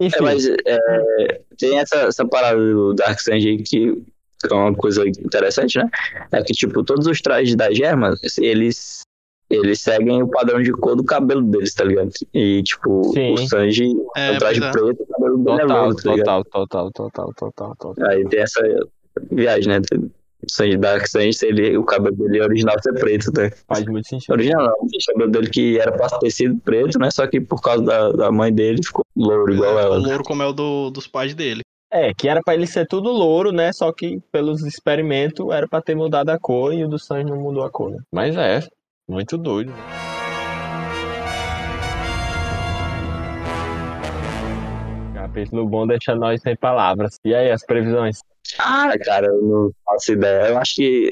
Enfim. 0.00 0.16
É, 0.18 0.22
mas 0.22 0.46
é, 0.46 1.40
tem 1.56 1.78
essa, 1.78 1.96
essa 1.96 2.26
parada 2.26 2.58
do 2.58 2.92
Dark 2.94 3.20
Sanji 3.20 3.58
que 3.58 4.02
é 4.50 4.54
uma 4.54 4.74
coisa 4.74 5.06
interessante, 5.06 5.78
né? 5.78 5.88
É 6.32 6.42
que, 6.42 6.52
tipo, 6.52 6.82
todos 6.82 7.06
os 7.06 7.20
trajes 7.20 7.54
da 7.54 7.72
Germa, 7.72 8.14
eles, 8.38 9.02
eles 9.48 9.80
seguem 9.80 10.20
o 10.20 10.28
padrão 10.28 10.60
de 10.60 10.72
cor 10.72 10.96
do 10.96 11.04
cabelo 11.04 11.42
deles, 11.42 11.72
tá 11.74 11.84
ligado? 11.84 12.10
E, 12.34 12.60
tipo, 12.64 13.04
Sim. 13.12 13.34
o 13.34 13.38
Sanji 13.46 13.94
é, 14.16 14.32
É, 14.32 14.36
o 14.36 14.38
traje 14.38 14.60
pois 14.60 14.68
é. 14.68 14.72
preto, 14.72 15.02
o 15.04 15.06
cabelo 15.06 15.38
dele 15.38 15.56
é 15.56 15.60
Total, 15.60 15.84
rosa, 15.84 16.02
tá 16.02 16.10
ligado? 16.10 16.44
total, 16.44 16.44
total, 16.66 16.90
total, 16.90 17.32
total, 17.34 17.76
total. 17.76 18.08
Aí 18.08 18.28
tem 18.28 18.40
essa 18.40 18.60
viagem, 19.30 19.68
né? 19.68 19.80
O 20.44 20.50
Sanji 20.50 20.76
Dark 20.76 21.06
Sanji, 21.06 21.38
ele, 21.46 21.76
o 21.76 21.84
cabelo 21.84 22.16
dele 22.16 22.38
é 22.40 22.42
original 22.42 22.74
ser 22.82 22.92
preto, 22.94 23.30
né? 23.36 23.50
Faz 23.68 23.84
muito 23.86 24.08
sentido. 24.08 24.32
Original 24.32 24.64
não, 24.66 24.72
o 24.72 24.88
cabelo 25.12 25.30
dele 25.30 25.48
que 25.50 25.78
era 25.78 25.92
pra 25.92 26.08
ter 26.18 26.30
sido 26.30 26.58
preto, 26.60 26.98
né? 26.98 27.10
Só 27.12 27.26
que 27.28 27.40
por 27.40 27.60
causa 27.60 27.84
da, 27.84 28.10
da 28.10 28.32
mãe 28.32 28.52
dele 28.52 28.82
ficou 28.84 29.04
louro 29.16 29.54
igual 29.54 29.78
É, 29.78 29.82
ela. 29.82 29.96
o 29.98 30.00
né? 30.02 30.08
louro 30.08 30.24
como 30.24 30.42
é 30.42 30.46
o 30.46 30.52
do- 30.52 30.90
dos 30.90 31.06
pais 31.06 31.32
dele. 31.34 31.60
É, 31.92 32.12
que 32.14 32.26
era 32.28 32.40
pra 32.42 32.54
ele 32.54 32.66
ser 32.66 32.86
tudo 32.86 33.10
louro, 33.10 33.52
né? 33.52 33.72
Só 33.72 33.92
que 33.92 34.18
pelos 34.32 34.64
experimentos 34.64 35.48
era 35.52 35.68
pra 35.68 35.80
ter 35.80 35.94
mudado 35.94 36.30
a 36.30 36.38
cor 36.38 36.74
e 36.74 36.84
o 36.84 36.88
do 36.88 36.98
Sanji 36.98 37.30
não 37.30 37.36
mudou 37.40 37.62
a 37.64 37.70
cor, 37.70 37.90
né? 37.90 37.98
Mas 38.12 38.34
é, 38.36 38.60
muito 39.08 39.38
doido. 39.38 39.72
Capítulo 45.14 45.66
bom 45.68 45.86
deixa 45.86 46.14
nós 46.14 46.40
sem 46.42 46.56
palavras. 46.56 47.18
E 47.24 47.34
aí, 47.34 47.50
as 47.50 47.64
previsões? 47.64 48.20
Ah, 48.58 48.92
cara, 49.02 49.26
eu 49.28 49.42
não 49.42 49.70
faço 49.84 50.12
ideia. 50.12 50.48
Eu 50.50 50.58
acho 50.58 50.74
que 50.74 51.10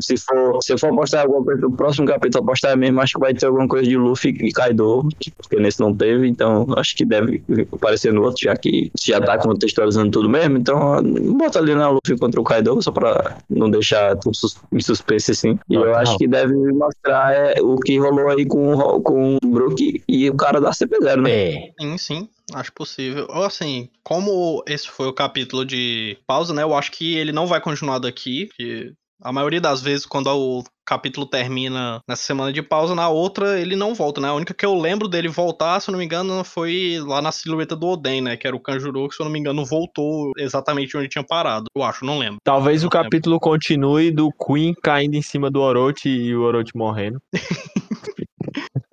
se 0.00 0.16
for, 0.18 0.58
se 0.62 0.72
eu 0.72 0.78
for 0.78 0.92
apostar 0.92 1.22
alguma 1.22 1.42
coisa 1.44 1.60
no 1.62 1.72
próximo 1.76 2.06
capítulo, 2.06 2.44
apostar 2.44 2.76
mesmo, 2.76 3.00
acho 3.00 3.14
que 3.14 3.20
vai 3.20 3.32
ter 3.32 3.46
alguma 3.46 3.66
coisa 3.66 3.88
de 3.88 3.96
Luffy 3.96 4.30
e 4.40 4.52
Kaido, 4.52 5.08
porque 5.38 5.56
nesse 5.56 5.80
não 5.80 5.94
teve, 5.94 6.28
então 6.28 6.66
acho 6.76 6.94
que 6.96 7.04
deve 7.04 7.42
aparecer 7.72 8.12
no 8.12 8.22
outro, 8.22 8.42
já 8.44 8.54
que 8.56 8.90
já 9.00 9.20
tá 9.20 9.38
contextualizando 9.38 10.10
tudo 10.10 10.28
mesmo. 10.28 10.58
Então, 10.58 11.02
bota 11.36 11.58
ali 11.58 11.74
na 11.74 11.88
Luffy 11.88 12.18
contra 12.18 12.40
o 12.40 12.44
Kaido, 12.44 12.80
só 12.82 12.90
pra 12.90 13.38
não 13.48 13.70
deixar 13.70 14.16
tudo 14.16 14.36
em 14.72 14.80
suspense 14.80 15.30
assim. 15.30 15.58
E 15.70 15.74
eu 15.74 15.94
acho 15.94 16.18
que 16.18 16.26
deve 16.28 16.54
mostrar 16.72 17.32
é, 17.34 17.54
o 17.62 17.76
que 17.76 17.98
rolou 17.98 18.28
aí 18.28 18.44
com, 18.44 18.74
o- 18.74 19.00
com 19.00 19.36
o 19.42 19.46
Brook 19.48 20.02
e 20.06 20.28
o 20.30 20.34
cara 20.34 20.60
da 20.60 20.70
CP0, 20.72 21.22
né? 21.22 21.30
É. 21.32 21.72
Sim, 21.80 21.98
sim, 21.98 22.28
acho 22.54 22.72
possível. 22.72 23.26
Ou 23.30 23.44
assim, 23.44 23.88
como 24.02 24.62
esse 24.66 24.88
foi 24.88 25.06
o 25.06 25.12
capítulo 25.12 25.64
de 25.64 26.16
pausa, 26.26 26.52
né? 26.52 26.64
Eu 26.72 26.78
acho 26.78 26.90
que 26.90 27.14
ele 27.16 27.32
não 27.32 27.46
vai 27.46 27.60
continuar 27.60 27.98
daqui. 27.98 28.48
Que 28.56 28.92
a 29.22 29.32
maioria 29.32 29.60
das 29.60 29.80
vezes, 29.80 30.04
quando 30.04 30.26
o 30.28 30.64
capítulo 30.84 31.24
termina 31.24 32.00
nessa 32.08 32.22
semana 32.22 32.52
de 32.52 32.60
pausa, 32.60 32.94
na 32.94 33.08
outra 33.08 33.60
ele 33.60 33.76
não 33.76 33.94
volta, 33.94 34.20
né? 34.20 34.28
A 34.28 34.34
única 34.34 34.52
que 34.52 34.66
eu 34.66 34.74
lembro 34.74 35.06
dele 35.06 35.28
voltar, 35.28 35.78
se 35.80 35.88
eu 35.88 35.92
não 35.92 35.98
me 35.98 36.04
engano, 36.04 36.42
foi 36.42 36.98
lá 37.06 37.22
na 37.22 37.30
silhueta 37.30 37.76
do 37.76 37.86
Oden, 37.86 38.22
né? 38.22 38.36
Que 38.36 38.46
era 38.46 38.56
o 38.56 38.60
Kanjuro, 38.60 39.08
que 39.08 39.14
se 39.14 39.22
eu 39.22 39.24
não 39.24 39.32
me 39.32 39.38
engano 39.38 39.64
voltou 39.64 40.32
exatamente 40.36 40.96
onde 40.96 41.08
tinha 41.08 41.24
parado. 41.24 41.66
Eu 41.76 41.84
acho, 41.84 42.04
não 42.04 42.18
lembro. 42.18 42.38
Talvez 42.42 42.82
o 42.82 42.86
Não 42.86 42.90
lembro. 42.90 43.04
capítulo 43.04 43.38
continue 43.38 44.10
do 44.10 44.30
Queen 44.32 44.74
caindo 44.82 45.14
em 45.14 45.22
cima 45.22 45.50
do 45.50 45.60
Orochi 45.60 46.08
e 46.08 46.34
o 46.34 46.42
Orochi 46.42 46.72
morrendo. 46.74 47.20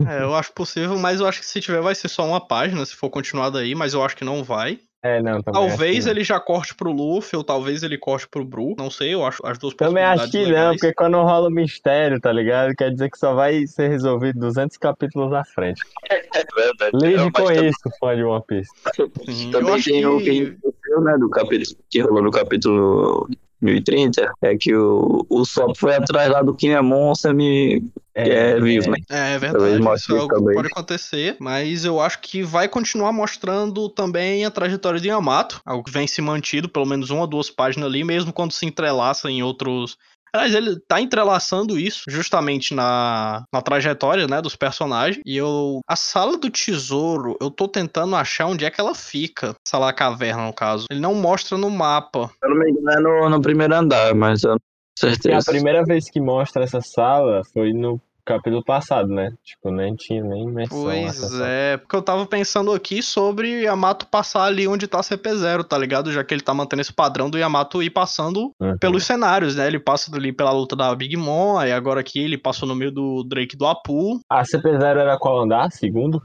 É, 0.07 0.23
eu 0.23 0.33
acho 0.33 0.53
possível, 0.53 0.97
mas 0.97 1.19
eu 1.19 1.27
acho 1.27 1.39
que 1.39 1.45
se 1.45 1.59
tiver 1.59 1.81
vai 1.81 1.93
ser 1.93 2.07
só 2.07 2.25
uma 2.25 2.39
página, 2.39 2.83
se 2.85 2.95
for 2.95 3.09
continuado 3.09 3.57
aí, 3.57 3.75
mas 3.75 3.93
eu 3.93 4.03
acho 4.03 4.15
que 4.15 4.23
não 4.23 4.43
vai. 4.43 4.79
É, 5.01 5.21
não, 5.21 5.41
também 5.41 5.67
Talvez 5.69 6.05
ele 6.07 6.25
já 6.25 6.39
corte 6.41 6.75
pro 6.75 6.91
Luffy, 6.91 7.37
ou 7.37 7.43
talvez 7.43 7.83
ele 7.83 7.97
corte 7.97 8.27
pro 8.27 8.43
Bru. 8.43 8.75
Não 8.77 8.91
sei, 8.91 9.13
eu 9.13 9.25
acho 9.25 9.41
as 9.45 9.57
duas 9.57 9.73
não. 9.79 9.87
Também 9.87 10.03
acho 10.03 10.25
que 10.25 10.31
possibilidades 10.31 10.57
não, 10.57 10.63
legais. 10.71 10.79
porque 10.81 10.93
quando 10.93 11.17
rola 11.23 11.47
o 11.47 11.51
mistério, 11.51 12.19
tá 12.19 12.31
ligado? 12.33 12.75
Quer 12.75 12.91
dizer 12.91 13.09
que 13.09 13.17
só 13.17 13.33
vai 13.33 13.65
ser 13.65 13.87
resolvido 13.87 14.39
200 14.39 14.75
capítulos 14.77 15.31
à 15.33 15.45
frente. 15.45 15.81
É 16.09 16.21
verdade. 16.53 16.91
Lide 16.95 17.31
com 17.31 17.45
também- 17.45 17.69
isso, 17.69 17.79
fã 17.99 18.13
de 18.15 18.23
One 18.23 18.43
Piece. 18.45 18.69
Sim, 19.25 19.45
eu 19.45 19.51
Também 19.51 19.81
tem 19.81 20.05
o 20.05 20.17
que- 20.17 20.23
que 20.25 20.41
aconteceu, 20.61 21.01
né, 21.01 21.17
do 21.17 21.29
capítulo 21.29 21.77
que 21.89 21.99
rolou 22.01 22.23
no 22.23 22.31
capítulo 22.31 23.29
1030, 23.61 24.31
é 24.41 24.57
que 24.57 24.73
o, 24.73 25.25
o 25.29 25.45
Sop 25.45 25.75
foi 25.75 25.95
atrás 25.95 26.29
lá 26.29 26.41
do 26.41 26.55
Kinemon 26.55 27.13
semi 27.13 27.83
que 28.13 28.31
é 28.31 28.59
vivo, 28.59 28.91
né? 28.91 28.97
É, 29.09 29.33
é 29.33 29.39
verdade, 29.39 29.81
isso 29.95 30.13
é 30.13 30.19
algo 30.19 30.27
que 30.27 30.35
também. 30.35 30.55
pode 30.55 30.67
acontecer, 30.67 31.37
mas 31.39 31.85
eu 31.85 31.99
acho 32.01 32.19
que 32.19 32.43
vai 32.43 32.67
continuar 32.67 33.11
mostrando 33.11 33.89
também 33.89 34.45
a 34.45 34.51
trajetória 34.51 34.99
de 34.99 35.07
Yamato, 35.07 35.61
algo 35.65 35.83
que 35.83 35.91
vem 35.91 36.07
se 36.07 36.21
mantido, 36.21 36.67
pelo 36.67 36.85
menos 36.85 37.09
uma 37.09 37.21
ou 37.21 37.27
duas 37.27 37.49
páginas 37.49 37.87
ali, 37.87 38.03
mesmo 38.03 38.33
quando 38.33 38.51
se 38.51 38.65
entrelaça 38.65 39.29
em 39.29 39.43
outros... 39.43 39.97
Aliás, 40.33 40.53
ele 40.53 40.79
tá 40.87 41.01
entrelaçando 41.01 41.77
isso 41.79 42.03
justamente 42.07 42.73
na, 42.73 43.43
na 43.53 43.61
trajetória, 43.61 44.27
né, 44.27 44.41
dos 44.41 44.55
personagens. 44.55 45.21
E 45.25 45.37
eu... 45.37 45.79
A 45.87 45.95
Sala 45.95 46.37
do 46.37 46.49
Tesouro, 46.49 47.37
eu 47.41 47.49
tô 47.49 47.67
tentando 47.67 48.15
achar 48.15 48.45
onde 48.47 48.65
é 48.65 48.71
que 48.71 48.79
ela 48.79 48.93
fica. 48.95 49.55
Sala 49.67 49.87
da 49.87 49.93
Caverna, 49.93 50.45
no 50.45 50.53
caso. 50.53 50.85
Ele 50.89 50.99
não 50.99 51.13
mostra 51.15 51.57
no 51.57 51.69
mapa. 51.69 52.29
Eu 52.43 52.49
não 52.49 52.57
me 52.57 52.71
engano, 52.71 52.91
é 52.91 52.99
no, 52.99 53.29
no 53.29 53.41
primeiro 53.41 53.73
andar, 53.75 54.13
mas 54.15 54.43
eu 54.43 54.51
não 54.51 54.59
tenho 54.99 55.11
E 55.11 55.13
a 55.13 55.15
certeza. 55.15 55.51
primeira 55.51 55.83
vez 55.83 56.09
que 56.09 56.19
mostra 56.19 56.63
essa 56.63 56.81
sala 56.81 57.41
foi 57.53 57.73
no 57.73 57.99
capítulo 58.29 58.63
passado, 58.63 59.09
né? 59.09 59.31
Tipo, 59.43 59.71
nem 59.71 59.95
tinha 59.95 60.23
nem 60.23 60.45
menção 60.45 60.83
Pois 60.83 61.39
é, 61.41 61.77
porque 61.77 61.95
eu 61.95 62.01
tava 62.01 62.25
pensando 62.25 62.71
aqui 62.71 63.01
sobre 63.01 63.63
Yamato 63.63 64.05
passar 64.07 64.43
ali 64.43 64.67
onde 64.67 64.87
tá 64.87 64.99
CP0, 65.01 65.63
tá 65.63 65.77
ligado? 65.77 66.11
Já 66.11 66.23
que 66.23 66.33
ele 66.33 66.41
tá 66.41 66.53
mantendo 66.53 66.81
esse 66.81 66.93
padrão 66.93 67.29
do 67.29 67.37
Yamato 67.37 67.81
ir 67.81 67.89
passando 67.89 68.51
Uhum. 68.61 68.77
pelos 68.77 69.03
cenários, 69.03 69.55
né? 69.55 69.65
Ele 69.67 69.79
passa 69.79 70.15
ali 70.15 70.31
pela 70.31 70.51
luta 70.51 70.75
da 70.75 70.93
Big 70.93 71.15
Mom, 71.17 71.57
aí 71.57 71.71
agora 71.71 71.99
aqui 72.01 72.19
ele 72.19 72.37
passou 72.37 72.67
no 72.67 72.75
meio 72.75 72.91
do 72.91 73.23
Drake 73.23 73.57
do 73.57 73.65
Apu. 73.65 74.19
A 74.29 74.43
CP0 74.43 74.97
era 74.99 75.17
qual 75.17 75.41
andar? 75.43 75.71
Segundo? 75.71 76.21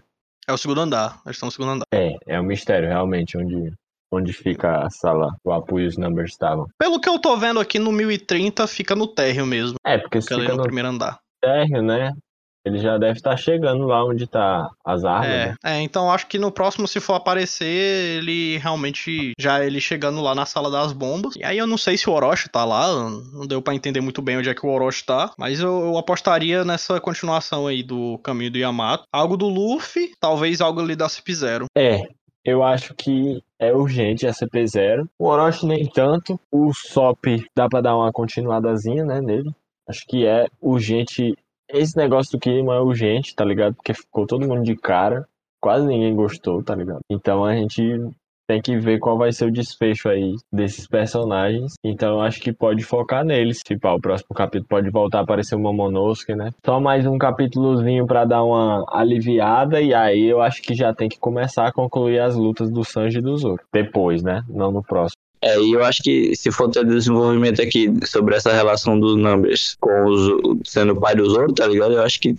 É 0.46 0.52
o 0.52 0.58
segundo 0.58 0.82
andar, 0.82 1.20
eles 1.24 1.36
estão 1.36 1.46
no 1.46 1.52
segundo 1.52 1.70
andar. 1.70 1.84
É, 1.92 2.12
é 2.26 2.38
um 2.40 2.44
mistério, 2.44 2.88
realmente, 2.88 3.38
onde, 3.38 3.72
onde 4.12 4.32
fica 4.34 4.84
a 4.84 4.90
sala, 4.90 5.34
o 5.42 5.50
Apu 5.52 5.80
e 5.80 5.86
os 5.86 5.96
numbers 5.96 6.32
estavam. 6.32 6.66
Pelo 6.78 7.00
que 7.00 7.08
eu 7.08 7.18
tô 7.18 7.34
vendo 7.36 7.58
aqui 7.60 7.78
no 7.78 7.90
1030, 7.90 8.66
fica 8.66 8.94
no 8.94 9.06
térreo 9.06 9.46
mesmo, 9.46 9.76
É, 9.86 9.96
porque 9.96 10.20
se 10.20 10.28
fica 10.28 10.40
fica 10.40 10.52
no 10.52 10.58
no 10.58 10.62
primeiro 10.64 10.88
andar. 10.90 11.18
Térreo, 11.44 11.82
né? 11.82 12.12
Ele 12.66 12.78
já 12.78 12.96
deve 12.96 13.18
estar 13.18 13.36
chegando 13.36 13.84
lá 13.84 14.02
onde 14.02 14.26
tá 14.26 14.70
as 14.82 15.04
árvores, 15.04 15.34
É, 15.34 15.46
né? 15.48 15.54
é, 15.62 15.80
então 15.82 16.10
acho 16.10 16.26
que 16.26 16.38
no 16.38 16.50
próximo, 16.50 16.88
se 16.88 16.98
for 16.98 17.12
aparecer, 17.12 17.66
ele 17.66 18.56
realmente 18.56 19.32
já 19.38 19.62
ele 19.62 19.82
chegando 19.82 20.22
lá 20.22 20.34
na 20.34 20.46
sala 20.46 20.70
das 20.70 20.90
bombas. 20.90 21.36
E 21.36 21.44
aí 21.44 21.58
eu 21.58 21.66
não 21.66 21.76
sei 21.76 21.98
se 21.98 22.08
o 22.08 22.12
Orochi 22.14 22.48
tá 22.48 22.64
lá, 22.64 22.86
não 23.34 23.46
deu 23.46 23.60
pra 23.60 23.74
entender 23.74 24.00
muito 24.00 24.22
bem 24.22 24.38
onde 24.38 24.48
é 24.48 24.54
que 24.54 24.64
o 24.64 24.70
Orochi 24.70 25.04
tá, 25.04 25.30
mas 25.38 25.60
eu, 25.60 25.88
eu 25.88 25.98
apostaria 25.98 26.64
nessa 26.64 26.98
continuação 26.98 27.66
aí 27.66 27.82
do 27.82 28.16
caminho 28.24 28.50
do 28.50 28.56
Yamato. 28.56 29.04
Algo 29.12 29.36
do 29.36 29.46
Luffy, 29.46 30.12
talvez 30.18 30.62
algo 30.62 30.80
ali 30.80 30.96
da 30.96 31.06
Cip-Zero. 31.06 31.66
É, 31.76 32.00
eu 32.42 32.62
acho 32.62 32.94
que 32.94 33.42
é 33.60 33.74
urgente 33.74 34.26
a 34.26 34.30
CP0. 34.30 35.06
O 35.18 35.26
Orochi 35.26 35.66
nem 35.66 35.86
tanto. 35.86 36.40
O 36.50 36.72
Sop 36.72 37.22
dá 37.54 37.68
pra 37.68 37.82
dar 37.82 37.94
uma 37.94 38.10
continuadazinha, 38.10 39.04
né, 39.04 39.20
nele. 39.20 39.50
Acho 39.88 40.04
que 40.06 40.26
é 40.26 40.46
urgente. 40.60 41.36
Esse 41.68 41.96
negócio 41.96 42.32
do 42.32 42.40
Kinemon 42.40 42.72
é 42.72 42.80
urgente, 42.80 43.34
tá 43.34 43.44
ligado? 43.44 43.74
Porque 43.74 43.94
ficou 43.94 44.26
todo 44.26 44.46
mundo 44.46 44.62
de 44.62 44.76
cara. 44.76 45.26
Quase 45.60 45.86
ninguém 45.86 46.14
gostou, 46.14 46.62
tá 46.62 46.74
ligado? 46.74 47.00
Então 47.10 47.44
a 47.44 47.54
gente 47.54 47.82
tem 48.46 48.60
que 48.60 48.76
ver 48.76 48.98
qual 48.98 49.16
vai 49.16 49.32
ser 49.32 49.46
o 49.46 49.52
desfecho 49.52 50.08
aí 50.08 50.34
desses 50.52 50.86
personagens. 50.86 51.74
Então 51.82 52.20
acho 52.20 52.40
que 52.40 52.52
pode 52.52 52.84
focar 52.84 53.24
neles. 53.24 53.60
Tipo, 53.60 53.88
ah, 53.88 53.94
o 53.94 54.00
próximo 54.00 54.34
capítulo 54.34 54.68
pode 54.68 54.90
voltar 54.90 55.20
a 55.20 55.22
aparecer 55.22 55.54
o 55.54 55.58
Momonosuke, 55.58 56.34
né? 56.34 56.50
Só 56.64 56.80
mais 56.80 57.06
um 57.06 57.18
capítulozinho 57.18 58.06
pra 58.06 58.24
dar 58.24 58.44
uma 58.44 58.84
aliviada 58.90 59.80
e 59.80 59.94
aí 59.94 60.24
eu 60.24 60.40
acho 60.40 60.62
que 60.62 60.74
já 60.74 60.94
tem 60.94 61.08
que 61.08 61.18
começar 61.18 61.66
a 61.66 61.72
concluir 61.72 62.20
as 62.20 62.36
lutas 62.36 62.70
do 62.70 62.84
Sanji 62.84 63.18
e 63.18 63.22
do 63.22 63.36
Zoro. 63.36 63.62
Depois, 63.72 64.22
né? 64.22 64.42
Não 64.48 64.70
no 64.70 64.82
próximo. 64.82 65.23
É, 65.44 65.60
e 65.60 65.72
eu 65.72 65.84
acho 65.84 66.02
que 66.02 66.34
se 66.34 66.50
for 66.50 66.70
ter 66.70 66.86
desenvolvimento 66.86 67.60
aqui 67.60 67.92
sobre 68.06 68.34
essa 68.34 68.50
relação 68.50 68.98
dos 68.98 69.14
Numbers 69.16 69.76
com 69.78 70.04
os 70.06 70.58
sendo 70.64 70.94
o 70.94 71.00
pai 71.00 71.14
do 71.14 71.28
Zoro, 71.28 71.52
tá 71.52 71.66
ligado? 71.66 71.92
Eu 71.92 72.02
acho 72.02 72.18
que 72.18 72.34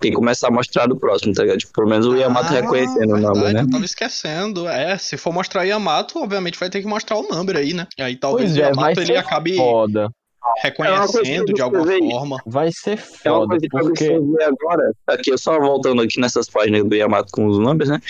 tem 0.00 0.10
que 0.10 0.12
começar 0.12 0.48
a 0.48 0.50
mostrar 0.50 0.86
do 0.86 0.96
próximo, 0.96 1.34
tá 1.34 1.42
ligado? 1.42 1.58
Tipo, 1.58 1.74
pelo 1.74 1.88
menos 1.88 2.06
o 2.06 2.16
Yamato 2.16 2.46
Ah, 2.46 2.60
reconhecendo 2.60 3.10
o 3.10 3.14
verdade, 3.16 3.22
Number, 3.38 3.52
né? 3.52 3.60
Eu 3.60 3.70
tava 3.70 3.84
esquecendo. 3.84 4.66
É, 4.66 4.96
se 4.96 5.18
for 5.18 5.30
mostrar 5.30 5.64
Yamato, 5.64 6.18
obviamente 6.22 6.58
vai 6.58 6.70
ter 6.70 6.80
que 6.80 6.86
mostrar 6.88 7.18
o 7.18 7.22
Number 7.28 7.56
aí, 7.56 7.74
né? 7.74 7.86
E 7.98 8.02
aí 8.02 8.16
talvez 8.16 8.52
Pois 8.52 8.56
o 8.56 8.60
é, 8.60 8.62
vai 8.62 8.70
Yamato 8.70 9.00
ele 9.00 9.06
ser 9.12 9.16
acabe 9.18 9.54
foda. 9.56 10.08
reconhecendo 10.62 11.52
de 11.52 11.60
alguma 11.60 11.92
É 11.92 11.98
forma. 11.98 12.36
Vai 12.46 12.70
ser 12.72 12.98
É 13.24 13.30
uma 13.30 13.40
foda, 13.46 13.56
eu 13.62 13.80
porque. 13.80 14.08
agora, 14.42 14.92
aqui, 15.06 15.30
eu 15.30 15.38
só 15.38 15.58
voltando 15.60 16.00
aqui 16.00 16.18
nessas 16.18 16.48
páginas 16.48 16.84
do 16.84 16.94
Yamato 16.94 17.30
com 17.30 17.46
os 17.46 17.58
Numbers, 17.58 17.90
né? 17.90 18.00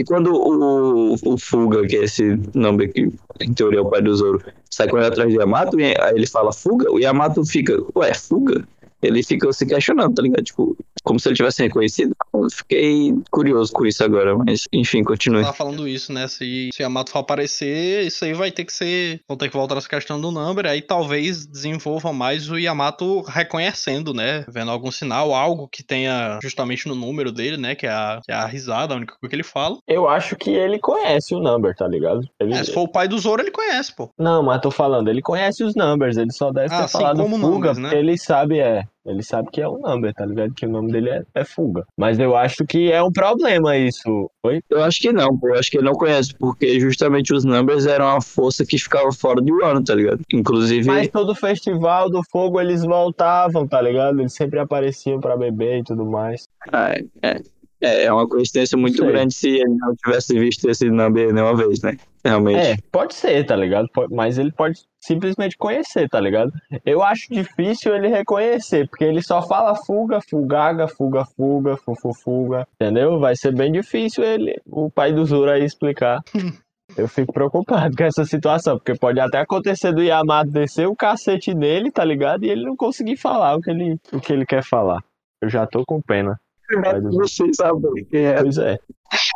Que 0.00 0.04
quando 0.04 0.32
o, 0.32 1.12
o 1.12 1.36
Fuga, 1.36 1.86
que 1.86 1.94
é 1.94 2.04
esse 2.04 2.40
Number 2.54 2.90
que 2.90 3.12
em 3.38 3.52
teoria 3.52 3.80
é 3.80 3.82
o 3.82 3.90
pai 3.90 4.00
do 4.00 4.16
Zoro, 4.16 4.42
sai 4.70 4.88
correndo 4.88 5.08
atrás 5.08 5.30
do 5.30 5.38
Yamato, 5.38 5.78
e 5.78 5.84
aí 5.84 6.14
ele 6.14 6.26
fala 6.26 6.54
Fuga, 6.54 6.90
o 6.90 6.98
Yamato 6.98 7.44
fica, 7.44 7.78
ué, 7.94 8.14
Fuga? 8.14 8.66
ele 9.02 9.22
ficou 9.22 9.52
se 9.52 9.66
questionando, 9.66 10.14
tá 10.14 10.22
ligado? 10.22 10.42
Tipo, 10.42 10.74
como 11.10 11.18
se 11.18 11.28
ele 11.28 11.34
tivesse 11.34 11.60
reconhecido. 11.64 12.14
Eu 12.32 12.48
fiquei 12.48 13.12
curioso 13.32 13.72
com 13.72 13.84
isso 13.84 14.04
agora, 14.04 14.36
mas 14.36 14.68
enfim, 14.72 15.02
continue. 15.02 15.42
Tava 15.42 15.56
falando 15.56 15.88
isso, 15.88 16.12
né? 16.12 16.28
Se, 16.28 16.70
se 16.72 16.82
Yamato 16.82 17.10
for 17.10 17.18
aparecer, 17.18 18.06
isso 18.06 18.24
aí 18.24 18.32
vai 18.32 18.52
ter 18.52 18.64
que 18.64 18.72
ser. 18.72 19.20
Vão 19.26 19.36
ter 19.36 19.48
que 19.48 19.56
voltar 19.56 19.76
essa 19.76 19.88
questão 19.88 20.20
do 20.20 20.30
number, 20.30 20.66
aí 20.66 20.80
talvez 20.80 21.44
desenvolva 21.46 22.12
mais 22.12 22.48
o 22.48 22.56
Yamato 22.56 23.22
reconhecendo, 23.22 24.14
né? 24.14 24.44
Vendo 24.48 24.70
algum 24.70 24.92
sinal, 24.92 25.34
algo 25.34 25.66
que 25.66 25.82
tenha 25.82 26.38
justamente 26.40 26.86
no 26.86 26.94
número 26.94 27.32
dele, 27.32 27.56
né? 27.56 27.74
Que 27.74 27.88
é 27.88 27.90
a, 27.90 28.20
que 28.24 28.30
é 28.30 28.34
a 28.36 28.46
risada, 28.46 28.94
a 28.94 28.96
única 28.96 29.14
coisa 29.18 29.28
que 29.28 29.34
ele 29.34 29.42
fala. 29.42 29.78
Eu 29.88 30.08
acho 30.08 30.36
que 30.36 30.50
ele 30.50 30.78
conhece 30.78 31.34
o 31.34 31.40
number, 31.40 31.74
tá 31.74 31.88
ligado? 31.88 32.20
Ele... 32.38 32.54
É, 32.54 32.62
se 32.62 32.72
for 32.72 32.82
o 32.82 32.88
pai 32.88 33.08
do 33.08 33.18
Zoro, 33.18 33.42
ele 33.42 33.50
conhece, 33.50 33.92
pô. 33.96 34.10
Não, 34.16 34.44
mas 34.44 34.60
tô 34.60 34.70
falando, 34.70 35.08
ele 35.08 35.22
conhece 35.22 35.64
os 35.64 35.74
numbers, 35.74 36.16
ele 36.16 36.32
só 36.32 36.52
deve 36.52 36.72
Ah, 36.72 36.82
ter 36.82 36.88
sim, 36.88 36.98
falado 36.98 37.16
como 37.16 37.36
fuga, 37.36 37.48
numbers, 37.74 37.78
né? 37.78 37.98
ele 37.98 38.16
sabe, 38.16 38.60
é. 38.60 38.84
Ele 39.10 39.22
sabe 39.22 39.48
que 39.50 39.60
é 39.60 39.68
o 39.68 39.78
number, 39.78 40.12
tá 40.14 40.24
ligado? 40.24 40.54
Que 40.54 40.66
o 40.66 40.70
nome 40.70 40.92
dele 40.92 41.10
é, 41.10 41.22
é 41.34 41.44
fuga. 41.44 41.84
Mas 41.96 42.18
eu 42.18 42.36
acho 42.36 42.64
que 42.66 42.90
é 42.90 43.02
um 43.02 43.12
problema 43.12 43.76
isso. 43.76 44.30
Oi? 44.42 44.62
Eu 44.70 44.82
acho 44.82 45.00
que 45.00 45.12
não, 45.12 45.36
pô. 45.36 45.48
Eu 45.48 45.58
acho 45.58 45.70
que 45.70 45.78
ele 45.78 45.84
não 45.84 45.94
conhece, 45.94 46.34
porque 46.34 46.78
justamente 46.80 47.34
os 47.34 47.44
numbers 47.44 47.86
eram 47.86 48.08
a 48.08 48.20
força 48.20 48.64
que 48.64 48.78
ficava 48.78 49.12
fora 49.12 49.42
de 49.42 49.52
Wano, 49.52 49.82
tá 49.82 49.94
ligado? 49.94 50.20
Inclusive. 50.32 50.86
Mas 50.86 51.08
todo 51.08 51.34
festival 51.34 52.10
do 52.10 52.22
fogo 52.30 52.60
eles 52.60 52.84
voltavam, 52.84 53.66
tá 53.66 53.80
ligado? 53.80 54.20
Eles 54.20 54.32
sempre 54.32 54.58
apareciam 54.58 55.20
pra 55.20 55.36
beber 55.36 55.80
e 55.80 55.84
tudo 55.84 56.04
mais. 56.04 56.48
Ah, 56.72 56.94
é, 57.22 57.40
é, 57.80 58.04
é 58.04 58.12
uma 58.12 58.28
coincidência 58.28 58.76
muito 58.76 59.04
grande 59.04 59.34
se 59.34 59.48
ele 59.48 59.74
não 59.74 59.94
tivesse 59.94 60.38
visto 60.38 60.68
esse 60.68 60.88
number 60.90 61.32
nenhuma 61.32 61.56
vez, 61.56 61.80
né? 61.82 61.96
Realmente. 62.24 62.58
É, 62.58 62.76
pode 62.92 63.14
ser, 63.14 63.44
tá 63.46 63.56
ligado? 63.56 63.88
Mas 64.10 64.38
ele 64.38 64.52
pode 64.52 64.80
simplesmente 65.00 65.56
conhecer, 65.56 66.08
tá 66.08 66.20
ligado? 66.20 66.52
Eu 66.84 67.02
acho 67.02 67.26
difícil 67.30 67.94
ele 67.94 68.08
reconhecer, 68.08 68.88
porque 68.88 69.04
ele 69.04 69.22
só 69.22 69.40
fala 69.40 69.74
fuga, 69.74 70.20
fugaga, 70.28 70.86
fuga, 70.86 71.24
fuga, 71.24 71.76
fufu, 71.76 72.12
fuga, 72.22 72.68
entendeu? 72.74 73.18
Vai 73.18 73.34
ser 73.36 73.54
bem 73.54 73.72
difícil 73.72 74.22
ele, 74.22 74.60
o 74.66 74.90
pai 74.90 75.12
do 75.12 75.24
Zoro 75.24 75.50
aí 75.50 75.64
explicar. 75.64 76.20
Eu 76.96 77.06
fico 77.06 77.32
preocupado 77.32 77.96
com 77.96 78.02
essa 78.02 78.24
situação, 78.24 78.76
porque 78.76 78.98
pode 78.98 79.20
até 79.20 79.38
acontecer 79.38 79.92
do 79.92 80.02
Yamato 80.02 80.50
descer 80.50 80.88
o 80.88 80.96
cacete 80.96 81.54
nele, 81.54 81.90
tá 81.90 82.04
ligado? 82.04 82.44
E 82.44 82.50
ele 82.50 82.64
não 82.64 82.76
conseguir 82.76 83.16
falar 83.16 83.54
o 83.54 83.60
que 83.60 83.70
ele, 83.70 83.96
o 84.12 84.20
que 84.20 84.32
ele 84.32 84.44
quer 84.44 84.64
falar. 84.64 85.00
Eu 85.40 85.48
já 85.48 85.66
tô 85.68 85.84
com 85.86 86.02
pena. 86.02 86.38
Do 86.76 87.12
Zoro. 87.12 87.28
Vocês 87.28 87.56
sabem 87.56 88.04
quem 88.04 88.26
é. 88.26 88.42
Pois 88.42 88.58
é. 88.58 88.78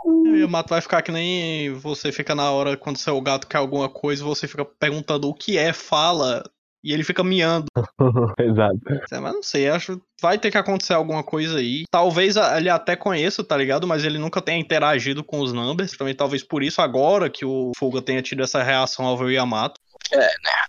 O 0.04 0.36
Yamato 0.36 0.70
vai 0.70 0.80
ficar 0.80 1.02
que 1.02 1.10
nem 1.10 1.72
você 1.74 2.12
fica 2.12 2.34
na 2.34 2.50
hora 2.50 2.76
quando 2.76 2.96
seu 2.96 3.20
gato 3.20 3.46
quer 3.46 3.58
alguma 3.58 3.88
coisa, 3.88 4.22
você 4.22 4.46
fica 4.46 4.64
perguntando 4.64 5.28
o 5.28 5.34
que 5.34 5.58
é, 5.58 5.72
fala, 5.72 6.44
e 6.84 6.92
ele 6.92 7.02
fica 7.02 7.24
miando. 7.24 7.66
Exato. 8.38 8.78
É, 9.10 9.18
Mas 9.18 9.32
não 9.32 9.42
sei, 9.42 9.70
acho 9.70 9.98
vai 10.20 10.38
ter 10.38 10.50
que 10.50 10.58
acontecer 10.58 10.92
alguma 10.92 11.24
coisa 11.24 11.58
aí. 11.58 11.84
Talvez 11.90 12.36
ele 12.36 12.68
até 12.68 12.94
conheça, 12.94 13.42
tá 13.42 13.56
ligado? 13.56 13.86
Mas 13.86 14.04
ele 14.04 14.18
nunca 14.18 14.42
tenha 14.42 14.60
interagido 14.60 15.24
com 15.24 15.40
os 15.40 15.52
numbers. 15.52 15.96
Também 15.96 16.14
talvez 16.14 16.42
por 16.42 16.62
isso 16.62 16.82
agora 16.82 17.30
que 17.30 17.44
o 17.44 17.72
Fuga 17.76 18.02
tenha 18.02 18.20
tido 18.20 18.42
essa 18.42 18.62
reação 18.62 19.06
ao 19.06 19.16
ver 19.16 19.24
o 19.24 19.30
Yamato. 19.30 19.80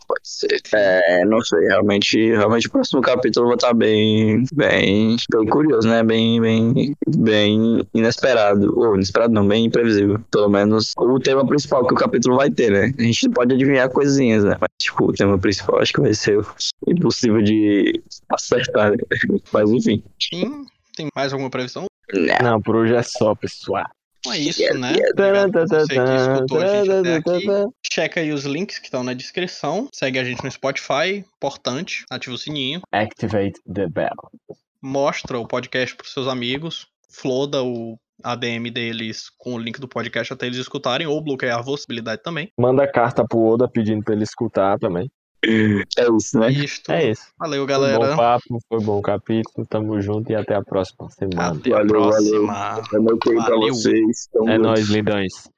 Pode 0.07 0.21
ser. 0.23 0.61
É, 0.73 1.25
não 1.25 1.41
sei, 1.41 1.59
realmente, 1.67 2.31
realmente 2.31 2.67
o 2.67 2.71
próximo 2.71 3.01
capítulo 3.01 3.47
vai 3.47 3.55
estar 3.55 3.73
bem, 3.73 4.45
bem, 4.53 5.15
bem 5.31 5.45
curioso, 5.47 5.87
né? 5.87 6.03
Bem, 6.03 6.39
bem, 6.39 6.95
bem 7.07 7.87
inesperado. 7.93 8.77
Ou 8.77 8.95
inesperado 8.95 9.33
não, 9.33 9.47
bem 9.47 9.65
imprevisível. 9.65 10.19
Pelo 10.31 10.49
menos 10.49 10.93
o 10.97 11.19
tema 11.19 11.45
principal 11.45 11.87
que 11.87 11.93
o 11.93 11.97
capítulo 11.97 12.35
vai 12.37 12.51
ter, 12.51 12.71
né? 12.71 12.93
A 12.97 13.01
gente 13.01 13.29
pode 13.29 13.53
adivinhar 13.53 13.89
coisinhas, 13.89 14.43
né? 14.43 14.57
Mas, 14.59 14.69
tipo, 14.79 15.05
o 15.05 15.13
tema 15.13 15.37
principal 15.37 15.79
acho 15.79 15.93
que 15.93 16.01
vai 16.01 16.13
ser 16.13 16.39
impossível 16.87 17.41
de 17.41 18.01
acertar, 18.29 18.91
né? 18.91 18.97
Mas 19.51 19.71
enfim. 19.71 20.03
Sim, 20.21 20.65
tem 20.95 21.07
mais 21.15 21.33
alguma 21.33 21.49
previsão? 21.49 21.85
Não, 22.43 22.61
por 22.61 22.75
hoje 22.75 22.93
é 22.93 23.03
só, 23.03 23.33
pessoal. 23.33 23.85
Então 24.25 24.33
é 24.33 24.39
isso, 24.39 24.73
né? 24.73 24.93
Taran, 25.15 25.45
Obrigado 25.45 25.51
por 25.51 25.67
você 25.67 25.93
que 25.93 26.15
escutou 26.15 26.61
a 26.61 26.67
gente 26.67 26.91
até 26.91 27.15
aqui. 27.15 27.47
Checa 27.93 28.19
aí 28.19 28.31
os 28.31 28.43
links 28.45 28.79
que 28.79 28.85
estão 28.85 29.03
na 29.03 29.13
descrição. 29.13 29.87
Segue 29.93 30.17
a 30.17 30.23
gente 30.23 30.43
no 30.43 30.49
Spotify, 30.49 31.23
importante. 31.37 32.03
Ativa 32.09 32.35
o 32.35 32.37
sininho. 32.37 32.81
Activate 32.91 33.59
the 33.71 33.87
bell. 33.87 34.09
Mostra 34.81 35.39
o 35.39 35.47
podcast 35.47 35.95
pros 35.95 36.11
seus 36.11 36.27
amigos. 36.27 36.87
Floda 37.09 37.63
o 37.63 37.97
ADM 38.23 38.71
deles 38.71 39.29
com 39.37 39.53
o 39.53 39.59
link 39.59 39.79
do 39.79 39.87
podcast 39.87 40.33
até 40.33 40.47
eles 40.47 40.57
escutarem, 40.57 41.05
ou 41.05 41.21
bloquear 41.21 41.59
a 41.59 41.63
possibilidade 41.63 42.23
também. 42.23 42.49
Manda 42.57 42.87
carta 42.87 43.25
pro 43.27 43.39
Oda 43.39 43.67
pedindo 43.67 44.03
pra 44.03 44.15
ele 44.15 44.23
escutar 44.23 44.79
também. 44.79 45.09
É 45.97 46.07
isso, 46.17 46.39
né? 46.39 46.51
Isto. 46.51 46.91
É 46.91 47.11
isso. 47.11 47.23
Valeu, 47.37 47.65
Foi 47.65 47.67
bom 47.67 47.67
galera. 47.67 48.15
papo, 48.15 48.59
foi 48.67 48.79
bom 48.83 49.01
capítulo. 49.01 49.67
Tamo 49.67 50.01
junto 50.01 50.31
e 50.31 50.35
até 50.35 50.55
a 50.55 50.61
próxima 50.63 51.09
semana. 51.11 51.57
Até 51.57 51.71
a 51.71 51.77
Valeu, 51.77 51.87
próxima. 51.87 52.81
É 52.93 52.99
meu 52.99 53.17
pra 53.17 53.33
Valeu. 53.33 53.73
vocês. 53.73 54.27
Tamo 54.31 54.49
É 54.49 54.57
nóis, 54.57 54.87
lindões. 54.89 55.49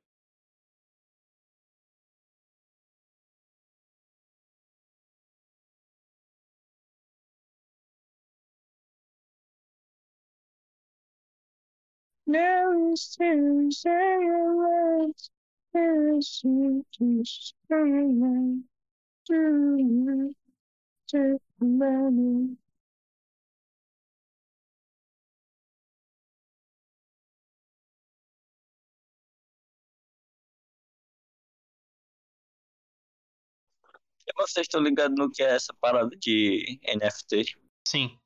Vocês 34.36 34.65
estão 34.65 34.82
ligados 34.82 35.17
no 35.17 35.32
que 35.32 35.41
é 35.41 35.55
essa 35.55 35.73
parada 35.80 36.09
de 36.17 36.80
NFT? 36.84 37.57
Sim, 37.88 38.17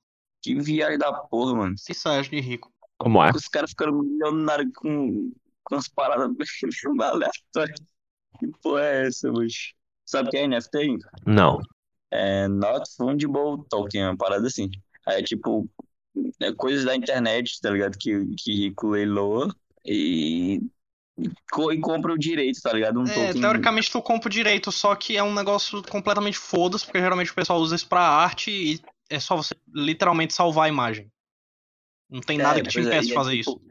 Que 0.41 0.55
viagem 0.55 0.97
da 0.97 1.13
porra, 1.13 1.55
mano. 1.55 1.77
se 1.77 1.93
de 2.29 2.39
rico. 2.39 2.71
Como 2.97 3.23
é? 3.23 3.31
Os 3.31 3.47
caras 3.47 3.71
ficaram 3.71 3.93
milionários 4.01 4.71
com, 4.75 5.31
com 5.63 5.75
as 5.75 5.87
paradas 5.87 6.29
bem 6.97 7.07
aleatórias. 7.07 7.79
Que 8.39 8.47
porra 8.61 8.81
é 8.83 9.07
essa, 9.07 9.31
bicho? 9.31 9.73
Sabe 10.11 10.27
o 10.27 10.31
que 10.31 10.37
é 10.37 10.43
NFT? 10.43 10.97
Não. 11.25 11.59
É 12.11 12.47
Not 12.47 12.83
Fungible 12.97 13.63
Token, 13.69 14.03
uma 14.07 14.17
parada 14.17 14.45
assim. 14.47 14.69
É 15.07 15.23
tipo, 15.23 15.69
é 16.41 16.51
coisas 16.51 16.83
da 16.83 16.93
internet, 16.95 17.59
tá 17.61 17.69
ligado? 17.69 17.97
Que, 17.97 18.25
que 18.37 18.53
rico 18.53 18.89
leiloa 18.89 19.55
e, 19.85 20.61
e, 21.17 21.29
co- 21.49 21.71
e 21.71 21.79
compra 21.79 22.11
o 22.13 22.17
direito, 22.17 22.59
tá 22.61 22.73
ligado? 22.73 22.99
Um 22.99 23.05
É, 23.05 23.13
token. 23.27 23.41
teoricamente 23.41 23.89
tu 23.89 24.01
compra 24.01 24.27
o 24.27 24.31
direito, 24.31 24.69
só 24.71 24.93
que 24.95 25.15
é 25.15 25.23
um 25.23 25.33
negócio 25.33 25.81
completamente 25.83 26.37
foda-se, 26.37 26.83
porque 26.85 26.99
geralmente 26.99 27.31
o 27.31 27.35
pessoal 27.35 27.59
usa 27.59 27.75
isso 27.77 27.87
pra 27.87 28.01
arte 28.01 28.51
e 28.51 28.81
é 29.09 29.19
só 29.19 29.37
você 29.37 29.55
literalmente 29.73 30.33
salvar 30.33 30.65
a 30.65 30.69
imagem. 30.69 31.09
Não 32.09 32.19
tem 32.19 32.37
nada 32.37 32.59
É, 32.59 32.63
que 32.63 32.69
te 32.69 32.79
é, 32.79 32.81
impeça 32.81 33.03
e 33.03 33.07
de 33.07 33.11
é 33.13 33.15
fazer 33.15 33.37
tipo- 33.37 33.51
isso. 33.51 33.61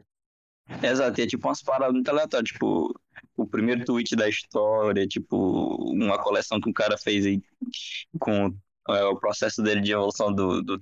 Exato, 0.83 1.19
e 1.19 1.23
é 1.23 1.27
tipo 1.27 1.47
umas 1.47 1.61
paradas 1.61 1.93
muito 1.93 2.09
aleatórias, 2.09 2.49
tipo, 2.49 2.99
o 3.37 3.47
primeiro 3.47 3.83
tweet 3.85 4.15
da 4.15 4.29
história, 4.29 5.07
tipo, 5.07 5.35
uma 5.93 6.21
coleção 6.21 6.59
que 6.61 6.69
o 6.69 6.73
cara 6.73 6.97
fez 6.97 7.25
aí 7.25 7.41
com 8.19 8.47
é, 8.89 9.03
o 9.05 9.17
processo 9.19 9.61
dele 9.63 9.81
de 9.81 9.91
evolução 9.93 10.33
do, 10.33 10.61
do, 10.63 10.77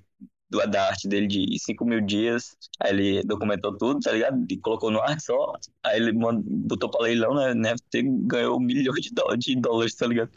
do- 0.49 0.67
da 0.69 0.87
arte 0.89 1.07
dele 1.07 1.27
de 1.27 1.59
5 1.59 1.85
mil 1.85 2.01
dias. 2.01 2.55
Aí 2.81 2.91
ele 2.91 3.23
documentou 3.23 3.77
tudo, 3.77 3.99
tá 4.01 4.11
ligado? 4.11 4.45
E 4.49 4.57
colocou 4.59 4.91
no 4.91 5.01
ar 5.01 5.19
só. 5.21 5.53
Aí 5.83 5.97
ele 5.99 6.11
mand- 6.13 6.43
botou 6.45 6.89
pra 6.91 7.01
leilão, 7.03 7.35
né? 7.35 7.51
NFT 7.53 8.03
ganhou 8.27 8.59
milhões 8.59 9.01
de, 9.01 9.13
dó- 9.13 9.35
de 9.35 9.55
dólares, 9.55 9.95
tá 9.95 10.07
ligado? 10.07 10.31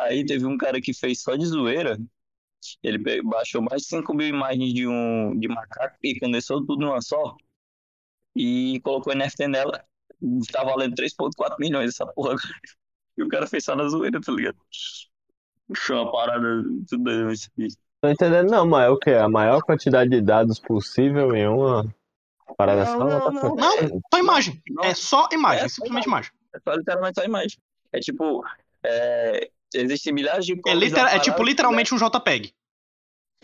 Aí 0.00 0.24
teve 0.26 0.44
um 0.46 0.56
cara 0.58 0.80
que 0.80 0.92
fez 0.94 1.22
só 1.22 1.36
de 1.36 1.46
zoeira. 1.46 1.98
Ele 2.82 2.98
baixou 3.22 3.62
mais 3.62 3.82
de 3.82 3.88
5 3.88 4.14
mil 4.14 4.28
imagens 4.28 4.74
de 4.74 4.86
um 4.88 5.38
de 5.38 5.48
macaco 5.48 5.96
e 6.04 6.18
condensou 6.20 6.64
tudo 6.66 6.80
numa 6.86 7.02
só 7.02 7.36
e 8.36 8.80
colocou 8.82 9.12
NFT 9.12 9.48
nela. 9.48 9.84
Tá 10.52 10.64
valendo 10.64 10.94
3,4 10.94 11.56
milhões 11.58 11.90
essa 11.90 12.06
porra 12.06 12.30
agora. 12.32 12.54
E 13.16 13.22
o 13.22 13.28
cara 13.28 13.46
fez 13.46 13.64
só 13.64 13.74
na 13.76 13.88
zoeira, 13.88 14.20
tá 14.20 14.32
ligado? 14.32 14.56
Foi 15.76 15.96
uma 15.96 16.10
parada 16.10 16.62
tudo 16.88 17.04
doido 17.04 17.32
isso 17.32 17.48
aqui. 17.52 17.68
Tô 18.00 18.08
entendendo, 18.08 18.50
não, 18.50 18.66
mas 18.66 18.86
é 18.86 18.88
o 18.88 18.98
quê? 18.98 19.10
A 19.12 19.28
maior 19.28 19.62
quantidade 19.62 20.10
de 20.10 20.20
dados 20.22 20.58
possível 20.58 21.34
em 21.34 21.46
uma 21.46 21.94
parada 22.56 22.84
Não, 22.84 22.92
só? 22.98 22.98
não, 23.30 23.54
What 23.54 23.76
the 23.78 23.88
não. 23.88 24.00
Só 24.12 24.18
imagem. 24.18 24.62
Não. 24.70 24.84
É 24.84 24.94
só 24.94 25.28
imagem, 25.32 25.64
É, 25.64 25.68
simplesmente 25.68 26.06
imagem. 26.06 26.32
É 26.54 26.58
só 26.60 26.74
literalmente 26.74 27.20
só 27.20 27.24
imagem. 27.26 27.58
É 27.92 28.00
tipo, 28.00 28.42
é, 28.82 29.50
existem 29.74 30.12
milhares 30.12 30.46
de 30.46 30.52
É, 30.52 30.56
cópias 30.56 30.78
literal- 30.80 31.04
da 31.06 31.14
é 31.14 31.18
tipo 31.20 31.42
literalmente 31.42 31.94
um 31.94 31.98
JPEG. 31.98 32.52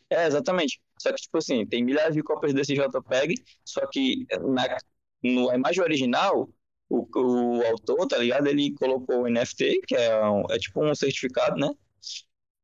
É, 0.09 0.27
exatamente. 0.27 0.81
Só 0.99 1.11
que, 1.11 1.16
tipo 1.16 1.37
assim, 1.39 1.66
tem 1.66 1.85
milhares 1.85 2.14
de 2.14 2.22
cópias 2.22 2.55
desse 2.55 2.74
JPEG, 2.74 3.35
só 3.64 3.87
que 3.87 4.27
na, 4.41 4.79
no, 5.22 5.51
a 5.51 5.55
imagem 5.57 5.83
original, 5.83 6.49
o, 6.89 7.07
o 7.14 7.66
autor, 7.66 8.07
tá 8.07 8.18
ligado? 8.18 8.47
Ele 8.47 8.72
colocou 8.74 9.22
o 9.22 9.26
NFT, 9.28 9.80
que 9.87 9.95
é, 9.95 10.24
um- 10.28 10.45
é 10.51 10.59
tipo 10.59 10.84
um 10.84 10.95
certificado, 10.95 11.57
né? 11.57 11.70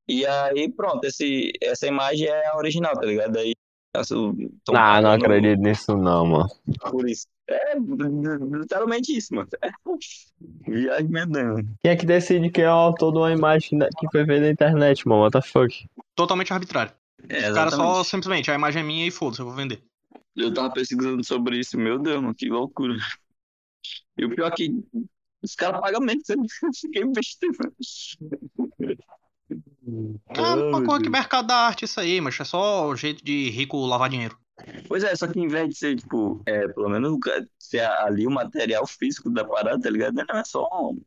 E 0.09 0.27
aí, 0.27 0.71
pronto, 0.71 1.05
esse, 1.05 1.53
essa 1.63 1.87
imagem 1.87 2.27
é 2.27 2.47
a 2.49 2.57
original, 2.57 2.95
tá 2.95 3.07
ligado? 3.07 3.37
Aí. 3.39 3.53
essa- 3.95 4.15
tão 4.65 4.75
Ah, 4.75 5.01
não 5.01 5.13
acredito 5.13 5.61
nisso 5.61 5.97
não, 5.97 6.27
mano. 6.27 6.49
Por 6.91 7.09
isso. 7.09 7.27
É 7.49 7.75
literalmente 7.77 9.15
isso, 9.17 9.35
mano. 9.35 9.49
É. 9.63 9.71
Viagem 10.67 11.09
medonha. 11.09 11.65
Quem 11.83 11.91
é 11.93 11.97
que 11.97 12.07
decide 12.07 12.51
quem 12.51 12.65
é 12.65 12.69
o 12.69 12.73
autor 12.73 13.13
de 13.13 13.19
uma 13.19 13.33
imagem 13.33 13.79
que 13.99 14.09
foi 14.11 14.25
feita 14.25 14.41
na 14.41 14.51
internet, 14.51 15.07
mano? 15.07 15.23
What 15.23 15.33
the 15.33 15.43
fuck? 15.43 15.87
Totalmente 16.15 16.53
arbitrário. 16.53 16.93
É, 17.29 17.51
O 17.51 17.55
cara 17.55 17.71
só 17.71 18.03
simplesmente, 18.03 18.51
a 18.51 18.55
imagem 18.55 18.83
é 18.83 18.85
minha 18.85 19.07
e 19.07 19.11
foda-se, 19.11 19.41
eu 19.43 19.47
vou 19.47 19.55
vender. 19.55 19.83
Eu 20.35 20.53
tava 20.53 20.71
pesquisando 20.73 21.23
sobre 21.25 21.59
isso, 21.59 21.77
meu 21.79 21.99
Deus, 21.99 22.21
mano, 22.21 22.35
que 22.35 22.49
loucura. 22.49 22.95
E 24.17 24.25
o 24.25 24.35
pior 24.35 24.49
é 24.49 24.51
que 24.51 24.71
os 25.43 25.55
caras 25.55 25.81
pagam 25.81 26.01
menos, 26.01 26.29
eu 26.29 26.39
fiquei 26.81 27.05
besteira. 27.05 27.73
Ah, 30.37 30.55
uma 30.55 30.85
coisa 30.85 31.03
que 31.03 31.11
mercado 31.11 31.49
da 31.49 31.57
arte 31.57 31.85
isso 31.85 32.01
aí, 32.01 32.21
mas 32.21 32.39
é 32.39 32.45
só 32.45 32.87
o 32.87 32.97
jeito 32.97 33.25
de 33.25 33.51
rico 33.51 33.85
lavar 33.85 34.09
dinheiro. 34.09 34.39
Pois 34.87 35.03
é, 35.03 35.15
só 35.17 35.27
que 35.27 35.41
em 35.41 35.49
vez 35.49 35.69
de 35.71 35.75
ser, 35.75 35.97
tipo, 35.97 36.41
é, 36.47 36.69
pelo 36.69 36.89
menos 36.89 37.13
o 37.13 37.19
ser 37.59 37.81
ali 37.81 38.27
o 38.27 38.31
material 38.31 38.87
físico 38.87 39.31
da 39.31 39.45
parada, 39.45 39.81
tá 39.81 39.91
ligado? 39.91 40.15
Não 40.15 40.39
é 40.39 40.45
só 40.45 40.69
um, 40.73 41.01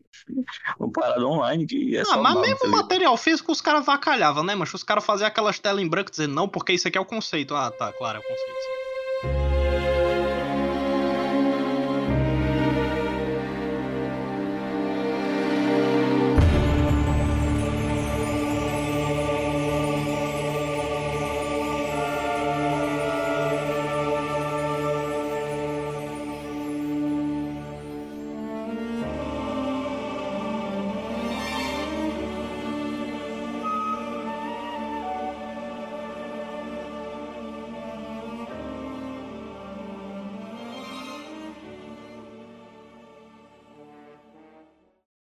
uma 0.79 0.91
parada 0.91 1.25
online 1.25 1.65
que 1.65 1.95
é 1.95 2.01
ah, 2.01 2.05
só 2.05 2.21
mas 2.21 2.33
bala, 2.33 2.45
mesmo 2.45 2.59
tá 2.59 2.65
ligado? 2.65 2.81
material 2.81 3.17
físico 3.17 3.51
os 3.51 3.61
caras 3.61 3.85
vacalhavam, 3.85 4.43
né, 4.43 4.55
mas 4.55 4.73
os 4.73 4.83
caras 4.83 5.05
faziam 5.05 5.27
aquelas 5.27 5.59
telas 5.59 5.81
em 5.81 5.87
branco 5.87 6.11
dizendo 6.11 6.33
não, 6.33 6.49
porque 6.49 6.73
isso 6.73 6.87
aqui 6.87 6.97
é 6.97 7.01
o 7.01 7.05
conceito. 7.05 7.55
Ah, 7.55 7.71
tá, 7.71 7.93
claro, 7.93 8.17
é 8.17 8.19
o 8.19 8.23
conceito. 8.23 8.84